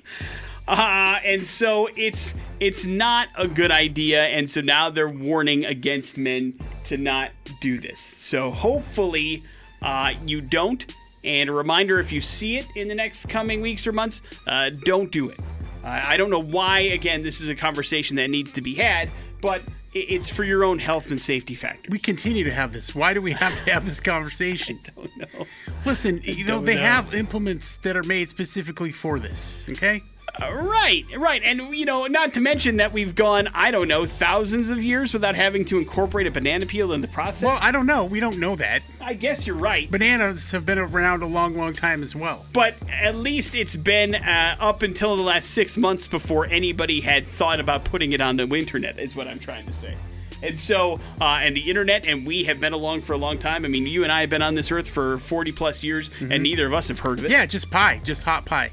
Uh, 0.68 1.20
and 1.26 1.46
so 1.46 1.88
it's 1.96 2.34
it's 2.60 2.86
not 2.86 3.30
a 3.38 3.48
good 3.48 3.72
idea, 3.72 4.24
and 4.24 4.50
so 4.50 4.62
now 4.62 4.90
they're 4.90 5.10
warning 5.10 5.64
against 5.66 6.18
men 6.18 6.54
to 6.86 6.98
not 6.98 7.32
do 7.62 7.78
this. 7.78 8.00
So 8.00 8.52
hopefully 8.52 9.44
uh, 9.82 10.14
you 10.26 10.42
don't. 10.42 10.94
And 11.24 11.50
a 11.50 11.54
reminder: 11.54 12.00
if 12.00 12.12
you 12.12 12.22
see 12.22 12.58
it 12.58 12.66
in 12.76 12.88
the 12.88 12.96
next 12.96 13.30
coming 13.30 13.62
weeks 13.62 13.88
or 13.88 13.92
months, 13.94 14.22
uh, 14.46 14.70
don't 14.84 15.12
do 15.12 15.30
it. 15.30 15.40
Uh, 15.88 16.02
I 16.04 16.18
don't 16.18 16.30
know 16.30 16.44
why. 16.44 16.82
Again, 16.82 17.24
this 17.24 17.40
is 17.40 17.48
a 17.48 17.56
conversation 17.56 18.18
that 18.18 18.30
needs 18.30 18.52
to 18.54 18.62
be 18.62 18.76
had, 18.76 19.10
but 19.42 19.62
it's 19.94 20.30
for 20.30 20.44
your 20.44 20.66
own 20.66 20.80
health 20.80 21.12
and 21.12 21.22
safety 21.22 21.56
factor. 21.56 21.88
We 21.90 21.98
continue 21.98 22.44
to 22.44 22.52
have 22.52 22.74
this. 22.74 22.94
Why 22.94 23.14
do 23.14 23.22
we 23.22 23.32
have 23.32 23.56
to 23.64 23.72
have 23.72 23.86
this 23.86 24.02
conversation? 24.02 24.80
I 24.98 25.02
don't 25.02 25.18
know. 25.18 25.46
Listen, 25.86 26.20
you 26.24 26.44
know, 26.44 26.60
they 26.60 26.76
know. 26.76 26.82
have 26.82 27.16
implements 27.16 27.78
that 27.80 27.96
are 27.96 28.04
made 28.04 28.28
specifically 28.28 28.92
for 28.92 29.18
this, 29.18 29.64
okay? 29.70 30.04
Uh, 30.42 30.54
right, 30.54 31.06
right. 31.18 31.42
And, 31.44 31.76
you 31.76 31.86
know, 31.86 32.06
not 32.06 32.34
to 32.34 32.40
mention 32.42 32.78
that 32.78 32.94
we've 32.94 33.16
gone, 33.16 33.50
I 33.54 33.72
don't 33.72 33.88
know, 33.88 34.06
thousands 34.06 34.70
of 34.70 34.84
years 34.84 35.14
without 35.14 35.36
having 35.36 35.66
to 35.66 35.78
incorporate 35.80 36.28
a 36.28 36.32
banana 36.32 36.66
peel 36.66 36.94
in 36.94 37.02
the 37.02 37.08
process. 37.08 37.44
Well, 37.44 37.58
I 37.62 37.72
don't 37.72 37.86
know. 37.86 38.06
We 38.06 38.20
don't 38.20 38.38
know 38.38 38.56
that. 38.58 38.84
I 39.02 39.14
guess 39.14 39.48
you're 39.48 39.56
right. 39.56 39.90
Bananas 39.90 40.52
have 40.52 40.66
been 40.66 40.78
around 40.78 41.24
a 41.24 41.26
long, 41.26 41.56
long 41.58 41.74
time 41.74 42.04
as 42.04 42.16
well. 42.16 42.46
But 42.54 42.76
at 42.90 43.16
least 43.16 43.56
it's 43.56 43.76
been 43.76 44.16
uh, 44.16 44.58
up 44.60 44.84
until 44.84 45.16
the 45.16 45.24
last 45.24 45.52
six 45.52 45.78
months 45.78 46.08
before 46.08 46.46
anybody 46.48 47.02
had 47.02 47.26
thought 47.28 47.60
about 47.60 47.84
putting 47.84 48.12
it 48.12 48.22
on 48.22 48.38
the 48.38 48.48
internet, 48.48 49.00
is 49.00 49.16
what 49.16 49.28
I'm 49.28 49.40
trying 49.40 49.66
to 49.66 49.74
say. 49.74 49.96
And 50.44 50.58
so, 50.58 51.00
uh, 51.20 51.40
and 51.42 51.56
the 51.56 51.68
internet, 51.68 52.08
and 52.08 52.28
we 52.28 52.44
have 52.44 52.60
been 52.60 52.74
along 52.74 53.02
for 53.02 53.14
a 53.14 53.18
long 53.18 53.40
time. 53.40 53.66
I 53.66 53.70
mean, 53.70 53.88
you 53.88 54.04
and 54.04 54.12
I 54.12 54.22
have 54.22 54.30
been 54.30 54.44
on 54.44 54.54
this 54.54 54.72
earth 54.72 54.88
for 54.88 55.18
40 55.18 55.52
plus 55.52 55.84
years, 55.84 56.12
and 56.20 56.44
neither 56.44 56.68
of 56.68 56.74
us 56.74 56.90
have 56.90 57.00
heard 57.00 57.18
of 57.20 57.26
it. 57.26 57.32
Yeah, 57.32 57.46
just 57.48 57.72
pie, 57.72 58.00
just 58.04 58.22
hot 58.22 58.46
pie. 58.46 58.70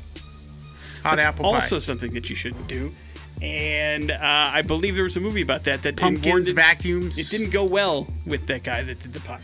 Hot 1.04 1.18
It's 1.18 1.24
apple 1.26 1.46
also 1.46 1.78
something 1.78 2.12
that 2.14 2.28
you 2.28 2.34
shouldn't 2.36 2.66
do. 2.66 2.92
And 3.42 4.10
uh, 4.10 4.16
I 4.20 4.62
believe 4.62 4.94
there 4.94 5.04
was 5.04 5.16
a 5.16 5.20
movie 5.20 5.42
about 5.42 5.64
that 5.64 5.82
that 5.82 5.96
Pumpkins, 5.96 6.26
warned 6.26 6.48
it- 6.48 6.54
vacuums. 6.54 7.18
It 7.18 7.28
didn't 7.30 7.50
go 7.50 7.64
well 7.64 8.06
with 8.26 8.46
that 8.46 8.62
guy 8.62 8.82
that 8.82 9.00
did 9.00 9.12
the 9.12 9.20
pie. 9.20 9.40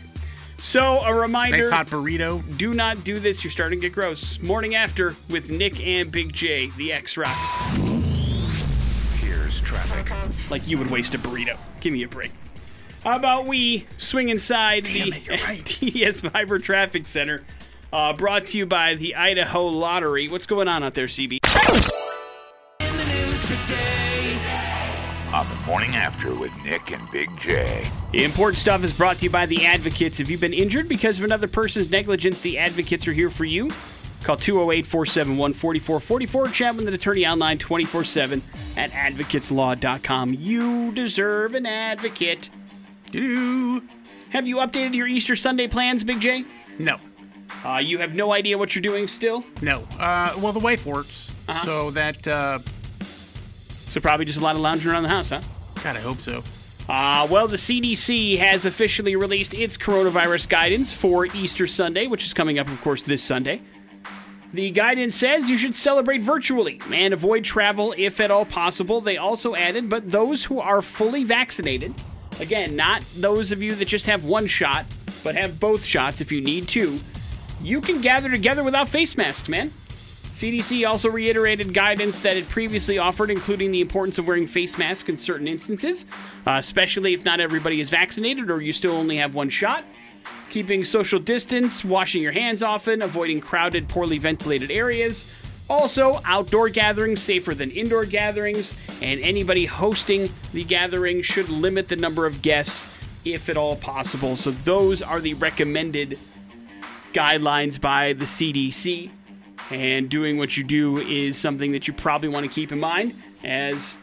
So 0.57 0.99
a 1.01 1.13
reminder: 1.13 1.57
Nice 1.57 1.69
hot 1.69 1.87
burrito. 1.87 2.41
do 2.57 2.73
not 2.73 3.03
do 3.03 3.19
this. 3.19 3.43
You're 3.43 3.51
starting 3.51 3.79
to 3.81 3.87
get 3.87 3.93
gross. 3.93 4.39
Morning 4.41 4.75
after 4.75 5.15
with 5.29 5.49
Nick 5.49 5.85
and 5.85 6.11
Big 6.11 6.33
J, 6.33 6.67
the 6.77 6.93
X 6.93 7.17
Rocks. 7.17 7.75
Here's 9.19 9.61
traffic. 9.61 10.11
Like 10.49 10.67
you 10.67 10.77
would 10.77 10.89
waste 10.89 11.13
a 11.15 11.17
burrito. 11.19 11.57
Give 11.79 11.93
me 11.93 12.03
a 12.03 12.07
break. 12.07 12.31
How 13.03 13.15
about 13.17 13.45
we 13.47 13.87
swing 13.97 14.29
inside 14.29 14.83
Damn 14.85 15.09
the 15.09 15.15
it, 15.17 15.25
you're 15.27 15.37
right. 15.37 15.63
TDS 15.63 16.29
Fiber 16.31 16.59
Traffic 16.59 17.07
Center? 17.07 17.43
Uh, 17.91 18.13
brought 18.13 18.45
to 18.47 18.57
you 18.57 18.65
by 18.67 18.93
the 18.95 19.15
Idaho 19.15 19.65
Lottery. 19.67 20.27
What's 20.29 20.45
going 20.45 20.67
on 20.67 20.83
out 20.83 20.93
there, 20.93 21.07
CB? 21.07 21.39
A 21.73 21.77
The 25.45 25.61
morning 25.65 25.95
after 25.95 26.35
with 26.35 26.51
Nick 26.65 26.91
and 26.91 27.09
Big 27.11 27.29
J. 27.39 27.89
Important 28.11 28.57
stuff 28.57 28.83
is 28.83 28.97
brought 28.97 29.15
to 29.17 29.23
you 29.23 29.29
by 29.29 29.45
the 29.45 29.65
Advocates. 29.65 30.19
If 30.19 30.29
you've 30.29 30.41
been 30.41 30.53
injured 30.53 30.89
because 30.89 31.17
of 31.17 31.23
another 31.23 31.47
person's 31.47 31.89
negligence, 31.89 32.41
the 32.41 32.57
Advocates 32.57 33.07
are 33.07 33.13
here 33.13 33.29
for 33.29 33.45
you. 33.45 33.71
Call 34.23 34.35
208 34.35 34.85
471 34.85 35.53
4444. 35.53 36.47
Chat 36.49 36.75
with 36.75 36.89
an 36.89 36.93
attorney 36.93 37.25
online 37.25 37.57
24 37.57 38.03
7 38.03 38.41
at 38.75 38.91
advocateslaw.com. 38.91 40.33
You 40.33 40.91
deserve 40.91 41.55
an 41.55 41.65
advocate. 41.65 42.49
Doo. 43.11 43.81
Have 44.31 44.45
you 44.45 44.57
updated 44.57 44.93
your 44.93 45.07
Easter 45.07 45.37
Sunday 45.37 45.67
plans, 45.67 46.03
Big 46.03 46.19
J? 46.19 46.43
No. 46.79 46.97
Uh, 47.65 47.77
you 47.77 47.99
have 47.99 48.13
no 48.15 48.31
idea 48.33 48.57
what 48.57 48.73
you're 48.75 48.81
doing 48.81 49.07
still? 49.07 49.43
No. 49.61 49.87
Uh, 49.99 50.33
well, 50.39 50.51
the 50.53 50.59
wife 50.59 50.85
works, 50.85 51.31
Uh-huh. 51.47 51.65
so 51.65 51.91
that. 51.91 52.27
Uh, 52.27 52.59
So, 53.87 53.99
probably 53.99 54.25
just 54.25 54.39
a 54.39 54.41
lot 54.41 54.55
of 54.55 54.61
lounging 54.61 54.89
around 54.89 55.03
the 55.03 55.09
house, 55.09 55.31
huh? 55.31 55.41
God, 55.83 55.97
I 55.97 55.99
hope 55.99 56.21
so. 56.21 56.43
Uh, 56.87 57.27
well, 57.29 57.47
the 57.49 57.57
CDC 57.57 58.37
has 58.37 58.65
officially 58.65 59.17
released 59.17 59.53
its 59.53 59.75
coronavirus 59.77 60.47
guidance 60.47 60.93
for 60.93 61.25
Easter 61.25 61.67
Sunday, 61.67 62.07
which 62.07 62.23
is 62.25 62.33
coming 62.33 62.57
up, 62.57 62.67
of 62.69 62.81
course, 62.81 63.03
this 63.03 63.21
Sunday. 63.21 63.59
The 64.53 64.69
guidance 64.71 65.15
says 65.15 65.49
you 65.49 65.57
should 65.57 65.75
celebrate 65.75 66.21
virtually 66.21 66.79
and 66.93 67.13
avoid 67.13 67.43
travel 67.43 67.93
if 67.97 68.19
at 68.21 68.31
all 68.31 68.45
possible. 68.45 69.01
They 69.01 69.17
also 69.17 69.55
added, 69.55 69.89
but 69.89 70.09
those 70.09 70.45
who 70.45 70.59
are 70.61 70.81
fully 70.81 71.23
vaccinated, 71.25 71.93
again, 72.39 72.75
not 72.77 73.01
those 73.17 73.51
of 73.51 73.61
you 73.61 73.75
that 73.75 73.87
just 73.89 74.05
have 74.07 74.23
one 74.25 74.47
shot, 74.47 74.85
but 75.23 75.35
have 75.35 75.59
both 75.59 75.83
shots 75.85 76.19
if 76.21 76.31
you 76.31 76.39
need 76.41 76.67
to, 76.69 76.99
you 77.63 77.81
can 77.81 78.01
gather 78.01 78.29
together 78.29 78.63
without 78.63 78.89
face 78.89 79.17
masks, 79.17 79.49
man. 79.49 79.71
CDC 80.31 80.87
also 80.87 81.09
reiterated 81.09 81.73
guidance 81.73 82.21
that 82.21 82.37
it 82.37 82.47
previously 82.47 82.97
offered, 82.97 83.29
including 83.29 83.71
the 83.71 83.81
importance 83.81 84.17
of 84.17 84.25
wearing 84.25 84.47
face 84.47 84.77
masks 84.77 85.09
in 85.09 85.17
certain 85.17 85.47
instances, 85.47 86.05
uh, 86.47 86.51
especially 86.51 87.13
if 87.13 87.25
not 87.25 87.41
everybody 87.41 87.81
is 87.81 87.89
vaccinated 87.89 88.49
or 88.49 88.61
you 88.61 88.71
still 88.71 88.93
only 88.93 89.17
have 89.17 89.35
one 89.35 89.49
shot. 89.49 89.83
Keeping 90.49 90.85
social 90.85 91.19
distance, 91.19 91.83
washing 91.83 92.21
your 92.21 92.31
hands 92.31 92.63
often, 92.63 93.01
avoiding 93.01 93.41
crowded, 93.41 93.89
poorly 93.89 94.19
ventilated 94.19 94.71
areas. 94.71 95.45
Also, 95.69 96.21
outdoor 96.25 96.69
gatherings 96.69 97.21
safer 97.21 97.53
than 97.53 97.71
indoor 97.71 98.05
gatherings, 98.05 98.73
and 99.01 99.19
anybody 99.21 99.65
hosting 99.65 100.29
the 100.53 100.63
gathering 100.63 101.21
should 101.21 101.49
limit 101.49 101.87
the 101.89 101.95
number 101.95 102.25
of 102.25 102.41
guests 102.41 102.97
if 103.25 103.49
at 103.49 103.57
all 103.57 103.75
possible. 103.75 104.35
So, 104.35 104.51
those 104.51 105.01
are 105.01 105.19
the 105.19 105.33
recommended 105.35 106.17
guidelines 107.13 107.79
by 107.79 108.13
the 108.13 108.25
CDC. 108.25 109.09
And 109.69 110.09
doing 110.09 110.37
what 110.37 110.57
you 110.57 110.63
do 110.63 110.97
is 110.97 111.37
something 111.37 111.71
that 111.71 111.87
you 111.87 111.93
probably 111.93 112.29
want 112.29 112.45
to 112.45 112.51
keep 112.51 112.71
in 112.71 112.79
mind 112.79 113.13
as 113.43 113.97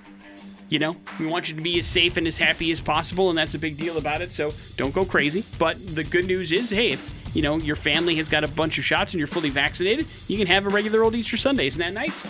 you 0.70 0.78
know, 0.78 0.96
we 1.18 1.26
want 1.26 1.48
you 1.48 1.54
to 1.56 1.62
be 1.62 1.78
as 1.78 1.86
safe 1.86 2.16
and 2.18 2.26
as 2.26 2.36
happy 2.36 2.70
as 2.70 2.78
possible, 2.80 3.30
and 3.30 3.38
that's 3.38 3.54
a 3.54 3.58
big 3.58 3.78
deal 3.78 3.96
about 3.96 4.20
it. 4.20 4.30
So 4.30 4.52
don't 4.76 4.94
go 4.94 5.04
crazy. 5.04 5.42
But 5.58 5.94
the 5.94 6.04
good 6.04 6.26
news 6.26 6.52
is, 6.52 6.68
hey, 6.70 6.92
if 6.92 7.34
you 7.34 7.40
know 7.42 7.56
your 7.56 7.76
family 7.76 8.16
has 8.16 8.28
got 8.28 8.44
a 8.44 8.48
bunch 8.48 8.76
of 8.78 8.84
shots 8.84 9.12
and 9.14 9.18
you're 9.18 9.28
fully 9.28 9.48
vaccinated, 9.50 10.06
you 10.26 10.36
can 10.36 10.46
have 10.46 10.66
a 10.66 10.68
regular 10.68 11.02
old 11.02 11.14
Easter 11.14 11.36
Sunday. 11.38 11.66
Isn't 11.68 11.80
that 11.80 11.94
nice? 11.94 12.26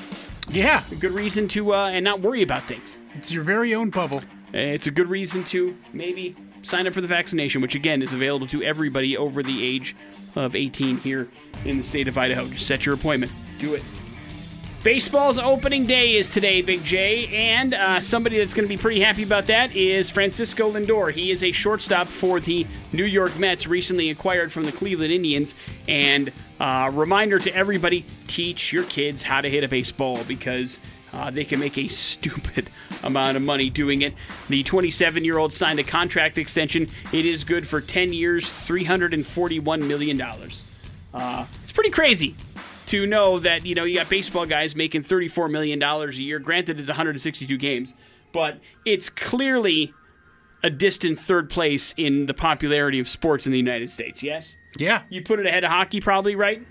Yeah, 0.50 0.82
A 0.90 0.94
good 0.94 1.12
reason 1.12 1.46
to 1.48 1.74
uh, 1.74 1.88
and 1.88 2.04
not 2.04 2.20
worry 2.20 2.42
about 2.42 2.62
things. 2.62 2.96
it's 3.14 3.32
your 3.32 3.42
very 3.44 3.74
own 3.74 3.90
bubble. 3.90 4.22
It's 4.52 4.86
a 4.86 4.90
good 4.90 5.08
reason 5.08 5.44
to 5.44 5.76
maybe 5.92 6.34
sign 6.62 6.86
up 6.86 6.92
for 6.92 7.00
the 7.00 7.08
vaccination, 7.08 7.60
which 7.60 7.74
again 7.74 8.02
is 8.02 8.12
available 8.12 8.46
to 8.48 8.62
everybody 8.62 9.16
over 9.16 9.42
the 9.42 9.64
age 9.64 9.96
of 10.36 10.54
18 10.54 10.98
here 10.98 11.28
in 11.64 11.78
the 11.78 11.82
state 11.82 12.08
of 12.08 12.16
Idaho. 12.16 12.46
Just 12.48 12.66
set 12.66 12.86
your 12.86 12.94
appointment. 12.94 13.32
Do 13.58 13.74
it. 13.74 13.82
Baseball's 14.84 15.38
opening 15.38 15.86
day 15.86 16.14
is 16.14 16.30
today, 16.30 16.62
Big 16.62 16.84
J, 16.84 17.26
and 17.34 17.74
uh, 17.74 18.00
somebody 18.00 18.38
that's 18.38 18.54
going 18.54 18.66
to 18.66 18.72
be 18.72 18.80
pretty 18.80 19.00
happy 19.00 19.24
about 19.24 19.48
that 19.48 19.74
is 19.74 20.08
Francisco 20.08 20.70
Lindor. 20.70 21.10
He 21.12 21.32
is 21.32 21.42
a 21.42 21.50
shortstop 21.50 22.06
for 22.06 22.38
the 22.38 22.64
New 22.92 23.04
York 23.04 23.36
Mets, 23.40 23.66
recently 23.66 24.08
acquired 24.08 24.52
from 24.52 24.64
the 24.64 24.70
Cleveland 24.70 25.12
Indians. 25.12 25.56
And 25.88 26.32
uh, 26.60 26.92
reminder 26.94 27.40
to 27.40 27.54
everybody: 27.54 28.04
teach 28.28 28.72
your 28.72 28.84
kids 28.84 29.24
how 29.24 29.40
to 29.40 29.50
hit 29.50 29.64
a 29.64 29.68
baseball 29.68 30.22
because 30.28 30.78
uh, 31.12 31.32
they 31.32 31.44
can 31.44 31.58
make 31.58 31.76
a 31.76 31.88
stupid 31.88 32.70
amount 33.02 33.36
of 33.36 33.42
money 33.42 33.70
doing 33.70 34.02
it. 34.02 34.14
The 34.48 34.62
27 34.62 35.24
year 35.24 35.38
old 35.38 35.52
signed 35.52 35.78
a 35.78 35.84
contract 35.84 36.38
extension. 36.38 36.88
It 37.12 37.24
is 37.24 37.44
good 37.44 37.66
for 37.66 37.80
10 37.80 38.12
years, 38.12 38.44
$341 38.44 39.86
million. 39.86 40.20
Uh, 41.14 41.46
it's 41.62 41.72
pretty 41.72 41.90
crazy 41.90 42.34
to 42.86 43.06
know 43.06 43.38
that, 43.38 43.66
you 43.66 43.74
know, 43.74 43.84
you 43.84 43.96
got 43.98 44.08
baseball 44.08 44.46
guys 44.46 44.74
making 44.74 45.02
$34 45.02 45.50
million 45.50 45.82
a 45.82 46.06
year. 46.12 46.38
Granted, 46.38 46.80
it's 46.80 46.88
162 46.88 47.56
games, 47.58 47.94
but 48.32 48.58
it's 48.84 49.08
clearly 49.08 49.92
a 50.64 50.70
distant 50.70 51.18
third 51.18 51.48
place 51.50 51.94
in 51.96 52.26
the 52.26 52.34
popularity 52.34 52.98
of 52.98 53.08
sports 53.08 53.46
in 53.46 53.52
the 53.52 53.58
United 53.58 53.92
States, 53.92 54.22
yes? 54.22 54.56
Yeah. 54.78 55.02
You 55.08 55.22
put 55.22 55.38
it 55.38 55.46
ahead 55.46 55.64
of 55.64 55.70
hockey, 55.70 56.00
probably, 56.00 56.34
right? 56.34 56.62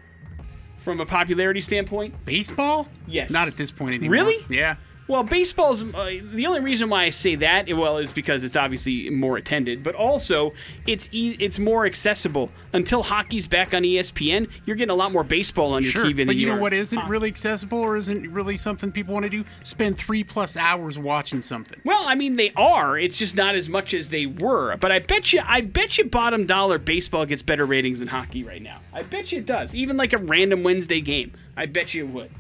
From 0.80 1.00
a 1.00 1.06
popularity 1.06 1.62
standpoint? 1.62 2.26
Baseball? 2.26 2.88
Yes. 3.08 3.32
Not 3.32 3.48
at 3.48 3.58
this 3.58 3.72
point 3.72 3.96
anymore. 3.96 4.12
Really? 4.12 4.46
Yeah. 4.50 4.76
Well, 5.08 5.24
baseball's 5.24 5.84
uh, 5.94 6.20
the 6.34 6.46
only 6.48 6.60
reason 6.60 6.90
why 6.90 7.04
I 7.04 7.10
say 7.12 7.36
that. 7.36 7.68
Well, 7.70 7.98
is 7.98 8.12
because 8.12 8.44
it's 8.44 8.56
obviously 8.58 9.10
more 9.10 9.38
attended, 9.38 9.82
but 9.84 9.96
also 9.96 10.54
it's 10.86 11.08
e- 11.12 11.38
it's 11.40 11.60
more 11.60 11.86
accessible. 11.86 12.52
Until 12.74 13.04
hockey's 13.04 13.48
back 13.48 13.74
on 13.74 13.84
ESPN, 13.84 14.50
you're 14.66 14.76
getting 14.76 14.92
a 14.92 14.96
lot 14.96 15.12
more 15.12 15.24
baseball 15.24 15.74
on 15.74 15.84
your 15.84 15.92
Sure. 15.94 16.06
TV 16.06 16.26
but 16.28 16.36
you 16.36 16.46
know 16.48 16.60
what 16.60 16.74
isn't 16.74 17.08
really 17.08 17.30
accessible 17.30 17.80
or 17.80 17.96
isn't 17.96 18.28
really 18.32 18.58
something 18.58 18.92
people 18.92 19.14
want 19.14 19.24
to 19.24 19.30
do? 19.30 19.46
Spend 19.64 19.98
three 19.98 20.24
plus 20.24 20.58
hours 20.58 21.00
watching 21.00 21.42
something. 21.42 21.80
Well, 21.86 22.04
I 22.06 22.16
mean 22.16 22.36
they 22.36 22.52
are. 22.56 22.98
It's 22.98 23.18
just 23.18 23.36
not 23.38 23.56
as 23.56 23.70
much 23.70 23.94
as 23.94 24.10
they 24.10 24.26
were. 24.26 24.76
But 24.78 24.92
I 24.92 25.00
bet 25.00 25.32
you, 25.32 25.42
I 25.46 25.62
bet 25.62 25.98
you, 25.98 26.06
bottom 26.06 26.46
dollar, 26.46 26.78
baseball 26.80 27.26
gets 27.26 27.42
better 27.42 27.66
ratings 27.66 28.00
than 28.00 28.10
hockey 28.10 28.44
right 28.44 28.62
now. 28.62 28.80
I 28.94 29.04
bet 29.04 29.32
you 29.32 29.40
it 29.40 29.46
does. 29.46 29.74
Even 29.74 29.96
like 29.96 30.12
a 30.14 30.18
random 30.18 30.64
Wednesday 30.64 31.00
game, 31.02 31.32
I 31.56 31.66
bet 31.66 31.94
you 31.94 32.06
it 32.06 32.10
would. 32.12 32.32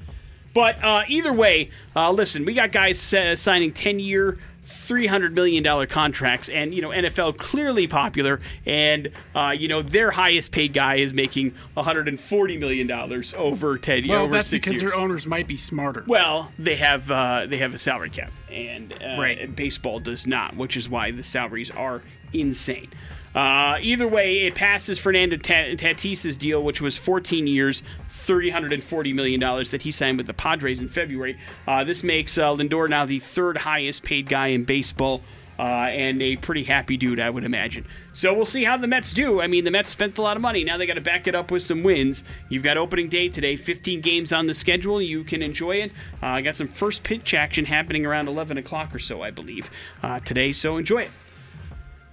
But 0.53 0.83
uh, 0.83 1.03
either 1.07 1.33
way, 1.33 1.69
uh, 1.95 2.11
listen, 2.11 2.45
we 2.45 2.53
got 2.53 2.71
guys 2.71 3.13
uh, 3.13 3.35
signing 3.35 3.71
ten-year. 3.73 4.37
$300 4.69 5.31
million 5.31 5.87
contracts 5.87 6.49
and 6.49 6.73
you 6.75 6.81
know 6.81 6.89
nfl 6.89 7.37
clearly 7.37 7.87
popular 7.87 8.41
and 8.65 9.09
uh, 9.33 9.55
you 9.57 9.69
know 9.69 9.81
their 9.81 10.11
highest 10.11 10.51
paid 10.51 10.73
guy 10.73 10.95
is 10.95 11.13
making 11.13 11.53
$140 11.77 12.59
million 12.59 12.91
over 13.37 13.77
10 13.77 14.07
Well, 14.09 14.23
over 14.23 14.33
that's 14.33 14.51
because 14.51 14.73
years. 14.73 14.81
their 14.83 14.93
owners 14.93 15.25
might 15.25 15.47
be 15.47 15.55
smarter. 15.55 16.03
Well, 16.05 16.51
they 16.59 16.75
have 16.75 17.09
uh, 17.09 17.45
they 17.47 17.59
have 17.59 17.73
a 17.73 17.77
salary 17.77 18.09
cap, 18.09 18.33
and 18.51 18.91
uh, 18.91 19.15
Right. 19.17 19.39
and 19.39 19.55
baseball 19.55 20.01
does 20.01 20.27
not, 20.27 20.57
which 20.57 20.75
is 20.75 20.89
why 20.89 21.11
the 21.11 21.23
salaries 21.23 21.71
are 21.71 22.01
insane. 22.33 22.89
Uh, 23.37 23.77
either 23.83 24.07
way, 24.07 24.47
it 24.47 24.55
passes 24.55 24.97
Fernando 24.97 25.37
Ta- 25.37 25.75
Tatis's 25.77 26.35
deal, 26.35 26.63
which 26.63 26.81
was 26.81 26.97
14 26.97 27.45
years, 27.45 27.83
$340 28.09 29.13
million 29.13 29.39
that 29.39 29.83
he 29.83 29.91
signed 29.91 30.17
with 30.17 30.25
the 30.25 30.33
Padres 30.33 30.81
in 30.81 30.87
February. 30.87 31.37
Uh, 31.67 31.83
this 31.83 32.03
makes 32.03 32.35
uh, 32.39 32.55
Lindor 32.55 32.89
now 32.89 33.05
the 33.05 33.19
third 33.19 33.57
highest 33.57 34.01
paid 34.01 34.27
guy 34.27 34.47
in 34.47 34.63
baseball. 34.63 35.21
Uh, 35.59 35.89
and 35.89 36.21
a 36.21 36.35
pretty 36.35 36.63
happy 36.63 36.97
dude, 36.97 37.19
I 37.19 37.31
would 37.31 37.43
imagine. 37.43 37.85
So 38.13 38.31
we'll 38.31 38.45
see 38.45 38.63
how 38.63 38.77
the 38.77 38.87
Mets 38.87 39.11
do. 39.11 39.41
I 39.41 39.47
mean, 39.47 39.63
the 39.63 39.71
Mets 39.71 39.89
spent 39.89 40.17
a 40.19 40.21
lot 40.21 40.37
of 40.37 40.41
money. 40.41 40.63
Now 40.63 40.77
they 40.77 40.85
got 40.85 40.95
to 40.95 41.01
back 41.01 41.27
it 41.27 41.33
up 41.33 41.49
with 41.49 41.63
some 41.63 41.81
wins. 41.81 42.23
You've 42.47 42.61
got 42.61 42.77
opening 42.77 43.09
day 43.09 43.27
today, 43.27 43.55
15 43.55 44.01
games 44.01 44.31
on 44.31 44.45
the 44.45 44.53
schedule. 44.53 45.01
You 45.01 45.23
can 45.23 45.41
enjoy 45.41 45.77
it. 45.77 45.91
I 46.21 46.39
uh, 46.39 46.41
got 46.41 46.55
some 46.55 46.67
first 46.67 47.03
pitch 47.03 47.33
action 47.33 47.65
happening 47.65 48.05
around 48.05 48.27
11 48.27 48.59
o'clock 48.59 48.93
or 48.93 48.99
so, 48.99 49.23
I 49.23 49.31
believe, 49.31 49.71
uh, 50.03 50.19
today. 50.19 50.53
So 50.53 50.77
enjoy 50.77 51.03
it. 51.03 51.11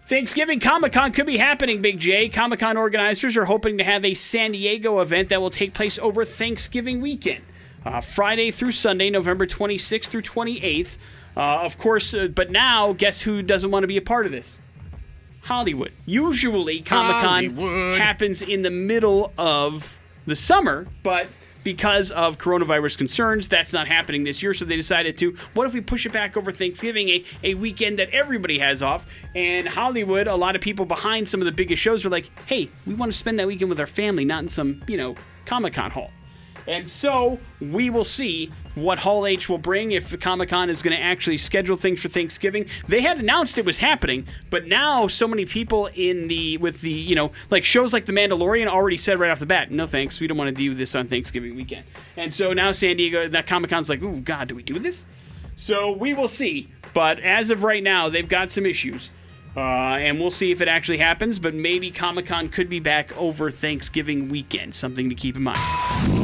Thanksgiving 0.06 0.60
Comic 0.60 0.92
Con 0.92 1.12
could 1.12 1.24
be 1.24 1.38
happening, 1.38 1.80
Big 1.80 1.98
J. 1.98 2.28
Comic 2.28 2.60
Con 2.60 2.76
organizers 2.76 3.38
are 3.38 3.46
hoping 3.46 3.78
to 3.78 3.84
have 3.84 4.04
a 4.04 4.12
San 4.12 4.52
Diego 4.52 5.00
event 5.00 5.30
that 5.30 5.40
will 5.40 5.48
take 5.48 5.72
place 5.72 5.98
over 5.98 6.26
Thanksgiving 6.26 7.00
weekend, 7.00 7.42
uh, 7.86 8.02
Friday 8.02 8.50
through 8.50 8.72
Sunday, 8.72 9.08
November 9.08 9.46
26th 9.46 10.04
through 10.08 10.20
28th. 10.20 10.98
Uh, 11.34 11.60
of 11.62 11.78
course, 11.78 12.12
uh, 12.12 12.28
but 12.28 12.50
now, 12.50 12.92
guess 12.92 13.22
who 13.22 13.40
doesn't 13.40 13.70
want 13.70 13.82
to 13.82 13.86
be 13.86 13.96
a 13.96 14.02
part 14.02 14.26
of 14.26 14.32
this? 14.32 14.60
Hollywood. 15.44 15.92
Usually, 16.04 16.80
Comic 16.80 17.22
Con 17.22 17.96
happens 17.96 18.42
in 18.42 18.60
the 18.60 18.70
middle 18.70 19.32
of 19.38 19.98
the 20.26 20.36
summer, 20.36 20.86
but 21.02 21.28
because 21.64 22.10
of 22.12 22.38
coronavirus 22.38 22.98
concerns, 22.98 23.48
that's 23.48 23.72
not 23.72 23.88
happening 23.88 24.22
this 24.22 24.42
year. 24.42 24.54
So 24.54 24.64
they 24.64 24.76
decided 24.76 25.16
to, 25.18 25.36
what 25.54 25.66
if 25.66 25.74
we 25.74 25.80
push 25.80 26.06
it 26.06 26.12
back 26.12 26.36
over 26.36 26.52
Thanksgiving, 26.52 27.08
a, 27.08 27.24
a 27.42 27.54
weekend 27.54 27.98
that 27.98 28.10
everybody 28.10 28.58
has 28.58 28.82
off? 28.82 29.06
And 29.34 29.66
Hollywood, 29.66 30.28
a 30.28 30.36
lot 30.36 30.54
of 30.54 30.62
people 30.62 30.84
behind 30.84 31.28
some 31.28 31.40
of 31.40 31.46
the 31.46 31.52
biggest 31.52 31.82
shows 31.82 32.04
are 32.06 32.10
like, 32.10 32.30
hey, 32.46 32.68
we 32.86 32.94
want 32.94 33.10
to 33.10 33.18
spend 33.18 33.38
that 33.40 33.46
weekend 33.46 33.70
with 33.70 33.80
our 33.80 33.86
family, 33.86 34.24
not 34.24 34.42
in 34.42 34.48
some, 34.48 34.82
you 34.86 34.96
know, 34.96 35.16
Comic 35.46 35.74
Con 35.74 35.90
hall. 35.90 36.10
And 36.66 36.86
so 36.86 37.38
we 37.60 37.90
will 37.90 38.04
see 38.04 38.50
what 38.74 38.98
Hall 38.98 39.26
H 39.26 39.48
will 39.48 39.58
bring 39.58 39.92
if 39.92 40.18
Comic 40.20 40.48
Con 40.48 40.70
is 40.70 40.82
going 40.82 40.96
to 40.96 41.02
actually 41.02 41.38
schedule 41.38 41.76
things 41.76 42.00
for 42.00 42.08
Thanksgiving. 42.08 42.66
They 42.88 43.02
had 43.02 43.18
announced 43.18 43.58
it 43.58 43.64
was 43.64 43.78
happening, 43.78 44.26
but 44.50 44.66
now 44.66 45.06
so 45.06 45.28
many 45.28 45.44
people 45.44 45.88
in 45.94 46.28
the 46.28 46.56
with 46.58 46.80
the 46.80 46.90
you 46.90 47.14
know 47.14 47.32
like 47.50 47.64
shows 47.64 47.92
like 47.92 48.06
The 48.06 48.12
Mandalorian 48.12 48.66
already 48.66 48.98
said 48.98 49.18
right 49.18 49.30
off 49.30 49.40
the 49.40 49.46
bat, 49.46 49.70
no 49.70 49.86
thanks, 49.86 50.20
we 50.20 50.26
don't 50.26 50.38
want 50.38 50.48
to 50.48 50.54
do 50.54 50.74
this 50.74 50.94
on 50.94 51.06
Thanksgiving 51.06 51.54
weekend. 51.54 51.84
And 52.16 52.32
so 52.32 52.52
now 52.52 52.72
San 52.72 52.96
Diego, 52.96 53.28
that 53.28 53.46
Comic 53.46 53.70
Con's 53.70 53.88
like, 53.88 54.02
oh 54.02 54.20
God, 54.20 54.48
do 54.48 54.54
we 54.54 54.62
do 54.62 54.78
this? 54.78 55.06
So 55.56 55.92
we 55.92 56.14
will 56.14 56.28
see. 56.28 56.68
But 56.94 57.20
as 57.20 57.50
of 57.50 57.62
right 57.62 57.82
now, 57.82 58.08
they've 58.08 58.28
got 58.28 58.50
some 58.50 58.66
issues. 58.66 59.10
Uh, 59.56 59.98
and 60.00 60.18
we'll 60.18 60.32
see 60.32 60.50
if 60.50 60.60
it 60.60 60.66
actually 60.66 60.98
happens, 60.98 61.38
but 61.38 61.54
maybe 61.54 61.90
Comic 61.92 62.26
Con 62.26 62.48
could 62.48 62.68
be 62.68 62.80
back 62.80 63.16
over 63.16 63.52
Thanksgiving 63.52 64.28
weekend. 64.28 64.74
Something 64.74 65.08
to 65.08 65.14
keep 65.14 65.36
in 65.36 65.44
mind. 65.44 66.23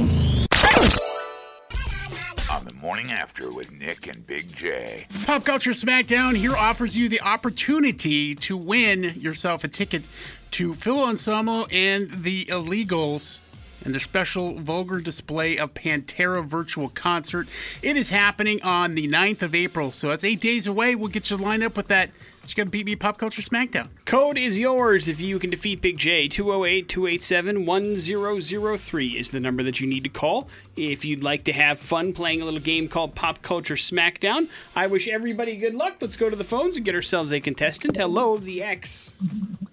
Morning 2.91 3.13
after 3.13 3.53
with 3.53 3.71
Nick 3.79 4.09
and 4.09 4.27
Big 4.27 4.49
J. 4.49 5.07
Pop 5.25 5.45
Culture 5.45 5.71
Smackdown 5.71 6.35
here 6.35 6.57
offers 6.57 6.97
you 6.97 7.09
the 7.09 7.21
opportunity 7.21 8.35
to 8.35 8.57
win 8.57 9.13
yourself 9.17 9.63
a 9.63 9.69
ticket 9.69 10.03
to 10.51 10.75
Phil 10.75 11.07
Anselmo 11.07 11.67
and 11.67 12.11
the 12.11 12.47
Illegals 12.47 13.39
and 13.85 13.95
their 13.95 14.01
special 14.01 14.55
vulgar 14.59 15.01
display 15.01 15.59
of 15.59 15.75
Pantera 15.75 16.45
virtual 16.45 16.89
concert. 16.89 17.49
It 17.83 17.97
is 17.97 18.11
happening 18.11 18.63
on 18.63 18.95
the 18.95 19.09
9th 19.09 19.43
of 19.43 19.55
April, 19.55 19.93
so 19.93 20.11
it's 20.11 20.25
eight 20.25 20.41
days 20.41 20.67
away. 20.67 20.95
We'll 20.95 21.09
get 21.09 21.31
you 21.31 21.37
lined 21.37 21.63
up 21.63 21.77
with 21.77 21.89
that. 21.89 22.11
You 22.51 22.57
got 22.57 22.65
to 22.65 22.71
beat 22.71 22.87
me 22.87 22.97
Pop 22.97 23.17
Culture 23.17 23.43
Smackdown. 23.43 23.91
Code 24.07 24.37
is 24.37 24.59
yours 24.59 25.07
if 25.07 25.21
you 25.21 25.39
can 25.39 25.51
defeat 25.51 25.81
Big 25.81 25.97
J. 25.99 26.27
208 26.27 26.89
287 26.89 27.65
1003 27.65 29.07
is 29.07 29.31
the 29.31 29.39
number 29.39 29.63
that 29.63 29.79
you 29.79 29.87
need 29.87 30.03
to 30.03 30.11
call. 30.11 30.49
If 30.77 31.05
you'd 31.05 31.23
like 31.23 31.45
to 31.45 31.53
have 31.53 31.79
fun 31.79 32.13
playing 32.13 32.43
a 32.43 32.45
little 32.45 32.59
game 32.59 32.89
called 32.89 33.15
Pop 33.15 33.41
Culture 33.43 33.77
Smackdown, 33.77 34.49
I 34.75 34.89
wish 34.89 35.07
everybody 35.07 35.55
good 35.57 35.77
luck. 35.77 35.99
Let's 36.01 36.17
go 36.17 36.29
to 36.29 36.35
the 36.35 36.43
phones 36.43 36.75
and 36.75 36.85
get 36.85 36.97
ourselves 36.97 37.31
a 37.31 37.39
contestant. 37.39 37.97
Hello, 37.97 38.37
the 38.37 38.65
X. 38.65 39.15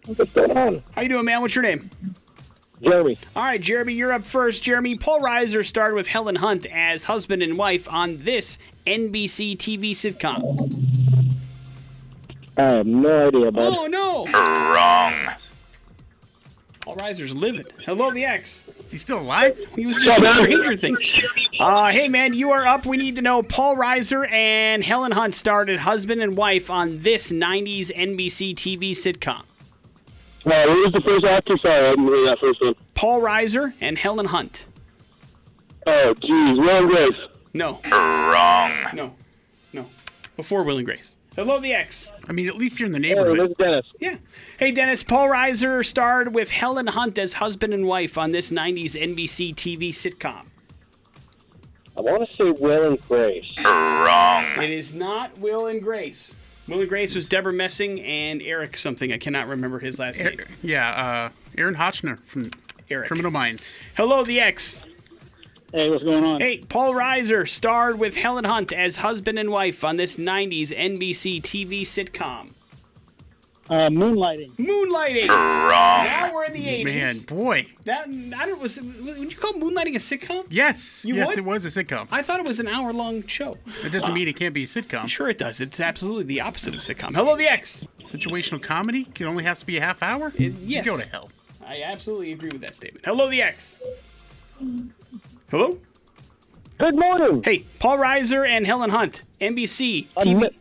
What's 0.05 0.31
going 0.33 0.55
on? 0.55 0.83
How 0.93 1.01
you 1.01 1.09
doing, 1.09 1.25
man? 1.25 1.41
What's 1.41 1.55
your 1.55 1.63
name? 1.63 1.89
Jeremy. 2.81 3.17
All 3.35 3.43
right, 3.43 3.61
Jeremy, 3.61 3.93
you're 3.93 4.13
up 4.13 4.25
first. 4.25 4.63
Jeremy, 4.63 4.95
Paul 4.95 5.21
Reiser 5.21 5.65
starred 5.65 5.93
with 5.93 6.07
Helen 6.07 6.35
Hunt 6.35 6.65
as 6.67 7.05
husband 7.05 7.41
and 7.41 7.57
wife 7.57 7.91
on 7.91 8.17
this 8.19 8.57
NBC 8.85 9.57
TV 9.57 9.91
sitcom. 9.91 10.85
I 12.57 12.61
have 12.61 12.87
no 12.87 13.27
idea, 13.27 13.51
bud. 13.51 13.73
Oh, 13.77 13.87
no. 13.87 14.25
Wrong. 14.25 15.13
Paul 16.81 16.95
Reiser's 16.95 17.35
livid. 17.35 17.73
Hello, 17.83 18.11
the 18.11 18.23
X. 18.23 18.63
Is 18.85 18.91
he 18.93 18.97
still 18.97 19.19
alive? 19.19 19.59
He 19.75 19.85
was 19.85 19.97
just 19.97 20.19
in 20.19 20.27
Stranger 20.29 20.75
Things. 20.75 21.03
Uh, 21.59 21.89
hey, 21.89 22.07
man, 22.07 22.33
you 22.33 22.51
are 22.51 22.65
up. 22.65 22.85
We 22.85 22.95
need 22.95 23.17
to 23.17 23.21
know 23.21 23.43
Paul 23.43 23.75
Reiser 23.75 24.31
and 24.31 24.83
Helen 24.83 25.11
Hunt 25.11 25.35
starred 25.35 25.69
as 25.69 25.81
husband 25.81 26.21
and 26.21 26.37
wife 26.37 26.69
on 26.69 26.97
this 26.99 27.31
90s 27.31 27.91
NBC 27.93 28.55
TV 28.55 28.91
sitcom. 28.91 29.43
Uh, 30.45 30.49
what 30.67 30.83
was 30.83 30.93
the 30.93 31.01
first 31.01 31.25
actor? 31.25 31.57
Sorry, 31.57 31.85
I 31.85 31.89
didn't 31.89 32.05
hear 32.07 32.29
that 32.29 32.39
first 32.39 32.61
one. 32.61 32.75
Paul 32.93 33.21
Reiser 33.21 33.73
and 33.81 33.97
Helen 33.97 34.27
Hunt. 34.27 34.65
Oh, 35.85 36.13
geez. 36.13 36.57
Will 36.57 36.77
and 36.77 36.87
Grace. 36.87 37.15
No, 37.53 37.79
Wrong. 37.89 38.71
no, 38.93 39.15
no. 39.73 39.85
Before 40.35 40.63
Will 40.63 40.77
and 40.77 40.85
Grace. 40.85 41.15
Hello, 41.35 41.59
the 41.59 41.73
X. 41.73 42.11
I 42.27 42.31
mean, 42.33 42.47
at 42.47 42.55
least 42.55 42.79
you're 42.79 42.87
in 42.87 42.93
the 42.93 42.99
neighborhood. 42.99 43.37
this 43.39 43.49
is 43.51 43.57
Dennis. 43.57 43.85
Yeah. 43.99 44.17
Hey, 44.57 44.71
Dennis, 44.71 45.03
Paul 45.03 45.29
Reiser 45.29 45.85
starred 45.85 46.33
with 46.33 46.49
Helen 46.51 46.87
Hunt 46.87 47.17
as 47.17 47.33
husband 47.33 47.73
and 47.73 47.85
wife 47.85 48.17
on 48.17 48.31
this 48.31 48.51
90s 48.51 48.93
NBC 48.99 49.53
TV 49.53 49.89
sitcom. 49.89 50.47
I 51.97 52.01
want 52.01 52.27
to 52.29 52.35
say 52.35 52.49
Will 52.51 52.87
and 52.91 53.07
Grace. 53.07 53.45
Wrong. 53.63 54.45
It 54.61 54.69
is 54.71 54.93
not 54.93 55.37
Will 55.39 55.67
and 55.67 55.81
Grace. 55.81 56.35
Will 56.67 56.81
and 56.81 56.89
Grace 56.89 57.15
was 57.15 57.29
Deborah 57.29 57.53
Messing 57.53 58.01
and 58.01 58.41
Eric 58.41 58.75
something. 58.75 59.13
I 59.13 59.17
cannot 59.17 59.47
remember 59.47 59.79
his 59.79 59.99
last 59.99 60.19
name. 60.19 60.41
Yeah, 60.61 60.89
uh, 60.89 61.29
Aaron 61.57 61.75
Hotchner 61.75 62.19
from 62.19 62.51
Eric. 62.89 63.07
Criminal 63.07 63.31
Minds. 63.31 63.73
Hello, 63.95 64.23
the 64.23 64.41
X. 64.41 64.85
Hey, 65.71 65.89
what's 65.89 66.03
going 66.03 66.23
on? 66.23 66.39
Hey, 66.39 66.59
Paul 66.59 66.93
Reiser 66.93 67.47
starred 67.47 67.99
with 67.99 68.17
Helen 68.17 68.45
Hunt 68.45 68.73
as 68.73 68.97
husband 68.97 69.39
and 69.39 69.49
wife 69.49 69.83
on 69.83 69.97
this 69.97 70.17
90s 70.17 70.69
NBC 70.69 71.41
TV 71.41 71.81
sitcom. 71.81 72.53
Uh, 73.69 73.89
moonlighting. 73.89 74.49
Moonlighting. 74.51 75.27
Wrong. 75.27 76.05
Now 76.05 76.31
we're 76.33 76.45
in 76.45 76.53
the 76.53 76.65
80s. 76.65 76.85
Man, 76.85 77.17
boy. 77.27 77.65
That, 77.83 78.07
I 78.07 78.45
don't, 78.45 78.61
was, 78.61 78.79
would 78.81 79.31
you 79.31 79.37
call 79.37 79.53
Moonlighting 79.53 79.95
a 79.95 79.99
sitcom? 79.99 80.45
Yes, 80.49 81.03
You 81.05 81.15
yes, 81.15 81.27
would? 81.29 81.37
it 81.39 81.43
was 81.45 81.65
a 81.65 81.83
sitcom. 81.83 82.07
I 82.09 82.21
thought 82.21 82.39
it 82.39 82.45
was 82.47 82.61
an 82.61 82.67
hour 82.69 82.93
long 82.93 83.25
show. 83.27 83.57
It 83.83 83.91
doesn't 83.91 84.13
mean 84.13 84.27
it 84.29 84.37
can't 84.37 84.53
be 84.53 84.63
a 84.63 84.67
sitcom. 84.67 85.09
Sure, 85.09 85.29
it 85.29 85.37
does. 85.37 85.59
It's 85.59 85.81
absolutely 85.81 86.23
the 86.23 86.39
opposite 86.41 86.75
of 86.75 86.79
sitcom. 86.79 87.13
Hello, 87.13 87.35
the 87.35 87.45
X. 87.51 87.85
Situational 88.03 88.61
comedy 88.61 89.05
it 89.19 89.23
only 89.25 89.43
has 89.43 89.59
to 89.59 89.65
be 89.65 89.77
a 89.77 89.81
half 89.81 90.01
hour. 90.01 90.31
It- 90.37 90.53
yes. 90.61 90.85
You 90.85 90.91
go 90.91 90.97
to 90.97 91.09
hell. 91.09 91.29
I 91.65 91.81
absolutely 91.83 92.31
agree 92.31 92.51
with 92.51 92.61
that 92.61 92.73
statement. 92.75 93.03
Hello, 93.05 93.29
the 93.29 93.41
X. 93.41 93.77
Hello? 95.51 95.77
Good 96.77 96.95
morning. 96.95 97.43
Hey, 97.43 97.65
Paul 97.79 97.97
Reiser 97.97 98.47
and 98.47 98.65
Helen 98.65 98.91
Hunt, 98.91 99.23
NBC 99.41 100.07
I'm, 100.15 100.23
TV. 100.27 100.39
not- 100.41 100.53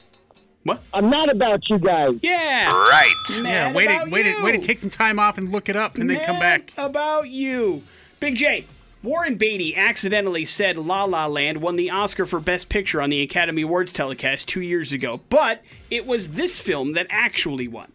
What? 0.67 0.83
I'm 0.93 1.09
not 1.09 1.29
about 1.31 1.71
you 1.71 1.79
guys. 1.79 2.19
Yeah. 2.23 2.67
Right. 2.67 3.15
Yeah, 3.37 3.43
Mad 3.43 3.77
wait 3.77 3.85
about 3.87 4.05
to 4.07 4.11
wait 4.11 4.23
to 4.25 4.43
wait 4.43 4.53
to 4.53 4.59
take 4.59 4.81
some 4.81 4.91
time 4.91 5.21
off 5.21 5.39
and 5.39 5.53
look 5.53 5.69
it 5.69 5.77
up 5.77 5.95
and 5.95 6.11
then 6.11 6.19
come 6.25 6.41
back. 6.41 6.73
About 6.77 7.29
you. 7.29 7.85
Big 8.19 8.35
J. 8.35 8.65
Warren 9.01 9.37
Beatty 9.37 9.77
accidentally 9.77 10.45
said 10.45 10.77
La 10.77 11.05
La 11.05 11.27
Land 11.27 11.59
won 11.59 11.77
the 11.77 11.91
Oscar 11.91 12.27
for 12.27 12.41
Best 12.41 12.69
Picture 12.69 13.01
on 13.01 13.11
the 13.11 13.23
Academy 13.23 13.63
Awards 13.63 13.93
telecast 13.93 14.49
two 14.49 14.61
years 14.61 14.93
ago, 14.93 15.21
but 15.29 15.63
it 15.89 16.05
was 16.05 16.31
this 16.33 16.59
film 16.59 16.95
that 16.95 17.07
actually 17.11 17.69
won. 17.69 17.93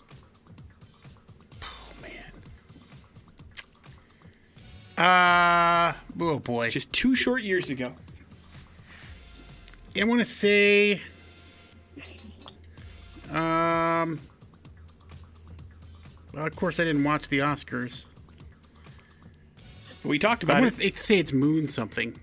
Oh, 1.61 1.91
man. 2.01 2.31
Uh 5.05 5.93
oh 6.21 6.39
boy. 6.39 6.69
Just 6.69 6.93
two 6.93 7.15
short 7.15 7.41
years 7.41 7.69
ago. 7.69 7.91
I 9.99 10.05
want 10.05 10.19
to 10.19 10.25
say 10.25 11.01
um 13.31 14.19
well, 16.33 16.45
of 16.47 16.55
course 16.55 16.79
I 16.79 16.85
didn't 16.85 17.03
watch 17.03 17.29
the 17.29 17.39
Oscars. 17.39 18.05
We 20.03 20.17
talked 20.17 20.43
I 20.43 20.47
about 20.47 20.61
want 20.61 20.81
it. 20.81 20.93
to 20.95 20.99
say 20.99 21.19
it's 21.19 21.33
Moon 21.33 21.67
something. 21.67 22.19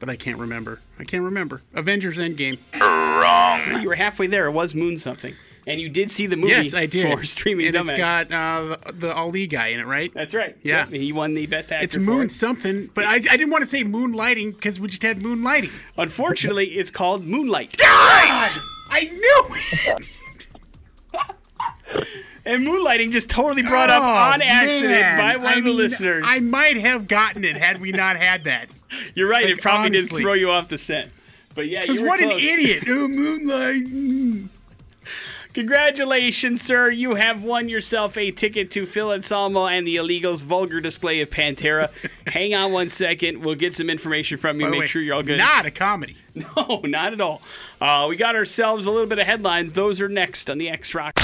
But 0.00 0.08
I 0.08 0.16
can't 0.16 0.38
remember. 0.38 0.80
I 0.98 1.04
can't 1.04 1.24
remember. 1.24 1.62
Avengers 1.74 2.18
Endgame. 2.18 2.58
Wrong. 2.80 3.82
You 3.82 3.88
were 3.88 3.96
halfway 3.96 4.28
there. 4.28 4.46
It 4.46 4.52
was 4.52 4.74
Moon 4.74 4.96
something. 4.98 5.34
And 5.66 5.80
you 5.80 5.88
did 5.90 6.10
see 6.10 6.26
the 6.26 6.36
movie 6.36 6.52
Yes, 6.52 6.72
I 6.72 6.86
did. 6.86 7.18
for 7.18 7.24
streaming 7.26 7.66
and 7.66 7.74
dumbass. 7.76 7.90
it's 7.90 7.98
got 7.98 8.32
uh, 8.32 8.76
the, 8.86 8.92
the 8.92 9.14
Ali 9.14 9.46
guy 9.48 9.66
in 9.68 9.80
it, 9.80 9.86
right? 9.86 10.10
That's 10.14 10.34
right. 10.34 10.56
Yeah. 10.62 10.86
Yep, 10.88 10.92
He 11.00 11.12
won 11.12 11.34
the 11.34 11.44
best 11.46 11.70
actor. 11.72 11.84
It's 11.84 11.94
for 11.96 12.00
Moon 12.00 12.26
it. 12.26 12.30
something, 12.30 12.88
but 12.94 13.04
I, 13.04 13.14
I 13.16 13.18
didn't 13.18 13.50
want 13.50 13.64
to 13.64 13.68
say 13.68 13.82
Moonlighting 13.84 14.54
because 14.54 14.80
we 14.80 14.86
just 14.88 15.02
had 15.02 15.18
Moonlighting. 15.20 15.72
Unfortunately, 15.98 16.66
it's 16.68 16.90
called 16.90 17.24
Moonlight. 17.26 17.74
Right! 17.82 18.58
I 18.90 19.04
knew 19.04 19.46
it! 19.96 20.08
And 22.44 22.66
Moonlighting 22.66 23.12
just 23.12 23.28
totally 23.28 23.62
brought 23.62 23.90
up 23.90 24.02
Oh, 24.02 24.06
on 24.32 24.40
accident 24.42 24.84
man. 24.90 25.18
by 25.18 25.36
one 25.36 25.46
I 25.46 25.50
of 25.58 25.64
the 25.64 25.70
mean, 25.70 25.76
listeners. 25.76 26.24
I 26.26 26.40
might 26.40 26.76
have 26.78 27.06
gotten 27.06 27.44
it 27.44 27.56
had 27.56 27.80
we 27.80 27.92
not 27.92 28.16
had 28.16 28.44
that. 28.44 28.68
You're 29.14 29.28
right. 29.28 29.44
it 29.44 29.60
probably 29.60 29.88
honestly. 29.98 30.18
did 30.18 30.22
throw 30.24 30.32
you 30.32 30.50
off 30.50 30.68
the 30.68 30.78
scent. 30.78 31.10
But 31.54 31.68
yeah, 31.68 31.82
Because 31.82 31.96
you 31.96 32.02
were 32.02 32.08
what 32.08 32.20
an 32.22 32.30
idiot! 32.30 32.84
Oh, 32.88 33.08
Moonlight. 33.08 34.48
Congratulations, 35.54 36.62
sir. 36.62 36.90
You 36.90 37.16
have 37.16 37.42
won 37.42 37.68
yourself 37.68 38.16
a 38.16 38.30
ticket 38.30 38.70
to 38.72 38.86
Phil 38.86 39.12
Anselmo 39.12 39.66
and 39.66 39.86
the 39.86 39.96
Illegals' 39.96 40.44
vulgar 40.44 40.80
display 40.80 41.20
of 41.20 41.30
Pantera. 41.30 41.90
Hang 42.28 42.54
on 42.54 42.72
one 42.72 42.88
second. 42.88 43.44
We'll 43.44 43.56
get 43.56 43.74
some 43.74 43.90
information 43.90 44.38
from 44.38 44.60
you. 44.60 44.66
By 44.66 44.70
Make 44.70 44.80
way, 44.80 44.86
sure 44.86 45.02
you're 45.02 45.16
all 45.16 45.22
good. 45.22 45.38
Not 45.38 45.66
a 45.66 45.70
comedy. 45.70 46.16
No, 46.56 46.80
not 46.84 47.12
at 47.12 47.20
all. 47.20 47.42
Uh, 47.80 48.06
we 48.08 48.16
got 48.16 48.34
ourselves 48.34 48.86
a 48.86 48.90
little 48.90 49.06
bit 49.06 49.18
of 49.18 49.26
headlines. 49.26 49.72
Those 49.72 50.00
are 50.00 50.08
next 50.08 50.50
on 50.50 50.58
the 50.58 50.68
X 50.68 50.94
Rock. 50.94 51.14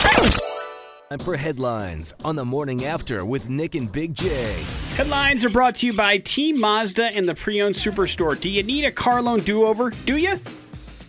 Time 1.11 1.19
for 1.19 1.37
headlines 1.37 2.15
on 2.25 2.37
the 2.37 2.45
morning 2.45 2.85
after 2.85 3.25
with 3.25 3.49
Nick 3.49 3.75
and 3.75 3.91
Big 3.93 4.15
J. 4.15 4.63
Headlines 4.97 5.45
are 5.45 5.51
brought 5.51 5.75
to 5.77 5.87
you 5.87 5.93
by 5.93 6.19
Team 6.19 6.59
Mazda 6.59 7.07
and 7.07 7.29
the 7.29 7.35
Pre-Owned 7.35 7.75
Superstore. 7.75 8.41
Do 8.41 8.49
you 8.49 8.63
need 8.63 8.85
a 8.85 8.93
car 8.93 9.21
loan 9.21 9.41
do-over? 9.41 9.91
Do 9.91 10.17
you? 10.17 10.41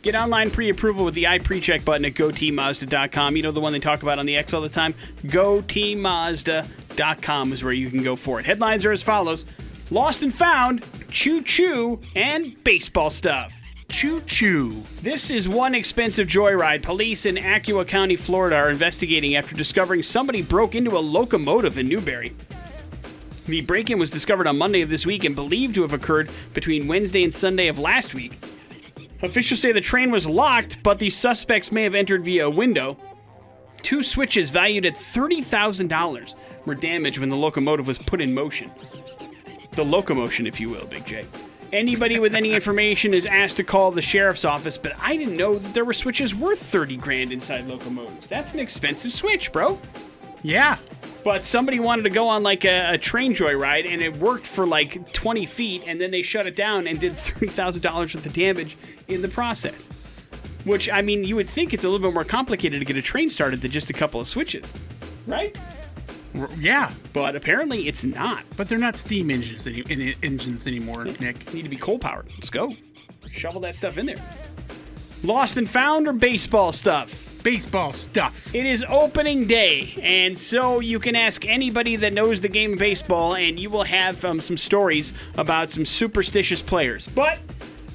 Get 0.02 0.16
online 0.16 0.52
pre-approval 0.52 1.06
with 1.06 1.16
the 1.16 1.24
iPrecheck 1.24 1.86
button 1.86 2.06
at 2.06 2.14
goteammazda.com. 2.14 3.36
You 3.36 3.44
know 3.44 3.52
the 3.52 3.62
one 3.62 3.74
they 3.74 3.80
talk 3.80 4.04
about 4.04 4.20
on 4.20 4.26
the 4.26 4.36
X 4.36 4.54
all 4.54 4.62
the 4.62 4.70
time? 4.70 4.94
goteammazda.com 5.24 7.54
is 7.54 7.64
where 7.64 7.74
you 7.74 7.90
can 7.90 8.04
go 8.04 8.16
for 8.16 8.40
it. 8.40 8.46
Headlines 8.46 8.86
are 8.86 8.92
as 8.92 9.02
follows. 9.02 9.46
Lost 9.92 10.24
and 10.24 10.34
Found, 10.34 10.84
Choo 11.10 11.42
Choo, 11.42 12.00
and 12.16 12.62
baseball 12.64 13.10
stuff. 13.10 13.54
Choo 13.90 14.22
choo. 14.22 14.82
This 15.02 15.30
is 15.30 15.48
one 15.48 15.76
expensive 15.76 16.28
joyride. 16.28 16.82
Police 16.82 17.26
in 17.26 17.38
Alachua 17.38 17.86
County, 17.86 18.16
Florida 18.16 18.56
are 18.56 18.70
investigating 18.70 19.36
after 19.36 19.56
discovering 19.56 20.04
somebody 20.04 20.42
broke 20.42 20.76
into 20.76 20.98
a 20.98 21.00
locomotive 21.00 21.78
in 21.78 21.88
Newberry. 21.88 22.34
The 23.46 23.62
break 23.62 23.92
in 23.92 24.00
was 24.00 24.10
discovered 24.10 24.48
on 24.48 24.58
Monday 24.58 24.82
of 24.82 24.90
this 24.90 25.06
week 25.06 25.24
and 25.24 25.36
believed 25.36 25.76
to 25.76 25.84
have 25.84 25.94
occurred 25.94 26.32
between 26.54 26.88
Wednesday 26.88 27.24
and 27.24 27.34
Sunday 27.34 27.68
of 27.68 27.78
last 27.78 28.16
week. 28.16 28.44
Officials 29.22 29.62
say 29.62 29.72
the 29.72 29.82
train 29.82 30.10
was 30.12 30.26
locked, 30.26 30.82
but 30.82 30.98
the 31.00 31.10
suspects 31.10 31.72
may 31.72 31.84
have 31.84 31.96
entered 31.96 32.26
via 32.26 32.48
a 32.48 32.50
window. 32.50 32.98
Two 33.84 34.02
switches 34.02 34.50
valued 34.50 34.86
at 34.86 34.96
$30,000 34.96 36.34
were 36.66 36.76
damaged 36.76 37.20
when 37.20 37.30
the 37.30 37.36
locomotive 37.36 37.86
was 37.86 38.00
put 38.00 38.20
in 38.20 38.34
motion. 38.34 38.72
The 39.72 39.86
locomotion, 39.86 40.48
if 40.48 40.60
you 40.60 40.72
will, 40.72 40.88
Big 40.88 41.06
J. 41.06 41.26
Anybody 41.74 42.20
with 42.20 42.36
any 42.36 42.54
information 42.54 43.14
is 43.14 43.26
asked 43.26 43.58
to 43.58 43.64
call 43.64 43.92
the 43.92 44.02
sheriff's 44.02 44.46
office, 44.46 44.78
but 44.78 44.94
I 45.02 45.18
didn't 45.18 45.36
know 45.36 45.58
that 45.58 45.74
there 45.74 45.86
were 45.86 45.94
switches 45.94 46.34
worth 46.34 46.60
30 46.60 46.98
grand 46.98 47.32
inside 47.32 47.68
locomotives. 47.68 48.30
That's 48.30 48.54
an 48.54 48.60
expensive 48.60 49.12
switch, 49.12 49.52
bro. 49.52 49.80
Yeah. 50.44 50.78
But 51.24 51.44
somebody 51.44 51.80
wanted 51.80 52.04
to 52.04 52.12
go 52.12 52.28
on 52.28 52.44
like 52.44 52.66
a, 52.66 52.94
a 52.94 52.98
train 53.00 53.34
joyride, 53.34 53.88
and 53.88 54.02
it 54.02 54.16
worked 54.18 54.46
for 54.46 54.68
like 54.68 55.12
20 55.12 55.46
feet, 55.48 55.84
and 55.88 56.00
then 56.00 56.12
they 56.12 56.22
shut 56.22 56.46
it 56.46 56.56
down 56.56 56.86
and 56.88 57.00
did 57.00 57.14
$30,000 57.14 57.84
worth 57.98 58.26
of 58.26 58.34
damage 58.34 58.78
in 59.08 59.22
the 59.22 59.28
process. 59.28 59.90
Which, 60.66 60.90
I 60.90 61.02
mean, 61.02 61.24
you 61.24 61.36
would 61.36 61.50
think 61.50 61.74
it's 61.74 61.84
a 61.84 61.90
little 61.90 62.08
bit 62.08 62.14
more 62.14 62.24
complicated 62.24 62.80
to 62.80 62.86
get 62.86 62.96
a 62.96 63.02
train 63.02 63.30
started 63.30 63.62
than 63.62 63.72
just 63.72 63.90
a 63.90 63.94
couple 63.94 64.20
of 64.20 64.28
switches, 64.28 64.74
right? 65.28 65.56
Yeah. 66.60 66.92
But 67.14 67.36
apparently 67.36 67.88
it's 67.88 68.04
not. 68.04 68.44
But 68.58 68.70
they're 68.70 68.78
not 68.78 68.98
steam 68.98 69.30
engines 69.32 69.68
any, 69.68 69.80
in, 69.82 70.14
engines 70.24 70.68
anymore, 70.68 71.06
Nick. 71.06 71.54
Need 71.54 71.64
to 71.64 71.70
be 71.70 71.78
coal 71.78 72.00
powered. 72.00 72.28
Let's 72.36 72.50
go. 72.50 72.74
Shovel 73.32 73.62
that 73.62 73.76
stuff 73.76 73.98
in 73.98 74.06
there. 74.06 74.18
Lost 75.24 75.58
and 75.58 75.70
found 75.70 76.08
or 76.08 76.14
baseball 76.14 76.72
stuff? 76.72 77.44
Baseball 77.44 77.94
stuff. 77.94 78.54
It 78.56 78.66
is 78.66 78.84
opening 78.90 79.46
day, 79.46 79.98
and 80.02 80.38
so 80.38 80.80
you 80.80 81.00
can 81.00 81.16
ask 81.16 81.46
anybody 81.46 81.96
that 81.96 82.14
knows 82.14 82.42
the 82.42 82.48
game 82.48 82.74
of 82.74 82.80
baseball, 82.80 83.36
and 83.36 83.60
you 83.60 83.70
will 83.70 83.84
have 83.84 84.24
um, 84.26 84.42
some 84.42 84.58
stories 84.58 85.14
about 85.38 85.70
some 85.70 85.86
superstitious 85.86 86.62
players. 86.62 87.08
But 87.08 87.40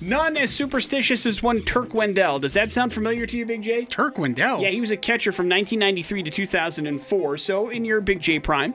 none 0.01 0.37
as 0.37 0.51
superstitious 0.51 1.27
as 1.27 1.43
one 1.43 1.63
Turk 1.63 1.95
Wendell. 1.95 2.39
Does 2.39 2.55
that 2.55 2.73
sound 2.73 2.93
familiar 2.93 3.27
to 3.27 3.37
you, 3.37 3.47
Big 3.47 3.63
J? 3.63 3.85
Turk 3.85 4.19
Wendell. 4.19 4.61
Yeah, 4.61 4.71
he 4.71 4.81
was 4.81 4.91
a 4.91 4.97
catcher 4.97 5.33
from 5.33 5.49
1993 5.49 6.23
to 6.25 6.31
2004, 6.31 7.39
so 7.39 7.69
in 7.71 7.85
your 7.85 8.01
Big 8.01 8.21
J 8.21 8.39
prime. 8.39 8.75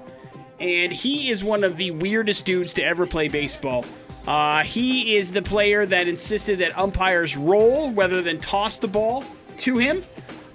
And 0.60 0.92
he 0.92 1.30
is 1.30 1.44
one 1.44 1.64
of 1.64 1.78
the 1.78 1.92
weirdest 1.92 2.46
dudes 2.46 2.74
to 2.74 2.84
ever 2.84 3.06
play 3.06 3.28
baseball. 3.28 3.86
Uh, 4.28 4.64
he 4.64 5.16
is 5.16 5.32
the 5.32 5.42
player 5.42 5.86
that 5.86 6.08
insisted 6.08 6.60
that 6.60 6.78
umpires 6.78 7.38
roll 7.38 7.92
rather 7.92 8.22
than 8.22 8.40
toss 8.40 8.78
the 8.78 8.88
ball 8.88 9.24
to 9.58 9.78
him. 9.78 10.04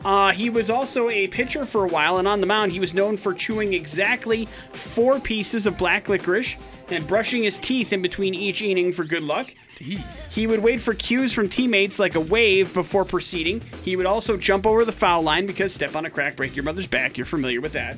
Uh, 0.04 0.32
he 0.32 0.48
was 0.48 0.70
also 0.70 1.10
a 1.10 1.28
pitcher 1.28 1.66
for 1.66 1.84
a 1.84 1.88
while, 1.88 2.18
and 2.18 2.26
on 2.26 2.40
the 2.40 2.46
mound, 2.46 2.72
he 2.72 2.80
was 2.80 2.94
known 2.94 3.16
for 3.16 3.34
chewing 3.34 3.74
exactly 3.74 4.46
four 4.72 5.20
pieces 5.20 5.66
of 5.66 5.76
black 5.76 6.08
licorice 6.08 6.56
and 6.90 7.06
brushing 7.06 7.42
his 7.42 7.58
teeth 7.58 7.92
in 7.92 8.02
between 8.02 8.34
each 8.34 8.62
inning 8.62 8.92
for 8.92 9.04
good 9.04 9.22
luck. 9.22 9.54
Jeez. 9.74 10.30
He 10.32 10.46
would 10.46 10.62
wait 10.62 10.80
for 10.80 10.94
cues 10.94 11.32
from 11.32 11.48
teammates 11.48 11.98
like 11.98 12.14
a 12.14 12.20
wave 12.20 12.72
before 12.74 13.04
proceeding. 13.04 13.62
He 13.82 13.96
would 13.96 14.06
also 14.06 14.36
jump 14.36 14.66
over 14.66 14.84
the 14.84 14.92
foul 14.92 15.22
line 15.22 15.46
because 15.46 15.72
step 15.72 15.96
on 15.96 16.04
a 16.04 16.10
crack, 16.10 16.36
break 16.36 16.54
your 16.54 16.64
mother's 16.64 16.86
back. 16.86 17.16
You're 17.16 17.26
familiar 17.26 17.60
with 17.60 17.72
that. 17.72 17.96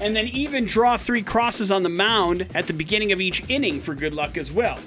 And 0.00 0.14
then 0.14 0.28
even 0.28 0.66
draw 0.66 0.98
three 0.98 1.22
crosses 1.22 1.70
on 1.70 1.82
the 1.82 1.88
mound 1.88 2.46
at 2.54 2.66
the 2.66 2.74
beginning 2.74 3.12
of 3.12 3.20
each 3.20 3.48
inning 3.48 3.80
for 3.80 3.94
good 3.94 4.12
luck 4.12 4.36
as 4.36 4.52
well. 4.52 4.78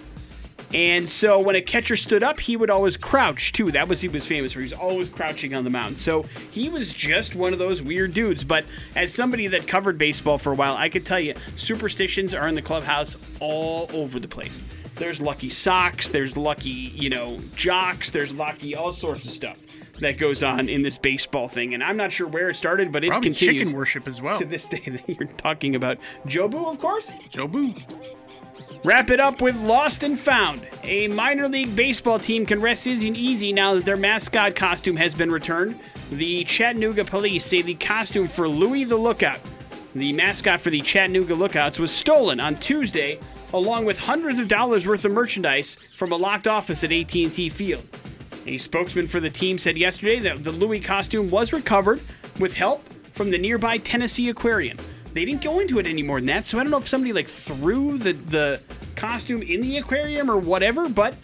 And 0.74 1.10
so 1.10 1.40
when 1.40 1.56
a 1.56 1.62
catcher 1.62 1.96
stood 1.96 2.22
up, 2.22 2.40
he 2.40 2.56
would 2.56 2.70
always 2.70 2.96
crouch 2.96 3.54
too. 3.54 3.72
That 3.72 3.88
was 3.88 4.02
he 4.02 4.08
was 4.08 4.28
famous 4.28 4.54
for. 4.54 4.60
He 4.60 4.66
was 4.66 4.74
always 4.74 5.10
crouching 5.10 5.56
on 5.56 5.64
the 5.64 5.70
mound. 5.70 5.98
So 5.98 6.24
he 6.52 6.70
was 6.70 6.94
just 6.94 7.36
one 7.36 7.54
of 7.54 7.60
those 7.60 7.82
weird 7.82 8.14
dudes. 8.14 8.44
But 8.44 8.66
as 8.96 9.14
somebody 9.14 9.48
that 9.48 9.68
covered 9.68 9.98
baseball 9.98 10.38
for 10.38 10.52
a 10.52 10.56
while, 10.56 10.76
I 10.78 10.90
could 10.90 11.06
tell 11.06 11.20
you 11.20 11.34
superstitions 11.56 12.34
are 12.34 12.48
in 12.48 12.54
the 12.56 12.62
clubhouse 12.62 13.38
all 13.40 13.90
over 13.94 14.20
the 14.20 14.28
place. 14.28 14.64
There's 14.96 15.20
lucky 15.22 15.50
socks, 15.50 16.10
there's 16.10 16.36
lucky, 16.36 16.70
you 16.70 17.10
know, 17.10 17.38
jocks, 17.56 18.12
there's 18.12 18.34
lucky 18.34 18.76
all 18.76 18.92
sorts 18.92 19.26
of 19.26 19.32
stuff 19.32 19.58
that 20.00 20.18
goes 20.18 20.44
on 20.44 20.70
in 20.70 20.82
this 20.82 20.98
baseball 20.98 21.48
thing. 21.48 21.74
And 21.74 21.84
I'm 21.84 21.98
not 21.98 22.12
sure 22.12 22.28
where 22.28 22.50
it 22.50 22.56
started, 22.56 22.92
but 22.92 23.04
it 23.04 23.08
Probably 23.08 23.30
continues 23.30 23.68
chicken 23.68 23.78
worship 23.78 24.08
as 24.08 24.22
well. 24.22 24.40
to 24.40 24.46
this 24.46 24.68
day 24.68 24.84
that 24.86 25.08
you're 25.08 25.28
talking 25.38 25.76
about. 25.76 25.98
Jobu, 26.26 26.70
of 26.70 26.80
course. 26.80 27.10
Jobu. 27.32 27.82
Wrap 28.84 29.10
it 29.10 29.20
up 29.20 29.42
with 29.42 29.56
Lost 29.58 30.04
and 30.04 30.18
Found. 30.20 30.68
A 30.84 31.08
minor 31.10 31.50
league 31.50 31.76
baseball 31.76 32.18
team 32.18 32.46
can 32.46 32.62
rest 32.62 32.88
easy 32.88 33.52
now 33.52 33.76
that 33.76 33.86
their 33.86 33.98
mascot 33.98 34.56
costume 34.56 34.96
has 34.96 35.14
been 35.14 35.32
returned. 35.32 35.80
The 36.12 36.44
Chattanooga 36.46 37.04
police 37.04 37.46
say 37.46 37.62
the 37.62 37.76
costume 37.76 38.28
for 38.28 38.48
Louie 38.48 38.86
the 38.86 38.98
Lookout, 38.98 39.40
the 39.94 40.14
mascot 40.14 40.62
for 40.62 40.70
the 40.70 40.82
Chattanooga 40.82 41.36
Lookouts, 41.36 41.78
was 41.78 41.92
stolen 41.92 42.40
on 42.40 42.56
Tuesday, 42.56 43.20
along 43.54 43.86
with 43.86 44.00
hundreds 44.00 44.40
of 44.40 44.48
dollars 44.48 44.88
worth 44.88 45.06
of 45.06 45.12
merchandise 45.12 45.76
from 45.96 46.12
a 46.12 46.16
locked 46.16 46.48
office 46.48 46.84
at 46.84 46.92
AT&T 46.92 47.50
Field. 47.50 47.84
A 48.48 48.58
spokesman 48.58 49.08
for 49.08 49.20
the 49.20 49.30
team 49.30 49.58
said 49.58 49.78
yesterday 49.78 50.20
that 50.20 50.44
the 50.44 50.52
Louie 50.52 50.80
costume 50.80 51.30
was 51.30 51.54
recovered 51.54 52.02
with 52.40 52.56
help 52.56 52.88
from 53.14 53.30
the 53.30 53.38
nearby 53.38 53.78
Tennessee 53.78 54.30
Aquarium. 54.30 54.78
They 55.14 55.26
didn't 55.26 55.42
go 55.42 55.60
into 55.60 55.80
it 55.80 55.88
any 55.88 56.04
more 56.04 56.20
than 56.20 56.28
that, 56.28 56.46
so 56.46 56.60
I 56.60 56.64
don't 56.64 56.72
know 56.72 56.78
if 56.78 56.88
somebody 56.88 57.14
like 57.14 57.28
threw 57.28 57.98
the 57.98 58.14
the 58.14 58.62
costume 58.96 59.42
in 59.42 59.62
the 59.62 59.78
aquarium 59.78 60.30
or 60.30 60.38
whatever, 60.38 60.88
but 60.88 61.16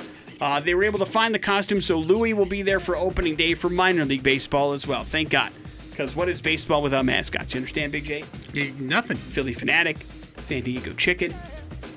uh, 0.41 0.59
they 0.59 0.73
were 0.73 0.83
able 0.83 0.99
to 0.99 1.05
find 1.05 1.33
the 1.33 1.39
costume, 1.39 1.81
so 1.81 1.97
Louie 1.97 2.33
will 2.33 2.45
be 2.45 2.61
there 2.61 2.79
for 2.79 2.95
opening 2.95 3.35
day 3.35 3.53
for 3.53 3.69
minor 3.69 4.05
league 4.05 4.23
baseball 4.23 4.73
as 4.73 4.87
well. 4.87 5.03
Thank 5.03 5.29
God. 5.29 5.51
Because 5.91 6.15
what 6.15 6.27
is 6.27 6.41
baseball 6.41 6.81
without 6.81 7.05
mascots? 7.05 7.53
You 7.53 7.59
understand, 7.59 7.91
Big 7.93 8.03
J? 8.05 8.23
Eh, 8.55 8.71
Nothing. 8.79 9.17
Phillie 9.17 9.55
Phanatic, 9.55 10.03
San 10.41 10.61
Diego 10.61 10.91
Chicken, 10.93 11.33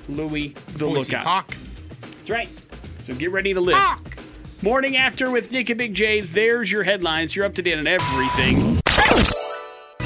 Louie 0.07 0.49
the 0.71 0.85
Boise 0.85 1.11
Lookout. 1.11 1.25
Hawk. 1.25 1.55
That's 2.01 2.29
right. 2.29 2.49
So 3.01 3.13
get 3.13 3.31
ready 3.31 3.53
to 3.53 3.59
live. 3.59 3.75
Hawk. 3.75 4.17
Morning 4.61 4.95
after 4.95 5.31
with 5.31 5.51
Nick 5.51 5.69
and 5.69 5.77
Big 5.77 5.93
J. 5.93 6.21
There's 6.21 6.71
your 6.71 6.83
headlines. 6.83 7.35
You're 7.35 7.45
up 7.45 7.55
to 7.55 7.61
date 7.61 7.77
on 7.77 7.87
everything. 7.87 8.79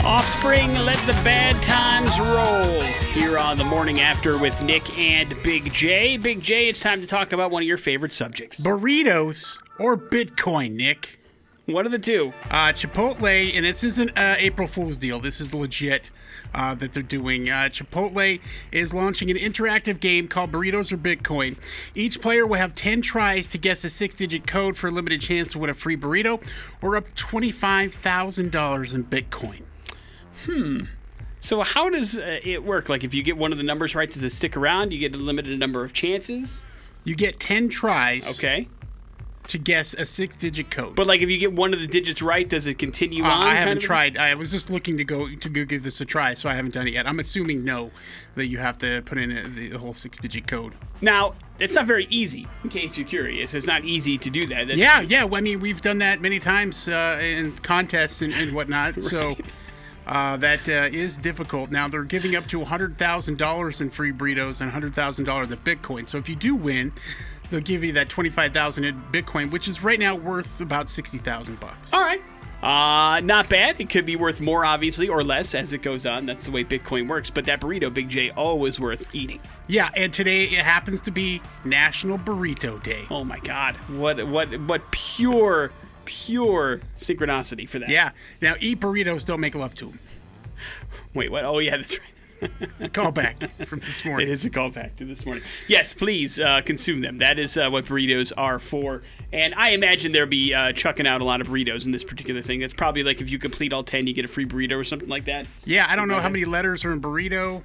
Offspring, 0.05 0.73
let 0.85 0.97
the 1.07 1.13
bad 1.23 1.55
times 1.63 2.19
roll. 2.19 2.81
Here 3.13 3.37
on 3.37 3.57
the 3.57 3.63
morning 3.63 4.01
after 4.01 4.37
with 4.37 4.61
Nick 4.61 4.97
and 4.99 5.33
Big 5.43 5.71
J. 5.71 6.17
Big 6.17 6.41
J, 6.41 6.67
it's 6.67 6.81
time 6.81 6.99
to 6.99 7.07
talk 7.07 7.31
about 7.31 7.51
one 7.51 7.63
of 7.63 7.67
your 7.67 7.77
favorite 7.77 8.11
subjects. 8.11 8.59
Burritos 8.59 9.57
or 9.79 9.95
Bitcoin, 9.95 10.71
Nick? 10.75 11.19
What 11.67 11.85
are 11.85 11.89
the 11.89 11.99
two? 11.99 12.33
Uh, 12.51 12.73
Chipotle, 12.73 13.55
and 13.55 13.63
this 13.63 13.85
isn't 13.85 14.17
uh, 14.17 14.35
April 14.37 14.67
Fool's 14.67 14.97
deal. 14.97 15.21
This 15.21 15.39
is 15.39 15.53
legit 15.53 16.11
uh, 16.53 16.75
that 16.75 16.91
they're 16.91 17.01
doing. 17.01 17.49
Uh, 17.49 17.69
Chipotle 17.71 18.41
is 18.73 18.93
launching 18.93 19.31
an 19.31 19.37
interactive 19.37 20.01
game 20.01 20.27
called 20.27 20.51
Burritos 20.51 20.91
or 20.91 20.97
Bitcoin. 20.97 21.55
Each 21.95 22.19
player 22.19 22.45
will 22.45 22.57
have 22.57 22.75
10 22.75 23.01
tries 23.03 23.47
to 23.47 23.57
guess 23.57 23.85
a 23.85 23.89
six 23.89 24.15
digit 24.15 24.47
code 24.47 24.75
for 24.75 24.87
a 24.87 24.91
limited 24.91 25.21
chance 25.21 25.47
to 25.53 25.59
win 25.59 25.69
a 25.69 25.73
free 25.73 25.95
burrito 25.95 26.45
or 26.81 26.97
up 26.97 27.07
$25,000 27.15 28.95
in 28.95 29.03
Bitcoin. 29.05 29.61
So 31.39 31.61
how 31.61 31.89
does 31.89 32.17
uh, 32.17 32.39
it 32.43 32.63
work? 32.63 32.87
Like 32.89 33.03
if 33.03 33.13
you 33.13 33.21
get 33.21 33.35
one 33.37 33.51
of 33.51 33.57
the 33.57 33.63
numbers 33.65 33.95
right, 33.95 34.09
does 34.09 34.23
it 34.23 34.29
stick 34.31 34.55
around? 34.55 34.93
You 34.93 34.99
get 34.99 35.13
a 35.13 35.17
limited 35.17 35.59
number 35.59 35.83
of 35.83 35.91
chances. 35.93 36.63
You 37.03 37.15
get 37.15 37.39
10 37.39 37.67
tries 37.67 38.29
Okay. 38.39 38.69
to 39.49 39.57
guess 39.57 39.93
a 39.93 40.05
six 40.05 40.37
digit 40.37 40.71
code. 40.71 40.95
But 40.95 41.05
like 41.05 41.19
if 41.19 41.29
you 41.29 41.37
get 41.37 41.51
one 41.51 41.73
of 41.73 41.81
the 41.81 41.87
digits 41.87 42.21
right, 42.21 42.47
does 42.47 42.65
it 42.65 42.75
continue 42.79 43.25
Uh, 43.25 43.27
on? 43.27 43.47
I 43.47 43.55
haven't 43.55 43.81
tried. 43.81 44.15
I 44.17 44.35
was 44.35 44.51
just 44.51 44.69
looking 44.69 44.97
to 44.99 45.03
go 45.03 45.27
to 45.27 45.49
go 45.49 45.65
give 45.65 45.83
this 45.83 45.99
a 45.99 46.05
try, 46.05 46.33
so 46.33 46.47
I 46.49 46.53
haven't 46.53 46.73
done 46.75 46.87
it 46.87 46.93
yet. 46.93 47.05
I'm 47.05 47.19
assuming 47.19 47.65
no, 47.65 47.91
that 48.35 48.45
you 48.47 48.59
have 48.59 48.77
to 48.77 49.01
put 49.05 49.17
in 49.17 49.31
a, 49.37 49.41
the 49.49 49.77
whole 49.77 49.93
six-digit 49.93 50.47
code. 50.47 50.75
Now, 51.01 51.33
it's 51.59 51.75
not 51.75 51.87
very 51.87 52.05
easy, 52.09 52.47
in 52.63 52.69
case 52.69 52.97
you're 52.97 53.05
curious. 53.05 53.53
It's 53.53 53.67
not 53.67 53.83
easy 53.83 54.17
to 54.17 54.29
do 54.29 54.41
that. 54.47 54.67
That's- 54.69 54.77
Yeah, 54.77 55.01
yeah. 55.01 55.25
Well, 55.25 55.39
I 55.39 55.41
mean, 55.41 55.59
we've 55.59 55.81
done 55.81 55.97
that 55.97 56.21
many 56.21 56.39
times 56.39 56.87
uh, 56.87 57.19
in 57.21 57.51
contests 57.63 58.21
and, 58.21 58.33
and 58.33 58.53
whatnot. 58.55 59.01
So 59.03 59.35
uh, 60.05 60.37
that 60.37 60.67
uh, 60.67 60.89
is 60.91 61.17
difficult. 61.17 61.71
Now 61.71 61.87
they're 61.87 62.03
giving 62.03 62.35
up 62.35 62.47
to 62.47 62.63
hundred 62.63 62.97
thousand 62.97 63.37
dollars 63.37 63.81
in 63.81 63.89
free 63.89 64.11
burritos 64.11 64.61
and 64.61 64.71
hundred 64.71 64.93
thousand 64.95 65.25
dollars 65.25 65.51
in 65.51 65.57
Bitcoin. 65.59 66.07
So 66.07 66.17
if 66.17 66.27
you 66.27 66.35
do 66.35 66.55
win, 66.55 66.91
they'll 67.49 67.61
give 67.61 67.83
you 67.83 67.93
that 67.93 68.09
twenty-five 68.09 68.53
thousand 68.53 68.85
in 68.85 69.01
Bitcoin, 69.11 69.51
which 69.51 69.67
is 69.67 69.83
right 69.83 69.99
now 69.99 70.15
worth 70.15 70.61
about 70.61 70.89
sixty 70.89 71.17
thousand 71.17 71.59
bucks. 71.59 71.93
All 71.93 72.01
right. 72.01 72.21
Uh, 72.61 73.19
not 73.19 73.49
bad. 73.49 73.75
It 73.81 73.89
could 73.89 74.05
be 74.05 74.15
worth 74.15 74.39
more, 74.39 74.63
obviously, 74.63 75.09
or 75.09 75.21
less 75.21 75.53
as 75.53 75.73
it 75.73 75.81
goes 75.81 76.05
on. 76.05 76.25
That's 76.25 76.45
the 76.45 76.51
way 76.51 76.63
Bitcoin 76.63 77.09
works. 77.09 77.29
But 77.29 77.43
that 77.47 77.59
burrito, 77.59 77.93
Big 77.93 78.07
J, 78.07 78.29
always 78.31 78.79
worth 78.79 79.13
eating. 79.13 79.41
Yeah, 79.67 79.89
and 79.97 80.13
today 80.13 80.45
it 80.45 80.61
happens 80.61 81.01
to 81.01 81.11
be 81.11 81.41
National 81.65 82.17
Burrito 82.17 82.81
Day. 82.81 83.03
Oh 83.11 83.25
my 83.25 83.39
God, 83.39 83.75
what 83.89 84.25
what 84.27 84.57
what 84.61 84.91
pure 84.91 85.71
pure 86.05 86.81
synchronicity 86.97 87.67
for 87.67 87.79
that. 87.79 87.89
Yeah. 87.89 88.11
Now 88.41 88.55
eat 88.59 88.79
burritos, 88.79 89.25
don't 89.25 89.39
make 89.39 89.55
love 89.55 89.73
to 89.75 89.85
them. 89.87 89.99
Wait, 91.13 91.31
what? 91.31 91.45
Oh 91.45 91.59
yeah, 91.59 91.77
that's 91.77 91.99
right. 91.99 92.09
It's 92.79 92.87
a 92.87 92.91
callback 92.91 93.49
from 93.67 93.79
this 93.79 94.03
morning. 94.03 94.27
It 94.27 94.31
is 94.31 94.43
a 94.43 94.49
callback 94.49 94.97
to 94.97 95.05
this 95.05 95.25
morning. 95.25 95.43
Yes, 95.69 95.93
please 95.93 96.39
uh, 96.39 96.59
consume 96.65 96.99
them. 96.99 97.19
That 97.19 97.39
is 97.39 97.55
uh, 97.55 97.69
what 97.69 97.85
burritos 97.85 98.33
are 98.35 98.59
for. 98.59 99.01
And 99.31 99.55
I 99.55 99.69
imagine 99.69 100.11
they'll 100.11 100.25
be 100.25 100.53
uh, 100.53 100.73
chucking 100.73 101.07
out 101.07 101.21
a 101.21 101.23
lot 101.23 101.39
of 101.39 101.47
burritos 101.47 101.85
in 101.85 101.93
this 101.93 102.03
particular 102.03 102.41
thing. 102.41 102.61
It's 102.61 102.73
probably 102.73 103.03
like 103.03 103.21
if 103.21 103.29
you 103.29 103.39
complete 103.39 103.71
all 103.71 103.83
10, 103.83 104.07
you 104.07 104.13
get 104.13 104.25
a 104.25 104.27
free 104.27 104.45
burrito 104.45 104.77
or 104.77 104.83
something 104.83 105.07
like 105.07 105.25
that. 105.25 105.47
Yeah, 105.63 105.85
I 105.87 105.95
don't 105.95 106.09
know 106.09 106.19
how 106.19 106.27
many 106.27 106.43
letters 106.43 106.83
are 106.83 106.91
in 106.91 106.99
burrito. 106.99 107.63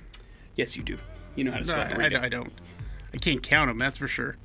Yes, 0.55 0.76
you 0.76 0.84
do. 0.84 0.97
You 1.34 1.45
know 1.45 1.51
how 1.51 1.59
to 1.59 1.64
spell 1.64 1.80
I, 1.80 1.86
burrito. 1.86 2.20
I, 2.20 2.26
I 2.26 2.28
don't. 2.28 2.53
I 3.12 3.16
can't 3.16 3.43
count 3.43 3.68
them. 3.68 3.78
That's 3.78 3.99
for 3.99 4.07
sure. 4.09 4.36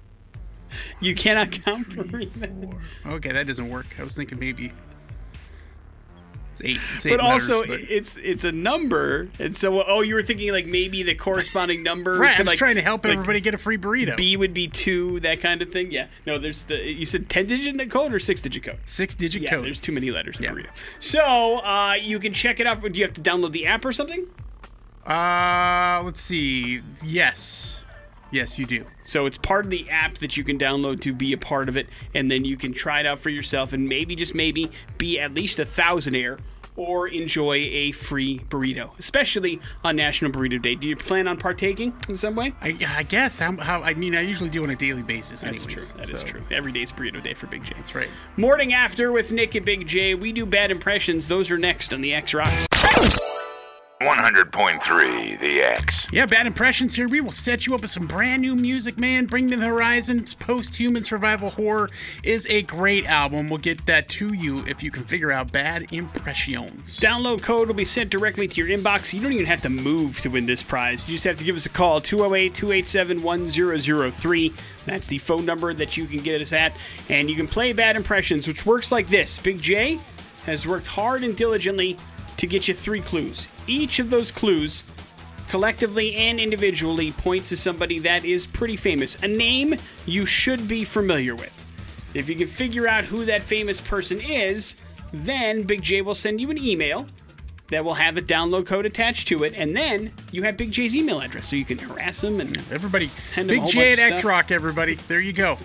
You 1.00 1.16
cannot 1.16 1.52
count 1.52 1.90
burrito. 1.90 2.76
Okay, 3.06 3.32
that 3.32 3.48
doesn't 3.48 3.70
work. 3.70 3.88
I 4.00 4.04
was 4.04 4.16
thinking 4.16 4.40
maybe. 4.40 4.72
It's 6.52 6.62
eight. 6.64 6.80
It's 6.96 7.06
eight 7.08 7.10
but 7.10 7.20
also 7.20 7.66
but- 7.66 7.82
it's 7.82 8.16
it's 8.18 8.44
a 8.44 8.52
number, 8.52 9.28
and 9.40 9.56
so 9.56 9.84
oh, 9.88 10.02
you 10.02 10.14
were 10.14 10.22
thinking 10.22 10.52
like 10.52 10.68
maybe 10.68 11.02
the 11.02 11.16
corresponding 11.16 11.82
number. 11.90 12.16
right. 12.20 12.40
I'm 12.40 12.46
like, 12.46 12.60
trying 12.60 12.76
to 12.76 12.82
help 12.84 13.04
like, 13.06 13.14
everybody 13.14 13.42
get 13.42 13.56
a 13.56 13.58
free 13.58 13.78
burrito. 13.80 14.16
B 14.16 14.38
would 14.38 14.54
be 14.54 14.68
two, 14.68 15.20
that 15.22 15.40
kind 15.42 15.64
of 15.64 15.72
thing. 15.72 15.90
Yeah. 15.92 16.08
No, 16.28 16.38
there's 16.38 16.66
the 16.66 16.76
you 16.78 17.08
said 17.08 17.28
ten 17.28 17.48
digit 17.48 17.90
code 17.90 18.14
or 18.14 18.20
six 18.20 18.40
digit 18.40 18.62
code. 18.64 18.78
Six 18.86 19.16
digit 19.16 19.42
Yeah, 19.42 19.50
code. 19.50 19.66
there's 19.66 19.80
too 19.80 19.92
many 19.92 20.12
letters 20.12 20.38
in 20.38 20.44
Yeah. 20.44 20.52
burrito. 20.52 20.68
So 21.00 21.22
uh, 21.66 21.96
you 22.00 22.20
can 22.20 22.34
check 22.34 22.60
it 22.60 22.68
out. 22.68 22.82
Do 22.84 23.00
you 23.00 23.06
have 23.06 23.16
to 23.16 23.22
download 23.22 23.52
the 23.54 23.66
app 23.66 23.84
or 23.84 23.92
something? 23.92 24.28
Uh, 25.08 26.02
let's 26.06 26.22
see. 26.22 26.82
Yes, 27.04 27.83
yes, 28.34 28.60
you 28.60 28.66
do. 28.66 28.86
So 29.04 29.26
it's 29.26 29.38
part 29.38 29.64
of 29.66 29.72
the 29.72 29.90
app 29.90 30.18
that 30.18 30.36
you 30.36 30.44
can 30.44 30.58
download 30.58 31.00
to 31.02 31.14
be 31.14 31.32
a 31.32 31.38
part 31.38 31.70
of 31.70 31.78
it, 31.78 31.88
and 32.14 32.30
then 32.30 32.44
you 32.44 32.58
can 32.58 32.74
try 32.74 33.00
it 33.00 33.06
out 33.06 33.20
for 33.20 33.30
yourself, 33.30 33.72
and 33.72 33.88
maybe 33.88 34.16
just 34.16 34.36
maybe 34.36 34.70
be 34.98 35.20
at 35.20 35.34
least 35.34 35.60
a 35.60 35.64
thousandaire 35.64 36.40
or 36.76 37.08
enjoy 37.08 37.54
a 37.58 37.92
free 37.92 38.40
burrito, 38.50 38.98
especially 38.98 39.62
on 39.84 39.96
National 39.96 40.32
Burrito 40.32 40.60
Day. 40.60 40.74
Do 40.74 40.88
you 40.88 40.96
plan 40.96 41.28
on 41.28 41.38
partaking 41.38 41.94
in 42.10 42.16
some 42.16 42.36
way? 42.36 42.54
I, 42.62 42.76
I 42.98 43.04
guess. 43.04 43.38
How, 43.38 43.56
how? 43.58 43.84
I 43.84 43.94
mean, 43.94 44.16
I 44.16 44.22
usually 44.22 44.50
do 44.50 44.64
on 44.64 44.72
a 44.72 44.76
daily 44.76 45.04
basis. 45.04 45.42
That's 45.42 45.66
anyways, 45.68 45.88
true. 45.90 45.98
That 46.00 46.10
is 46.10 46.22
so- 46.22 46.26
true. 46.26 46.42
Every 46.50 46.72
day's 46.72 46.92
burrito 46.92 47.22
day 47.22 47.36
for 47.36 47.46
Big 47.46 47.64
J. 47.64 47.74
That's 47.76 47.94
right. 47.94 48.10
Morning 48.38 48.74
after 48.74 49.12
with 49.12 49.32
Nick 49.32 49.54
and 49.54 49.64
Big 49.64 49.86
J. 49.86 50.16
We 50.16 50.32
do 50.32 50.48
bad 50.48 50.72
impressions. 50.72 51.28
Those 51.28 51.52
are 51.52 51.60
next 51.60 51.94
on 51.94 52.02
the 52.02 52.12
X 52.16 52.34
Rocks. 52.34 52.66
100.3 54.02 55.40
The 55.40 55.62
X. 55.62 56.08
Yeah, 56.12 56.26
bad 56.26 56.46
impressions 56.46 56.94
here. 56.94 57.08
We 57.08 57.22
will 57.22 57.32
set 57.32 57.66
you 57.66 57.74
up 57.74 57.82
with 57.82 57.90
some 57.90 58.06
brand 58.06 58.42
new 58.42 58.54
music, 58.54 58.98
man. 58.98 59.28
Bring 59.28 59.50
Me 59.50 59.56
the 59.56 59.66
Horizons, 59.66 60.34
Post 60.34 60.76
Human 60.76 61.04
Survival 61.04 61.50
Horror 61.52 61.90
is 62.22 62.46
a 62.48 62.64
great 62.64 63.06
album. 63.06 63.50
We'll 63.50 63.60
get 63.60 63.86
that 63.86 64.10
to 64.10 64.34
you 64.34 64.60
if 64.68 64.84
you 64.84 64.92
can 64.92 65.04
figure 65.06 65.32
out 65.32 65.54
bad 65.54 65.86
impressions. 65.94 67.00
Download 67.00 67.42
code 67.42 67.68
will 67.70 67.76
be 67.76 67.86
sent 67.86 68.10
directly 68.10 68.46
to 68.48 68.66
your 68.66 68.78
inbox. 68.78 69.14
You 69.14 69.22
don't 69.22 69.32
even 69.32 69.46
have 69.46 69.62
to 69.62 69.70
move 69.70 70.20
to 70.22 70.30
win 70.30 70.46
this 70.46 70.64
prize. 70.64 71.08
You 71.08 71.16
just 71.16 71.24
have 71.24 71.38
to 71.38 71.46
give 71.46 71.56
us 71.56 71.66
a 71.66 71.70
call 71.70 72.02
208 72.02 72.54
287 72.54 73.24
1003. 73.24 74.54
That's 74.86 75.08
the 75.08 75.18
phone 75.18 75.46
number 75.46 75.74
that 75.74 75.96
you 75.96 76.08
can 76.08 76.20
get 76.20 76.42
us 76.42 76.52
at. 76.52 76.76
And 77.08 77.30
you 77.30 77.38
can 77.38 77.48
play 77.48 77.72
bad 77.72 77.96
impressions, 77.96 78.50
which 78.50 78.66
works 78.66 78.92
like 78.92 79.08
this 79.08 79.40
Big 79.40 79.62
J 79.62 80.00
has 80.46 80.68
worked 80.68 80.88
hard 80.88 81.24
and 81.24 81.38
diligently 81.38 81.98
to 82.38 82.48
get 82.48 82.68
you 82.68 82.74
three 82.74 83.02
clues. 83.02 83.48
Each 83.68 84.00
of 84.00 84.10
those 84.10 84.32
clues 84.32 84.84
collectively 85.48 86.16
and 86.16 86.40
individually 86.40 87.12
points 87.12 87.50
to 87.50 87.58
somebody 87.58 88.00
that 88.00 88.26
is 88.26 88.48
pretty 88.48 88.76
famous, 88.76 89.16
a 89.18 89.28
name 89.28 89.76
you 90.06 90.26
should 90.26 90.68
be 90.68 90.84
familiar 90.84 91.36
with. 91.36 91.60
If 92.14 92.30
you 92.30 92.36
can 92.36 92.48
figure 92.48 92.88
out 92.88 93.04
who 93.04 93.26
that 93.26 93.42
famous 93.42 93.80
person 93.80 94.20
is, 94.20 94.76
then 95.12 95.64
Big 95.64 95.82
J 95.82 96.02
will 96.02 96.16
send 96.16 96.42
you 96.42 96.50
an 96.50 96.58
email 96.58 97.08
that 97.70 97.84
will 97.84 97.94
have 97.94 98.18
a 98.18 98.22
download 98.22 98.66
code 98.66 98.86
attached 98.86 99.28
to 99.30 99.44
it, 99.44 99.54
and 99.56 99.76
then 99.76 100.12
you 100.32 100.44
have 100.44 100.58
Big 100.58 100.72
J's 100.72 100.96
email 100.96 101.22
address, 101.22 101.48
so 101.48 101.56
you 101.56 101.66
can 101.66 101.78
harass 101.78 102.24
him 102.24 102.40
and 102.40 102.58
Everybody, 102.72 103.06
send 103.06 103.48
Big 103.48 103.66
J 103.68 103.94
at 103.94 104.00
of 104.00 104.06
X 104.18 104.24
Rock, 104.24 104.52
everybody. 104.52 104.96
There 105.08 105.20
you 105.20 105.34
go. 105.34 105.58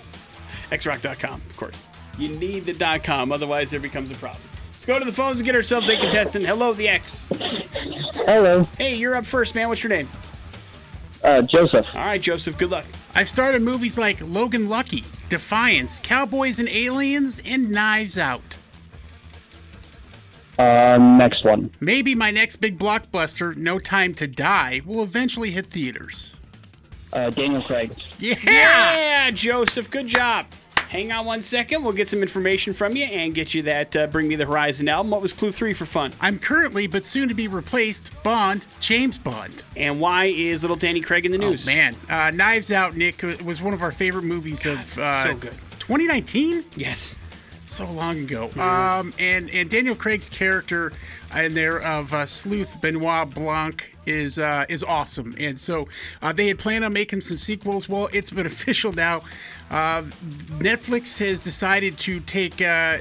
xrock.com, 0.71 1.43
of 1.49 1.57
course. 1.57 1.83
You 2.19 2.29
need 2.31 2.67
the 2.67 3.01
.com, 3.01 3.33
otherwise 3.33 3.71
there 3.71 3.81
becomes 3.81 4.11
a 4.11 4.15
problem. 4.15 4.48
Let's 4.79 4.87
go 4.87 4.97
to 5.01 5.05
the 5.05 5.11
phones 5.11 5.39
and 5.41 5.45
get 5.45 5.57
ourselves 5.57 5.89
a 5.89 5.97
contestant. 5.97 6.47
Hello, 6.47 6.73
the 6.73 6.89
X. 6.89 7.27
Hello, 7.33 8.63
Hey, 8.79 8.95
you're 8.95 9.17
up 9.17 9.27
first, 9.27 9.57
man. 9.57 9.67
What's 9.69 9.83
your 9.83 9.91
name? 9.91 10.09
uh, 11.25 11.43
Joseph. 11.43 11.85
All 11.97 12.03
right, 12.05 12.21
Joseph. 12.21 12.57
Good 12.59 12.71
luck. 12.71 12.85
I've 13.13 13.29
started 13.29 13.61
movies 13.63 13.99
like 13.99 14.21
Logan 14.23 14.69
Lucky, 14.69 15.03
Defiance, 15.29 15.99
Cowboys 16.01 16.61
and 16.61 16.69
Aliens, 16.69 17.43
and 17.45 17.73
Knives 17.73 18.17
Out. 18.19 18.57
Uh, 20.61 20.97
next 20.97 21.45
one. 21.45 21.73
Maybe 21.81 22.15
my 22.15 22.31
next 22.31 22.57
big 22.57 22.79
blockbuster, 22.79 23.57
No 23.57 23.81
Time 23.81 24.15
to 24.15 24.29
Die, 24.29 24.81
will 24.87 25.03
eventually 25.03 25.51
hit 25.51 25.67
theaters. 25.73 26.35
Uh, 27.13 27.31
Daniel 27.31 27.63
Craig. 27.63 27.91
Yeah! 28.21 28.37
Yeah, 28.45 29.31
Joseph. 29.33 29.91
Good 29.91 30.07
job. 30.07 30.47
Hang 30.89 31.13
on 31.13 31.27
one 31.27 31.43
second. 31.43 31.83
We'll 31.85 31.93
get 31.93 32.09
some 32.09 32.23
information 32.23 32.73
from 32.73 32.97
you 32.97 33.05
and 33.05 33.35
get 33.35 33.53
you 33.53 33.63
that 33.65 33.95
uh, 33.95 34.07
Bring 34.07 34.27
Me 34.27 34.37
the 34.37 34.47
Horizon 34.47 34.89
album. 34.89 35.11
What 35.11 35.21
was 35.21 35.35
clue 35.35 35.53
three 35.53 35.75
for 35.75 35.85
fun? 35.85 36.15
I'm 36.19 36.39
currently, 36.39 36.87
but 36.87 37.05
soon 37.05 37.29
to 37.29 37.35
be 37.35 37.47
replaced, 37.47 38.11
Bond, 38.23 38.65
James 38.81 39.19
Bond. 39.19 39.63
And 39.77 40.01
why 40.01 40.27
is 40.27 40.63
little 40.63 40.77
Danny 40.79 41.03
Craig 41.03 41.27
in 41.27 41.33
the 41.33 41.37
news? 41.39 41.69
Oh, 41.69 41.73
man. 41.75 41.95
Uh, 42.09 42.31
Knives 42.31 42.73
Out, 42.73 42.97
Nick, 42.97 43.23
was 43.45 43.61
one 43.61 43.75
of 43.75 43.83
our 43.83 43.93
favorite 43.93 44.25
movies 44.25 44.65
of 44.65 44.99
uh, 44.99 45.25
so 45.25 45.35
good. 45.37 45.53
2019? 45.81 46.65
Yes. 46.77 47.17
so 47.67 47.85
long 47.91 48.21
ago. 48.21 48.51
Um, 48.59 49.13
and 49.19 49.51
and 49.51 49.69
Daniel 49.69 49.95
Craig's 49.95 50.31
character 50.31 50.93
in 51.37 51.53
there 51.53 51.83
of 51.83 52.15
uh, 52.15 52.25
Sleuth 52.25 52.81
Benoit 52.81 53.29
Blanc 53.35 53.95
is 54.07 54.39
uh, 54.39 54.65
is 54.71 54.83
awesome. 54.83 55.35
And 55.39 55.59
so 55.61 55.87
uh, 56.23 56.33
they 56.33 56.49
had 56.49 56.59
planned 56.59 56.83
on 56.85 56.95
making 56.95 57.21
some 57.21 57.37
sequels. 57.37 57.91
Well, 57.91 58.09
it's 58.15 58.31
been 58.31 58.47
official 58.57 58.93
now. 58.95 59.21
Uh, 59.71 60.03
Netflix 60.59 61.19
has 61.19 61.43
decided 61.45 61.99
to 61.99 62.21
take. 62.21 62.61
Uh, 62.61 62.99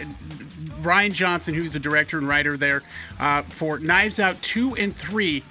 Rian 0.81 1.11
Johnson, 1.11 1.53
who's 1.55 1.73
the 1.73 1.79
director 1.79 2.17
and 2.17 2.27
writer 2.27 2.55
there, 2.55 2.83
uh, 3.19 3.41
for 3.43 3.79
Knives 3.79 4.19
Out 4.19 4.39
2 4.43 4.75
and 4.75 4.95
3, 4.95 5.43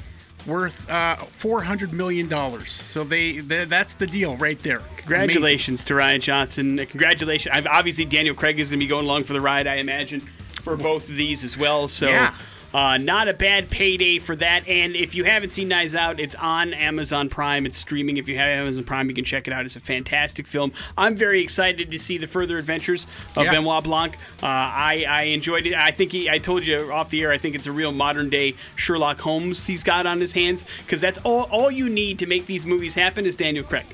worth 0.47 0.89
uh, 0.89 1.17
$400 1.17 1.93
million. 1.93 2.31
So 2.67 3.03
they, 3.05 3.39
that's 3.41 3.97
the 3.97 4.07
deal 4.07 4.37
right 4.37 4.59
there. 4.61 4.83
Congratulations 4.99 5.85
to 5.85 5.95
Rian 5.95 6.21
Johnson. 6.21 6.77
Congratulations. 6.87 7.55
I've, 7.55 7.67
obviously, 7.67 8.05
Daniel 8.05 8.35
Craig 8.35 8.61
is 8.61 8.71
going 8.71 8.79
to 8.79 8.85
be 8.85 8.89
going 8.89 9.05
along 9.05 9.25
for 9.25 9.33
the 9.33 9.41
ride, 9.41 9.67
I 9.67 9.77
imagine, 9.77 10.21
for 10.21 10.77
both 10.77 11.09
of 11.09 11.17
these 11.17 11.43
as 11.45 11.57
well. 11.57 11.89
So, 11.89 12.09
Yeah. 12.09 12.35
Uh, 12.75 12.99
not 12.99 13.29
a 13.29 13.33
bad 13.33 13.71
payday 13.71 14.19
for 14.19 14.37
that. 14.37 14.67
And 14.69 14.95
if 14.95 15.15
you 15.15 15.25
haven't 15.25 15.51
seen 15.51 15.69
Knives 15.69 15.95
Out, 15.95 16.21
it's 16.21 16.35
on 16.35 16.75
Amazon 16.75 17.29
Prime. 17.29 17.65
It's 17.67 17.77
streaming. 17.77 18.17
If 18.17 18.29
you 18.29 18.37
have 18.37 18.49
Amazon 18.49 18.85
Prime, 18.85 19.09
you 19.09 19.15
can 19.15 19.25
check 19.25 19.47
it 19.47 19.53
out. 19.53 19.65
It's 19.65 19.77
a 19.77 19.81
fantastic 19.81 20.47
film. 20.47 20.73
I'm 20.97 21.17
very 21.17 21.43
excited 21.43 21.91
to 21.91 21.99
see 21.99 22.19
the 22.19 22.27
further 22.27 22.59
adventures 22.59 23.07
of 23.37 23.45
Yeah. 23.45 23.53
Benoit 23.53 23.85
Blanc. 23.85 24.17
Uh, 24.43 24.47
I, 24.47 25.05
I 25.09 25.23
enjoyed 25.25 25.67
it. 25.67 25.75
I 25.75 25.91
think 25.91 26.13
he, 26.13 26.29
I 26.29 26.39
told 26.39 26.67
you 26.67 26.93
off 26.93 27.11
the 27.11 27.23
air, 27.23 27.33
I 27.33 27.39
think 27.39 27.55
it's 27.55 27.67
a 27.67 27.73
real 27.73 27.93
modern 27.93 28.29
day 28.31 28.55
Sherlock 28.75 29.21
Holmes 29.21 29.67
he's 29.67 29.83
got 29.83 30.07
on 30.07 30.21
his 30.21 30.33
hands 30.35 30.65
because 30.79 31.01
that's 31.01 31.19
all, 31.19 31.45
all 31.51 31.71
you 31.71 31.89
need 31.89 32.19
to 32.19 32.27
make 32.27 32.47
these 32.47 32.67
movies 32.67 32.95
happen 32.95 33.27
is 33.27 33.37
Daniel 33.37 33.65
Craig. 33.65 33.87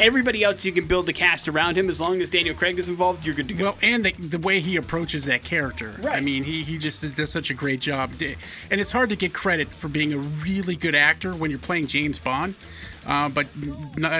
Everybody 0.00 0.42
else, 0.42 0.64
you 0.64 0.72
can 0.72 0.86
build 0.86 1.08
a 1.10 1.12
cast 1.12 1.46
around 1.46 1.76
him. 1.76 1.90
As 1.90 2.00
long 2.00 2.22
as 2.22 2.30
Daniel 2.30 2.54
Craig 2.54 2.78
is 2.78 2.88
involved, 2.88 3.26
you're 3.26 3.34
good 3.34 3.48
to 3.48 3.54
go. 3.54 3.64
Well, 3.64 3.78
and 3.82 4.02
the, 4.02 4.12
the 4.12 4.38
way 4.38 4.60
he 4.60 4.76
approaches 4.76 5.26
that 5.26 5.42
character. 5.42 5.94
I 6.08 6.20
mean, 6.20 6.42
he, 6.42 6.62
he 6.62 6.78
just 6.78 7.14
does 7.16 7.30
such 7.30 7.50
a 7.50 7.54
great 7.54 7.80
job. 7.80 8.10
And 8.70 8.80
it's 8.80 8.92
hard 8.92 9.10
to 9.10 9.16
get 9.16 9.34
credit 9.34 9.68
for 9.68 9.88
being 9.88 10.14
a 10.14 10.18
really 10.18 10.74
good 10.74 10.94
actor 10.94 11.32
when 11.34 11.50
you're 11.50 11.60
playing 11.60 11.86
James 11.86 12.18
Bond. 12.18 12.54
Uh, 13.06 13.28
but 13.30 13.46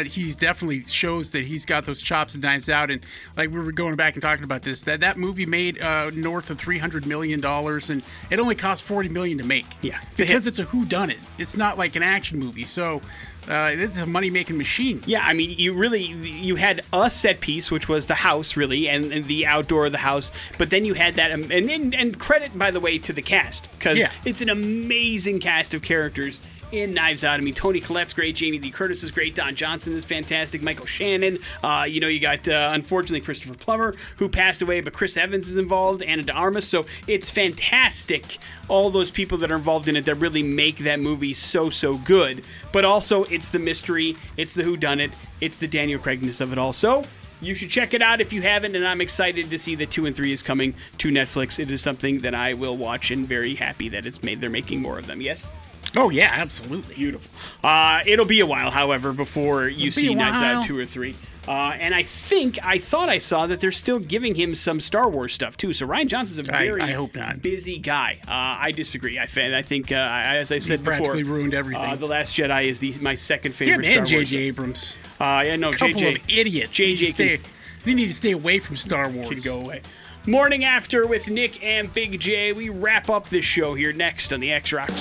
he 0.07 0.33
definitely 0.33 0.83
shows 0.83 1.33
that 1.33 1.45
he's 1.45 1.66
got 1.66 1.85
those 1.85 2.01
chops 2.01 2.35
and 2.35 2.43
knives 2.43 2.68
out. 2.68 2.91
And 2.91 3.05
like 3.37 3.51
we 3.51 3.59
were 3.61 3.72
going 3.72 3.95
back 3.95 4.14
and 4.14 4.22
talking 4.22 4.45
about 4.45 4.62
this, 4.62 4.85
that 4.85 5.01
that 5.01 5.18
movie 5.18 5.45
made 5.47 5.81
uh, 5.81 6.11
north 6.11 6.51
of 6.51 6.59
three 6.59 6.78
hundred 6.78 7.07
million 7.07 7.41
dollars, 7.41 7.91
and 7.91 8.03
it 8.31 8.39
only 8.39 8.55
cost 8.55 8.83
forty 8.83 9.11
million 9.11 9.37
to 9.37 9.45
make. 9.45 9.66
Yeah, 9.83 9.99
it's 10.12 10.20
because 10.22 10.47
it's 10.47 10.59
a 10.59 10.64
who 10.64 10.87
done 10.87 11.11
it. 11.11 11.18
It's 11.39 11.59
not 11.59 11.76
like 11.76 11.95
an 11.95 12.03
action 12.03 12.39
movie, 12.39 12.64
so 12.64 13.03
uh, 13.51 13.70
it's 13.72 14.01
a 14.01 14.07
money 14.07 14.30
making 14.30 14.57
machine. 14.57 15.03
Yeah, 15.07 15.22
I 15.24 15.32
mean, 15.32 15.55
you 15.59 15.72
really 15.74 16.05
you 16.05 16.57
had 16.57 16.82
a 16.92 17.11
set 17.11 17.40
piece, 17.40 17.70
which 17.70 17.88
was 17.88 18.07
the 18.07 18.14
house, 18.14 18.57
really, 18.57 18.88
and, 18.88 19.12
and 19.12 19.24
the 19.24 19.46
outdoor 19.46 19.86
of 19.86 19.92
the 19.92 19.98
house. 19.98 20.30
But 20.59 20.70
then 20.70 20.84
you 20.84 20.94
had 20.94 21.16
that, 21.16 21.32
um, 21.32 21.42
and 21.51 21.68
and, 21.70 21.94
and 21.94 22.18
credit 22.18 22.57
by 22.57 22.70
the 22.70 22.80
way 22.80 22.98
to 22.98 23.12
the 23.12 23.22
cast 23.22 23.70
because 23.72 23.98
Yeah. 23.98 24.11
it's 24.24 24.40
an 24.40 24.48
amazing 24.51 25.40
cast 25.40 25.74
of 25.74 25.82
characters 25.82 26.40
in 26.72 26.94
Knives 26.94 27.24
Out. 27.24 27.40
I 27.40 27.42
mean, 27.42 27.54
Toni 27.54 27.80
Collette's 27.80 28.12
great, 28.12 28.36
Jamie 28.36 28.58
Lee 28.58 28.70
Curtis 28.70 29.02
is 29.02 29.10
great, 29.10 29.34
Don 29.34 29.54
Johnson 29.54 29.94
is 29.94 30.04
fantastic, 30.04 30.62
Michael 30.62 30.86
Shannon. 30.86 31.38
Uh, 31.62 31.86
you 31.88 32.00
know, 32.00 32.08
you 32.08 32.20
got 32.20 32.48
uh, 32.48 32.70
unfortunately 32.72 33.20
Christopher 33.20 33.54
Plummer 33.54 33.94
who 34.16 34.28
passed 34.28 34.62
away, 34.62 34.80
but 34.80 34.92
Chris 34.92 35.16
Evans 35.16 35.48
is 35.48 35.58
involved, 35.58 36.02
Ana 36.02 36.22
de 36.22 36.32
Armas. 36.32 36.66
So 36.66 36.86
it's 37.06 37.30
fantastic. 37.30 38.38
All 38.68 38.90
those 38.90 39.10
people 39.10 39.38
that 39.38 39.50
are 39.50 39.56
involved 39.56 39.88
in 39.88 39.96
it 39.96 40.04
that 40.04 40.16
really 40.16 40.42
make 40.42 40.78
that 40.78 41.00
movie 41.00 41.34
so 41.34 41.70
so 41.70 41.96
good. 41.98 42.44
But 42.72 42.84
also, 42.84 43.24
it's 43.24 43.48
the 43.48 43.58
mystery, 43.58 44.16
it's 44.36 44.54
the 44.54 44.62
whodunit, 44.62 45.12
it's 45.40 45.58
the 45.58 45.68
Daniel 45.68 45.98
Craigness 45.98 46.40
of 46.40 46.52
it 46.52 46.58
all. 46.58 46.72
So. 46.72 47.04
You 47.42 47.54
should 47.54 47.70
check 47.70 47.94
it 47.94 48.02
out 48.02 48.20
if 48.20 48.34
you 48.34 48.42
haven't, 48.42 48.76
and 48.76 48.86
I'm 48.86 49.00
excited 49.00 49.48
to 49.48 49.58
see 49.58 49.74
that 49.76 49.90
two 49.90 50.04
and 50.04 50.14
three 50.14 50.30
is 50.30 50.42
coming 50.42 50.74
to 50.98 51.10
Netflix. 51.10 51.58
It 51.58 51.70
is 51.70 51.80
something 51.80 52.20
that 52.20 52.34
I 52.34 52.52
will 52.52 52.76
watch, 52.76 53.10
and 53.10 53.26
very 53.26 53.54
happy 53.54 53.88
that 53.88 54.04
it's 54.04 54.22
made. 54.22 54.42
They're 54.42 54.50
making 54.50 54.82
more 54.82 54.98
of 54.98 55.06
them. 55.06 55.22
Yes. 55.22 55.50
Oh 55.97 56.11
yeah, 56.11 56.28
absolutely. 56.30 56.95
Beautiful. 56.95 57.30
Uh, 57.62 58.01
it'll 58.07 58.26
be 58.26 58.41
a 58.41 58.47
while, 58.47 58.70
however, 58.70 59.12
before 59.12 59.68
you 59.68 59.88
It'll 59.88 60.01
see 60.01 60.14
Knives 60.14 60.41
Out 60.43 60.64
2 60.64 60.78
or 60.78 60.84
3. 60.84 61.14
Uh, 61.49 61.72
and 61.80 61.95
I 61.95 62.03
think, 62.03 62.64
I 62.64 62.78
thought 62.78 63.09
I 63.09 63.18
saw 63.18 63.47
that 63.47 63.61
they're 63.61 63.72
still 63.72 63.99
giving 63.99 64.34
him 64.34 64.55
some 64.55 64.78
Star 64.78 65.09
Wars 65.09 65.32
stuff, 65.34 65.57
too. 65.57 65.72
So 65.72 65.86
Rian 65.86 66.07
Johnson's 66.07 66.38
a 66.38 66.43
very 66.43 66.80
I 66.80 66.93
hope 66.93 67.16
not. 67.16 67.43
busy 67.43 67.78
guy. 67.78 68.20
Uh, 68.22 68.30
I 68.61 68.72
disagree. 68.72 69.18
I, 69.18 69.22
I 69.24 69.62
think, 69.62 69.91
uh, 69.91 69.95
as 69.97 70.53
I 70.53 70.59
said 70.59 70.84
before, 70.84 70.99
practically 70.99 71.22
ruined 71.24 71.55
everything. 71.55 71.91
Uh, 71.91 71.97
the 71.97 72.07
Last 72.07 72.36
Jedi 72.36 72.66
is 72.66 72.78
the 72.78 72.95
my 73.01 73.14
second 73.14 73.53
favorite 73.53 73.86
and 73.86 74.07
Star 74.07 74.18
Wars. 74.18 74.30
J.J. 74.30 74.36
Abrams. 74.45 74.97
Uh, 75.18 75.43
yeah, 75.47 75.57
no, 75.57 75.72
couple 75.72 76.01
JJ. 76.01 76.16
of 76.16 76.30
idiots. 76.30 76.76
They 76.76 76.86
need, 76.86 76.99
to 76.99 77.05
JJ 77.05 77.09
stay, 77.09 77.36
can, 77.38 77.47
they 77.84 77.95
need 77.95 78.07
to 78.07 78.14
stay 78.14 78.32
away 78.32 78.59
from 78.59 78.76
Star 78.76 79.09
Wars. 79.09 79.28
can 79.28 79.38
go 79.41 79.61
away. 79.61 79.82
Morning 80.26 80.64
after 80.64 81.07
with 81.07 81.30
Nick 81.30 81.64
and 81.64 81.93
Big 81.93 82.20
J. 82.20 82.53
We 82.53 82.68
wrap 82.68 83.09
up 83.09 83.28
this 83.30 83.45
show 83.45 83.74
here 83.74 83.93
next 83.93 84.32
on 84.32 84.41
the 84.41 84.53
X 84.53 84.72
Rocks. 84.72 85.01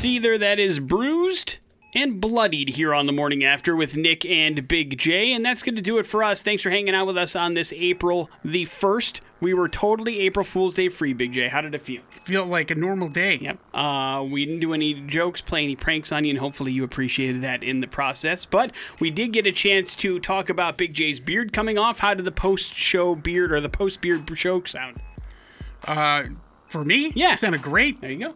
Seether 0.00 0.38
that 0.38 0.58
is 0.58 0.80
bruised 0.80 1.58
and 1.94 2.22
bloodied 2.22 2.70
here 2.70 2.94
on 2.94 3.04
the 3.04 3.12
morning 3.12 3.44
after 3.44 3.76
with 3.76 3.98
Nick 3.98 4.24
and 4.24 4.66
Big 4.66 4.96
J. 4.96 5.30
And 5.34 5.44
that's 5.44 5.62
going 5.62 5.74
to 5.76 5.82
do 5.82 5.98
it 5.98 6.06
for 6.06 6.22
us. 6.24 6.40
Thanks 6.40 6.62
for 6.62 6.70
hanging 6.70 6.94
out 6.94 7.06
with 7.06 7.18
us 7.18 7.36
on 7.36 7.52
this 7.52 7.70
April 7.76 8.30
the 8.42 8.62
1st. 8.64 9.20
We 9.42 9.52
were 9.52 9.68
totally 9.68 10.20
April 10.20 10.42
Fool's 10.42 10.72
Day 10.72 10.88
free, 10.88 11.12
Big 11.12 11.34
J. 11.34 11.48
How 11.48 11.60
did 11.60 11.74
it 11.74 11.82
feel? 11.82 12.00
Feel 12.24 12.46
like 12.46 12.70
a 12.70 12.74
normal 12.76 13.08
day. 13.10 13.36
Yep. 13.42 13.58
Uh, 13.74 14.26
we 14.26 14.46
didn't 14.46 14.60
do 14.60 14.72
any 14.72 14.94
jokes, 15.02 15.42
play 15.42 15.64
any 15.64 15.76
pranks 15.76 16.10
on 16.12 16.24
you, 16.24 16.30
and 16.30 16.38
hopefully 16.38 16.72
you 16.72 16.82
appreciated 16.82 17.42
that 17.42 17.62
in 17.62 17.82
the 17.82 17.86
process. 17.86 18.46
But 18.46 18.74
we 19.00 19.10
did 19.10 19.34
get 19.34 19.46
a 19.46 19.52
chance 19.52 19.94
to 19.96 20.18
talk 20.18 20.48
about 20.48 20.78
Big 20.78 20.94
J's 20.94 21.20
beard 21.20 21.52
coming 21.52 21.76
off. 21.76 21.98
How 21.98 22.14
did 22.14 22.24
the 22.24 22.32
post 22.32 22.72
show 22.72 23.14
beard 23.14 23.52
or 23.52 23.60
the 23.60 23.68
post 23.68 24.00
beard 24.00 24.26
joke 24.34 24.66
sound? 24.66 24.96
Uh, 25.86 26.24
for 26.68 26.86
me, 26.86 27.12
Yeah. 27.14 27.34
it 27.34 27.38
sounded 27.38 27.60
great. 27.60 28.00
There 28.00 28.10
you 28.10 28.28
go. 28.28 28.34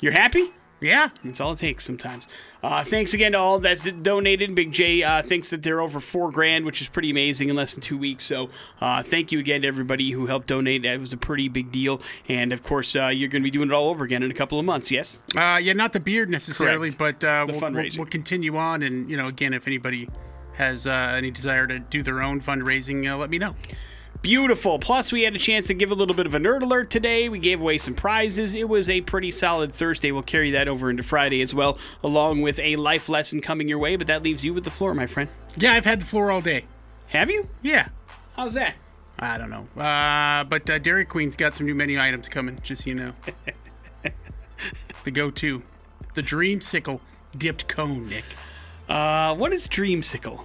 You're 0.00 0.12
happy? 0.12 0.52
Yeah. 0.82 1.10
That's 1.22 1.40
all 1.40 1.52
it 1.52 1.58
takes 1.58 1.84
sometimes. 1.84 2.28
Uh, 2.62 2.84
thanks 2.84 3.12
again 3.14 3.32
to 3.32 3.38
all 3.38 3.58
that's 3.58 3.82
donated. 3.82 4.54
Big 4.54 4.72
J 4.72 5.02
uh, 5.02 5.22
thinks 5.22 5.50
that 5.50 5.62
they're 5.62 5.80
over 5.80 5.98
four 5.98 6.30
grand, 6.30 6.64
which 6.64 6.80
is 6.80 6.88
pretty 6.88 7.10
amazing 7.10 7.48
in 7.48 7.56
less 7.56 7.72
than 7.74 7.80
two 7.82 7.98
weeks. 7.98 8.24
So 8.24 8.50
uh, 8.80 9.02
thank 9.02 9.32
you 9.32 9.38
again 9.38 9.62
to 9.62 9.68
everybody 9.68 10.10
who 10.10 10.26
helped 10.26 10.46
donate. 10.46 10.82
That 10.82 11.00
was 11.00 11.12
a 11.12 11.16
pretty 11.16 11.48
big 11.48 11.72
deal. 11.72 12.00
And 12.28 12.52
of 12.52 12.62
course, 12.62 12.94
uh, 12.94 13.08
you're 13.08 13.28
going 13.28 13.42
to 13.42 13.46
be 13.46 13.50
doing 13.50 13.68
it 13.68 13.74
all 13.74 13.88
over 13.88 14.04
again 14.04 14.22
in 14.22 14.30
a 14.30 14.34
couple 14.34 14.58
of 14.58 14.64
months. 14.64 14.90
Yes. 14.90 15.20
Uh, 15.36 15.58
yeah, 15.62 15.72
not 15.72 15.92
the 15.92 16.00
beard 16.00 16.30
necessarily, 16.30 16.92
Correct. 16.92 17.20
but 17.20 17.26
uh, 17.26 17.46
we'll, 17.48 17.72
we'll, 17.72 17.88
we'll 17.96 18.06
continue 18.06 18.56
on. 18.56 18.82
And, 18.82 19.10
you 19.10 19.16
know, 19.16 19.26
again, 19.26 19.54
if 19.54 19.66
anybody 19.66 20.08
has 20.54 20.86
uh, 20.86 21.14
any 21.16 21.30
desire 21.30 21.66
to 21.66 21.78
do 21.78 22.02
their 22.02 22.22
own 22.22 22.40
fundraising, 22.40 23.10
uh, 23.10 23.16
let 23.16 23.30
me 23.30 23.38
know. 23.38 23.56
Beautiful. 24.22 24.78
Plus, 24.78 25.10
we 25.10 25.22
had 25.22 25.34
a 25.34 25.38
chance 25.38 25.66
to 25.66 25.74
give 25.74 25.90
a 25.90 25.96
little 25.96 26.14
bit 26.14 26.26
of 26.26 26.34
a 26.34 26.38
nerd 26.38 26.62
alert 26.62 26.90
today. 26.90 27.28
We 27.28 27.40
gave 27.40 27.60
away 27.60 27.78
some 27.78 27.94
prizes. 27.94 28.54
It 28.54 28.68
was 28.68 28.88
a 28.88 29.00
pretty 29.00 29.32
solid 29.32 29.72
Thursday. 29.72 30.12
We'll 30.12 30.22
carry 30.22 30.52
that 30.52 30.68
over 30.68 30.90
into 30.90 31.02
Friday 31.02 31.42
as 31.42 31.52
well, 31.52 31.76
along 32.04 32.42
with 32.42 32.60
a 32.60 32.76
life 32.76 33.08
lesson 33.08 33.40
coming 33.40 33.66
your 33.66 33.80
way. 33.80 33.96
But 33.96 34.06
that 34.06 34.22
leaves 34.22 34.44
you 34.44 34.54
with 34.54 34.62
the 34.62 34.70
floor, 34.70 34.94
my 34.94 35.08
friend. 35.08 35.28
Yeah, 35.56 35.72
I've 35.72 35.84
had 35.84 36.00
the 36.00 36.06
floor 36.06 36.30
all 36.30 36.40
day. 36.40 36.64
Have 37.08 37.32
you? 37.32 37.48
Yeah. 37.62 37.88
How's 38.36 38.54
that? 38.54 38.76
I 39.18 39.38
don't 39.38 39.50
know. 39.50 39.66
Uh, 39.80 40.44
but 40.44 40.70
uh, 40.70 40.78
Dairy 40.78 41.04
Queen's 41.04 41.36
got 41.36 41.54
some 41.54 41.66
new 41.66 41.74
menu 41.74 42.00
items 42.00 42.28
coming, 42.28 42.58
just 42.62 42.84
so 42.84 42.90
you 42.90 42.94
know. 42.94 43.12
the 45.04 45.10
go 45.10 45.32
to. 45.32 45.62
The 46.14 46.22
Dreamsicle 46.22 47.00
dipped 47.36 47.66
cone, 47.66 48.08
Nick. 48.08 48.24
Uh, 48.88 49.34
what 49.34 49.52
is 49.52 49.66
Dreamsicle? 49.66 50.44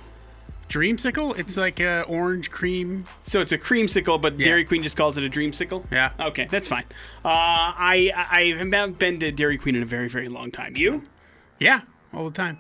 Dreamsicle? 0.69 1.37
It's 1.39 1.55
like 1.57 1.79
uh, 1.81 2.03
orange 2.07 2.51
cream. 2.51 3.05
So 3.23 3.39
it's 3.41 3.51
a 3.51 3.57
creamsicle, 3.57 4.21
but 4.21 4.37
Yeah. 4.39 4.45
Dairy 4.47 4.65
Queen 4.65 4.83
just 4.83 4.97
calls 4.97 5.17
it 5.17 5.23
a 5.23 5.29
dreamsicle. 5.29 5.85
Yeah. 5.91 6.11
Okay, 6.19 6.45
that's 6.49 6.67
fine. 6.67 6.83
Uh, 7.23 7.29
I 7.29 8.11
I 8.31 8.53
have 8.57 8.67
not 8.67 8.99
been 8.99 9.19
to 9.21 9.31
Dairy 9.31 9.57
Queen 9.57 9.75
in 9.75 9.83
a 9.83 9.85
very 9.85 10.09
very 10.09 10.27
long 10.29 10.51
time. 10.51 10.73
You? 10.75 11.03
Yeah, 11.59 11.81
all 12.13 12.25
the 12.25 12.31
time. 12.35 12.59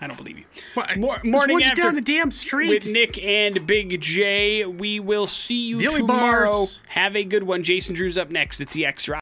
I 0.00 0.06
don't 0.06 0.16
believe 0.16 0.38
you. 0.38 0.44
What? 0.74 0.96
Mor- 0.96 1.14
Just 1.16 1.24
morning 1.24 1.54
went 1.56 1.66
after 1.66 1.82
down 1.82 1.94
the 1.96 2.00
damn 2.00 2.30
street. 2.30 2.68
with 2.68 2.86
Nick 2.86 3.22
and 3.22 3.66
Big 3.66 4.00
J. 4.00 4.64
We 4.64 5.00
will 5.00 5.26
see 5.26 5.66
you 5.68 5.78
Dilly 5.80 6.00
tomorrow. 6.00 6.48
bars. 6.50 6.80
Have 6.88 7.16
a 7.16 7.24
good 7.24 7.42
one. 7.42 7.62
Jason 7.64 7.94
Drew's 7.94 8.16
up 8.16 8.30
next. 8.30 8.60
It's 8.60 8.72
the 8.74 8.86
X 8.86 9.08
Rock. 9.08 9.20